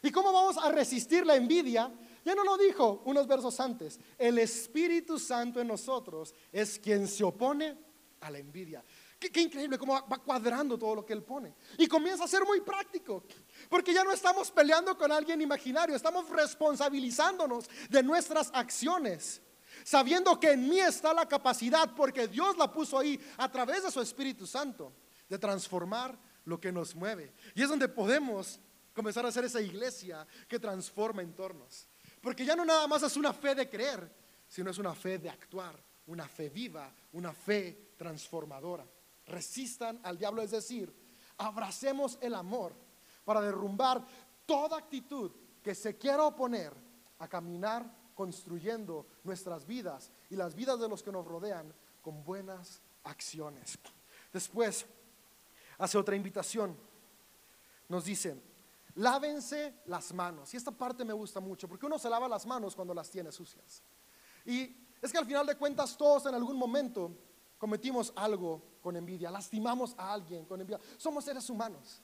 ¿Y 0.00 0.12
cómo 0.12 0.32
vamos 0.32 0.58
a 0.58 0.70
resistir 0.70 1.26
la 1.26 1.34
envidia? 1.34 1.90
Ya 2.24 2.34
no 2.34 2.44
lo 2.44 2.56
dijo 2.56 3.02
unos 3.04 3.26
versos 3.26 3.58
antes. 3.60 3.98
El 4.18 4.38
Espíritu 4.38 5.18
Santo 5.18 5.60
en 5.60 5.68
nosotros 5.68 6.34
es 6.52 6.78
quien 6.78 7.08
se 7.08 7.24
opone 7.24 7.76
a 8.20 8.30
la 8.30 8.38
envidia. 8.38 8.84
Qué, 9.18 9.42
increíble 9.42 9.76
cómo 9.78 9.92
va, 9.92 10.18
cuadrando 10.18 10.78
todo 10.78 10.94
lo 10.94 11.04
que 11.04 11.12
él 11.12 11.22
pone. 11.22 11.54
Y 11.76 11.86
comienza 11.86 12.24
a 12.24 12.28
ser 12.28 12.42
muy 12.44 12.62
práctico. 12.62 13.22
Porque 13.68 13.92
ya 13.92 14.02
no 14.02 14.12
estamos 14.12 14.50
peleando 14.50 14.96
con 14.96 15.12
alguien 15.12 15.42
imaginario, 15.42 15.94
estamos 15.94 16.28
responsabilizándonos 16.30 17.68
de 17.90 18.02
nuestras 18.02 18.50
acciones. 18.54 19.42
Sabiendo 19.84 20.40
que 20.40 20.52
en 20.52 20.66
mí 20.68 20.80
está 20.80 21.12
la 21.12 21.26
capacidad, 21.26 21.94
porque 21.94 22.28
Dios 22.28 22.56
la 22.56 22.72
puso 22.72 22.98
ahí 22.98 23.20
a 23.36 23.50
través 23.50 23.82
de 23.82 23.90
su 23.90 24.00
Espíritu 24.00 24.46
Santo, 24.46 24.92
de 25.28 25.38
transformar 25.38 26.18
lo 26.46 26.58
que 26.58 26.72
nos 26.72 26.94
mueve. 26.94 27.34
Y 27.54 27.62
es 27.62 27.68
donde 27.68 27.88
podemos 27.88 28.58
comenzar 28.94 29.26
a 29.26 29.28
hacer 29.28 29.44
esa 29.44 29.60
iglesia 29.60 30.26
que 30.48 30.58
transforma 30.58 31.22
entornos. 31.22 31.86
Porque 32.20 32.44
ya 32.44 32.54
no 32.54 32.64
nada 32.64 32.86
más 32.86 33.02
es 33.02 33.16
una 33.16 33.32
fe 33.32 33.54
de 33.54 33.68
creer, 33.68 34.10
sino 34.46 34.70
es 34.70 34.78
una 34.78 34.94
fe 34.94 35.18
de 35.18 35.30
actuar, 35.30 35.82
una 36.06 36.28
fe 36.28 36.50
viva, 36.50 36.92
una 37.12 37.32
fe 37.32 37.92
transformadora. 37.96 38.86
Resistan 39.26 40.00
al 40.02 40.18
diablo, 40.18 40.42
es 40.42 40.50
decir, 40.50 40.92
abracemos 41.38 42.18
el 42.20 42.34
amor 42.34 42.74
para 43.24 43.40
derrumbar 43.40 44.04
toda 44.44 44.76
actitud 44.78 45.30
que 45.62 45.74
se 45.74 45.96
quiera 45.96 46.24
oponer 46.24 46.72
a 47.18 47.28
caminar 47.28 47.90
construyendo 48.14 49.06
nuestras 49.24 49.66
vidas 49.66 50.10
y 50.28 50.36
las 50.36 50.54
vidas 50.54 50.78
de 50.80 50.88
los 50.88 51.02
que 51.02 51.12
nos 51.12 51.26
rodean 51.26 51.72
con 52.02 52.24
buenas 52.24 52.82
acciones. 53.04 53.78
Después, 54.32 54.84
hace 55.78 55.98
otra 55.98 56.16
invitación. 56.16 56.76
Nos 57.88 58.04
dice, 58.04 58.36
lávense 58.94 59.80
las 59.86 60.12
manos. 60.12 60.52
Y 60.54 60.56
esta 60.56 60.70
parte 60.70 61.04
me 61.04 61.12
gusta 61.12 61.40
mucho, 61.40 61.68
porque 61.68 61.86
uno 61.86 61.98
se 61.98 62.10
lava 62.10 62.28
las 62.28 62.46
manos 62.46 62.74
cuando 62.74 62.94
las 62.94 63.10
tiene 63.10 63.32
sucias. 63.32 63.82
Y 64.44 64.76
es 65.00 65.12
que 65.12 65.18
al 65.18 65.26
final 65.26 65.46
de 65.46 65.56
cuentas 65.56 65.96
todos 65.96 66.26
en 66.26 66.34
algún 66.34 66.56
momento 66.56 67.16
cometimos 67.58 68.12
algo 68.16 68.78
con 68.80 68.96
envidia, 68.96 69.30
lastimamos 69.30 69.94
a 69.98 70.12
alguien 70.12 70.44
con 70.46 70.60
envidia. 70.60 70.80
Somos 70.96 71.24
seres 71.24 71.48
humanos. 71.50 72.02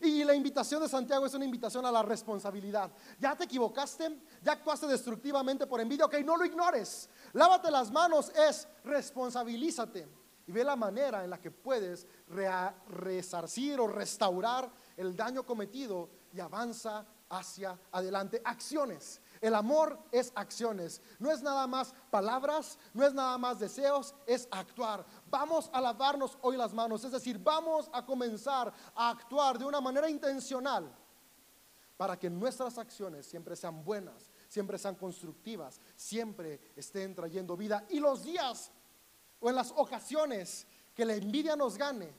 Y 0.00 0.24
la 0.24 0.34
invitación 0.34 0.82
de 0.82 0.88
Santiago 0.88 1.24
es 1.24 1.34
una 1.34 1.44
invitación 1.44 1.86
a 1.86 1.92
la 1.92 2.02
responsabilidad. 2.02 2.90
Ya 3.18 3.36
te 3.36 3.44
equivocaste, 3.44 4.20
ya 4.42 4.52
actuaste 4.52 4.86
destructivamente 4.86 5.66
por 5.66 5.80
envidia, 5.80 6.04
ok, 6.06 6.16
no 6.24 6.36
lo 6.36 6.44
ignores. 6.44 7.08
Lávate 7.32 7.70
las 7.70 7.90
manos 7.90 8.30
es 8.30 8.68
responsabilízate 8.84 10.06
y 10.46 10.52
ve 10.52 10.64
la 10.64 10.76
manera 10.76 11.24
en 11.24 11.30
la 11.30 11.40
que 11.40 11.50
puedes 11.50 12.06
resarcir 12.88 13.80
o 13.80 13.86
restaurar 13.86 14.70
el 14.96 15.16
daño 15.16 15.44
cometido 15.44 16.10
y 16.32 16.40
avanza 16.40 17.06
hacia 17.28 17.78
adelante. 17.92 18.40
Acciones. 18.44 19.20
El 19.40 19.54
amor 19.54 19.98
es 20.10 20.32
acciones. 20.34 21.00
No 21.18 21.30
es 21.30 21.42
nada 21.42 21.66
más 21.66 21.94
palabras, 22.10 22.78
no 22.92 23.04
es 23.04 23.12
nada 23.12 23.36
más 23.38 23.58
deseos, 23.58 24.14
es 24.26 24.48
actuar. 24.50 25.04
Vamos 25.30 25.70
a 25.72 25.80
lavarnos 25.80 26.38
hoy 26.42 26.56
las 26.56 26.72
manos, 26.72 27.04
es 27.04 27.12
decir, 27.12 27.38
vamos 27.38 27.90
a 27.92 28.04
comenzar 28.04 28.72
a 28.94 29.10
actuar 29.10 29.58
de 29.58 29.64
una 29.64 29.80
manera 29.80 30.08
intencional 30.08 30.94
para 31.96 32.18
que 32.18 32.28
nuestras 32.28 32.78
acciones 32.78 33.26
siempre 33.26 33.54
sean 33.56 33.84
buenas, 33.84 34.30
siempre 34.48 34.78
sean 34.78 34.94
constructivas, 34.94 35.80
siempre 35.94 36.72
estén 36.76 37.14
trayendo 37.14 37.56
vida. 37.56 37.86
Y 37.90 38.00
los 38.00 38.22
días 38.22 38.72
o 39.40 39.48
en 39.48 39.56
las 39.56 39.72
ocasiones 39.76 40.66
que 40.94 41.04
la 41.04 41.14
envidia 41.14 41.56
nos 41.56 41.76
gane, 41.76 42.14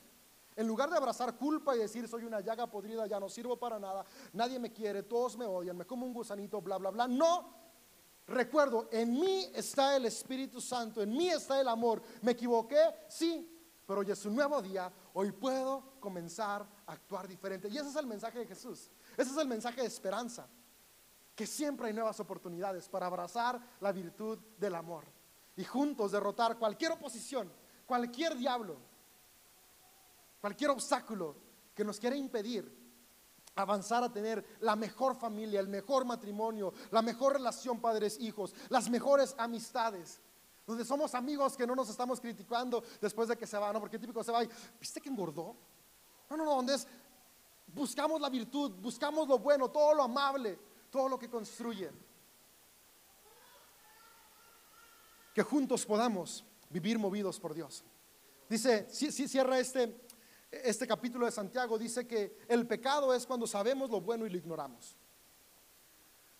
en 0.56 0.66
lugar 0.66 0.88
de 0.88 0.96
abrazar 0.96 1.36
culpa 1.36 1.76
y 1.76 1.80
decir 1.80 2.08
soy 2.08 2.24
una 2.24 2.40
llaga 2.40 2.66
podrida, 2.66 3.06
ya 3.06 3.20
no 3.20 3.28
sirvo 3.28 3.58
para 3.58 3.78
nada, 3.78 4.04
nadie 4.32 4.58
me 4.58 4.72
quiere, 4.72 5.02
todos 5.02 5.36
me 5.36 5.44
odian, 5.44 5.76
me 5.76 5.84
como 5.84 6.06
un 6.06 6.14
gusanito, 6.14 6.62
bla, 6.62 6.78
bla, 6.78 6.90
bla. 6.90 7.06
No, 7.06 7.54
recuerdo, 8.26 8.88
en 8.90 9.12
mí 9.12 9.50
está 9.54 9.96
el 9.96 10.06
Espíritu 10.06 10.60
Santo, 10.60 11.02
en 11.02 11.10
mí 11.10 11.28
está 11.28 11.60
el 11.60 11.68
amor. 11.68 12.02
¿Me 12.22 12.32
equivoqué? 12.32 12.80
Sí, 13.06 13.52
pero 13.86 14.00
hoy 14.00 14.10
es 14.10 14.24
un 14.24 14.34
nuevo 14.34 14.62
día, 14.62 14.90
hoy 15.12 15.30
puedo 15.32 16.00
comenzar 16.00 16.66
a 16.86 16.92
actuar 16.92 17.28
diferente. 17.28 17.68
Y 17.68 17.76
ese 17.76 17.90
es 17.90 17.96
el 17.96 18.06
mensaje 18.06 18.38
de 18.38 18.46
Jesús, 18.46 18.90
ese 19.14 19.30
es 19.30 19.36
el 19.36 19.46
mensaje 19.46 19.82
de 19.82 19.86
esperanza, 19.86 20.48
que 21.34 21.46
siempre 21.46 21.88
hay 21.88 21.92
nuevas 21.92 22.18
oportunidades 22.18 22.88
para 22.88 23.06
abrazar 23.06 23.60
la 23.80 23.92
virtud 23.92 24.38
del 24.56 24.74
amor 24.74 25.04
y 25.54 25.64
juntos 25.64 26.12
derrotar 26.12 26.58
cualquier 26.58 26.92
oposición, 26.92 27.52
cualquier 27.84 28.36
diablo 28.36 28.78
cualquier 30.46 30.70
obstáculo 30.70 31.34
que 31.74 31.84
nos 31.84 31.98
quiera 31.98 32.14
impedir 32.14 32.72
avanzar 33.56 34.04
a 34.04 34.12
tener 34.12 34.46
la 34.60 34.76
mejor 34.76 35.16
familia, 35.16 35.58
el 35.58 35.66
mejor 35.66 36.04
matrimonio, 36.04 36.72
la 36.92 37.02
mejor 37.02 37.32
relación 37.32 37.80
padres-hijos, 37.80 38.54
las 38.68 38.88
mejores 38.88 39.34
amistades, 39.38 40.20
donde 40.64 40.84
somos 40.84 41.16
amigos 41.16 41.56
que 41.56 41.66
no 41.66 41.74
nos 41.74 41.88
estamos 41.88 42.20
criticando 42.20 42.84
después 43.00 43.26
de 43.26 43.36
que 43.36 43.44
se 43.44 43.58
va, 43.58 43.72
¿no? 43.72 43.80
Porque 43.80 43.98
típico 43.98 44.22
se 44.22 44.30
va 44.30 44.44
y, 44.44 44.48
¿viste 44.78 45.00
que 45.00 45.08
engordó? 45.08 45.56
No, 46.30 46.36
no, 46.36 46.44
no, 46.44 46.54
donde 46.54 46.74
es, 46.74 46.86
buscamos 47.66 48.20
la 48.20 48.30
virtud, 48.30 48.70
buscamos 48.80 49.26
lo 49.26 49.40
bueno, 49.40 49.68
todo 49.68 49.94
lo 49.94 50.04
amable, 50.04 50.60
todo 50.92 51.08
lo 51.08 51.18
que 51.18 51.28
construye. 51.28 51.90
Que 55.34 55.42
juntos 55.42 55.84
podamos 55.84 56.44
vivir 56.70 57.00
movidos 57.00 57.40
por 57.40 57.52
Dios. 57.52 57.82
Dice, 58.48 58.86
si 58.88 59.10
cierra 59.10 59.58
este, 59.58 60.05
este 60.50 60.86
capítulo 60.86 61.26
de 61.26 61.32
Santiago 61.32 61.78
dice 61.78 62.06
que 62.06 62.38
el 62.48 62.66
pecado 62.66 63.12
es 63.14 63.26
cuando 63.26 63.46
sabemos 63.46 63.90
lo 63.90 64.00
bueno 64.00 64.26
y 64.26 64.30
lo 64.30 64.36
ignoramos. 64.36 64.96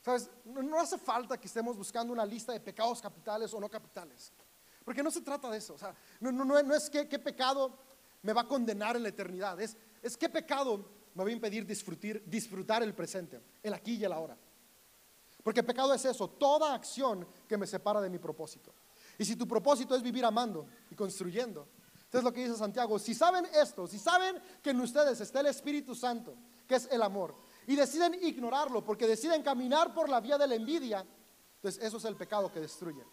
¿Sabes? 0.03 0.31
No, 0.45 0.79
hace 0.79 0.99
falta 0.99 1.39
que 1.39 1.49
estemos 1.49 1.77
buscando 1.77 2.13
una 2.13 2.25
lista 2.25 2.53
de 2.53 2.61
pecados 2.61 3.01
capitales 3.01 3.53
o 3.53 3.61
no 3.61 3.69
capitales. 3.69 4.33
Porque 4.85 5.03
no 5.03 5.11
se 5.11 5.21
trata 5.21 5.51
de 5.51 5.59
eso. 5.59 5.75
O 5.75 5.79
sea, 5.79 5.95
no, 6.21 6.31
no, 6.31 6.75
es 6.75 6.89
que, 6.89 7.09
qué 7.09 7.19
pecado 7.19 7.77
me 8.23 8.33
va 8.33 8.43
a 8.43 8.49
condenar 8.49 8.95
en 8.95 9.03
la 9.03 9.09
eternidad. 9.09 9.61
Es, 9.61 9.77
es 10.01 10.17
qué 10.17 10.29
pecado 10.29 10.89
me 11.13 11.25
va 11.25 11.29
a 11.29 11.33
impedir 11.33 11.67
disfrutar 11.67 12.83
el 12.85 12.95
presente, 12.95 13.41
el 13.63 13.75
aquí 13.75 13.95
y 13.95 14.05
el 14.05 14.13
ahora. 14.13 14.39
Porque 15.43 15.63
pecado 15.63 15.93
es 15.95 16.05
eso, 16.05 16.29
toda 16.29 16.75
acción 16.75 17.27
que 17.49 17.57
me 17.57 17.67
separa 17.67 18.01
de 18.01 18.11
mi 18.11 18.19
propósito. 18.19 18.75
Y 19.19 19.25
si 19.25 19.35
tu 19.35 19.47
propósito 19.49 19.97
es 19.97 20.03
vivir 20.03 20.25
amando 20.25 20.67
y 20.91 20.95
construyendo, 20.95 21.69
entonces 22.07 22.25
lo 22.25 22.33
que 22.33 22.45
dice 22.45 22.57
Santiago, 22.57 22.99
si 22.99 23.15
saben 23.15 23.47
esto, 23.53 23.87
si 23.87 23.99
saben 23.99 24.41
que 24.63 24.71
en 24.71 24.81
ustedes 24.81 25.21
está 25.21 25.41
el 25.41 25.47
Espíritu 25.47 25.95
Santo, 25.95 26.37
que 26.67 26.77
es 26.77 26.89
el 26.91 27.03
amor, 27.03 27.35
y 27.67 27.75
deciden 27.75 28.15
ignorarlo 28.23 28.85
porque 28.85 29.09
deciden 29.09 29.43
caminar 29.43 29.93
por 29.93 30.09
la 30.09 30.21
vía 30.21 30.39
de 30.39 30.47
la 30.47 30.55
envidia, 30.55 31.05
entonces 31.57 31.83
eso 31.83 31.97
es 31.97 32.05
el 32.05 32.15
pecado 32.15 32.51
que 32.51 32.61
destruye. 32.61 33.05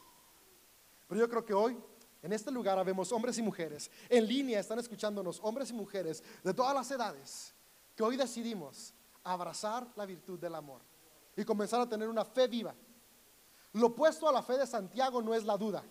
Pero 1.08 1.22
yo 1.22 1.30
creo 1.30 1.44
que 1.44 1.54
hoy 1.56 1.78
en 2.22 2.34
este 2.34 2.52
lugar 2.52 2.84
vemos 2.86 3.12
hombres 3.12 3.38
y 3.40 3.42
mujeres, 3.42 3.90
en 4.08 4.28
línea 4.28 4.60
están 4.60 4.78
escuchándonos 4.78 5.40
hombres 5.42 5.72
y 5.72 5.74
mujeres 5.74 6.24
de 6.44 6.54
todas 6.54 6.76
las 6.76 6.90
edades, 6.92 7.54
que 7.96 8.04
hoy 8.04 8.16
decidimos 8.16 8.94
abrazar 9.24 9.88
la 9.96 10.06
virtud 10.06 10.40
del 10.40 10.54
amor 10.54 10.82
y 11.36 11.44
comenzar 11.44 11.82
a 11.82 11.90
tener 11.90 12.08
una 12.08 12.26
fe 12.26 12.48
viva. 12.48 12.76
Lo 13.74 13.88
opuesto 13.88 14.30
a 14.30 14.32
la 14.32 14.44
fe 14.44 14.60
de 14.60 14.68
Santiago 14.68 15.20
no 15.20 15.34
es 15.34 15.44
la 15.44 15.58
duda. 15.58 15.84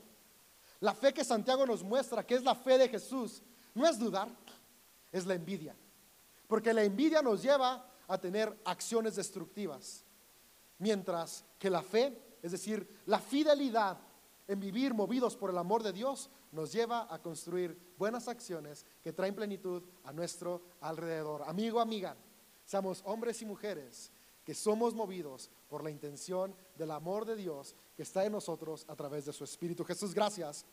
La 0.83 0.95
fe 0.95 1.14
que 1.14 1.22
Santiago 1.22 1.64
nos 1.64 1.85
muestra, 1.85 2.26
que 2.26 2.35
es 2.35 2.43
la 2.43 2.57
fe 2.57 2.76
de 2.76 2.89
Jesús, 2.89 3.41
no 3.72 3.87
es 3.87 4.01
dudar, 4.01 4.28
es 5.12 5.24
la 5.24 5.35
envidia. 5.35 5.76
Porque 6.49 6.74
la 6.74 6.83
envidia 6.83 7.22
nos 7.22 7.41
lleva 7.41 7.89
a 8.09 8.18
tener 8.18 8.61
acciones 8.64 9.14
destructivas. 9.14 10.05
Mientras 10.78 11.45
que 11.61 11.70
la 11.70 11.83
fe, 11.83 12.37
es 12.43 12.51
decir, 12.51 13.01
la 13.07 13.20
fidelidad 13.20 13.97
en 14.49 14.59
vivir 14.59 14.93
movidos 14.93 15.37
por 15.37 15.51
el 15.51 15.59
amor 15.59 15.85
de 15.85 15.93
Dios, 15.93 16.28
nos 16.51 16.72
lleva 16.72 17.07
a 17.14 17.22
construir 17.22 17.95
buenas 17.97 18.26
acciones 18.26 18.85
que 19.05 19.12
traen 19.12 19.37
plenitud 19.37 19.85
a 20.03 20.12
nuestro 20.12 20.62
alrededor. 20.80 21.45
Amigo, 21.47 21.80
amiga, 21.80 22.16
seamos 22.64 23.03
hombres 23.07 23.41
y 23.41 23.47
mujeres 23.47 24.11
que 24.45 24.55
somos 24.55 24.95
movidos 24.95 25.51
por 25.68 25.84
la 25.84 25.90
intención 25.90 26.55
del 26.76 26.90
amor 26.90 27.24
de 27.24 27.36
Dios 27.36 27.76
que 27.95 28.03
está 28.03 28.24
en 28.24 28.32
nosotros 28.32 28.84
a 28.88 28.97
través 28.97 29.24
de 29.24 29.32
su 29.32 29.45
Espíritu. 29.45 29.84
Jesús, 29.84 30.14
gracias 30.14 30.66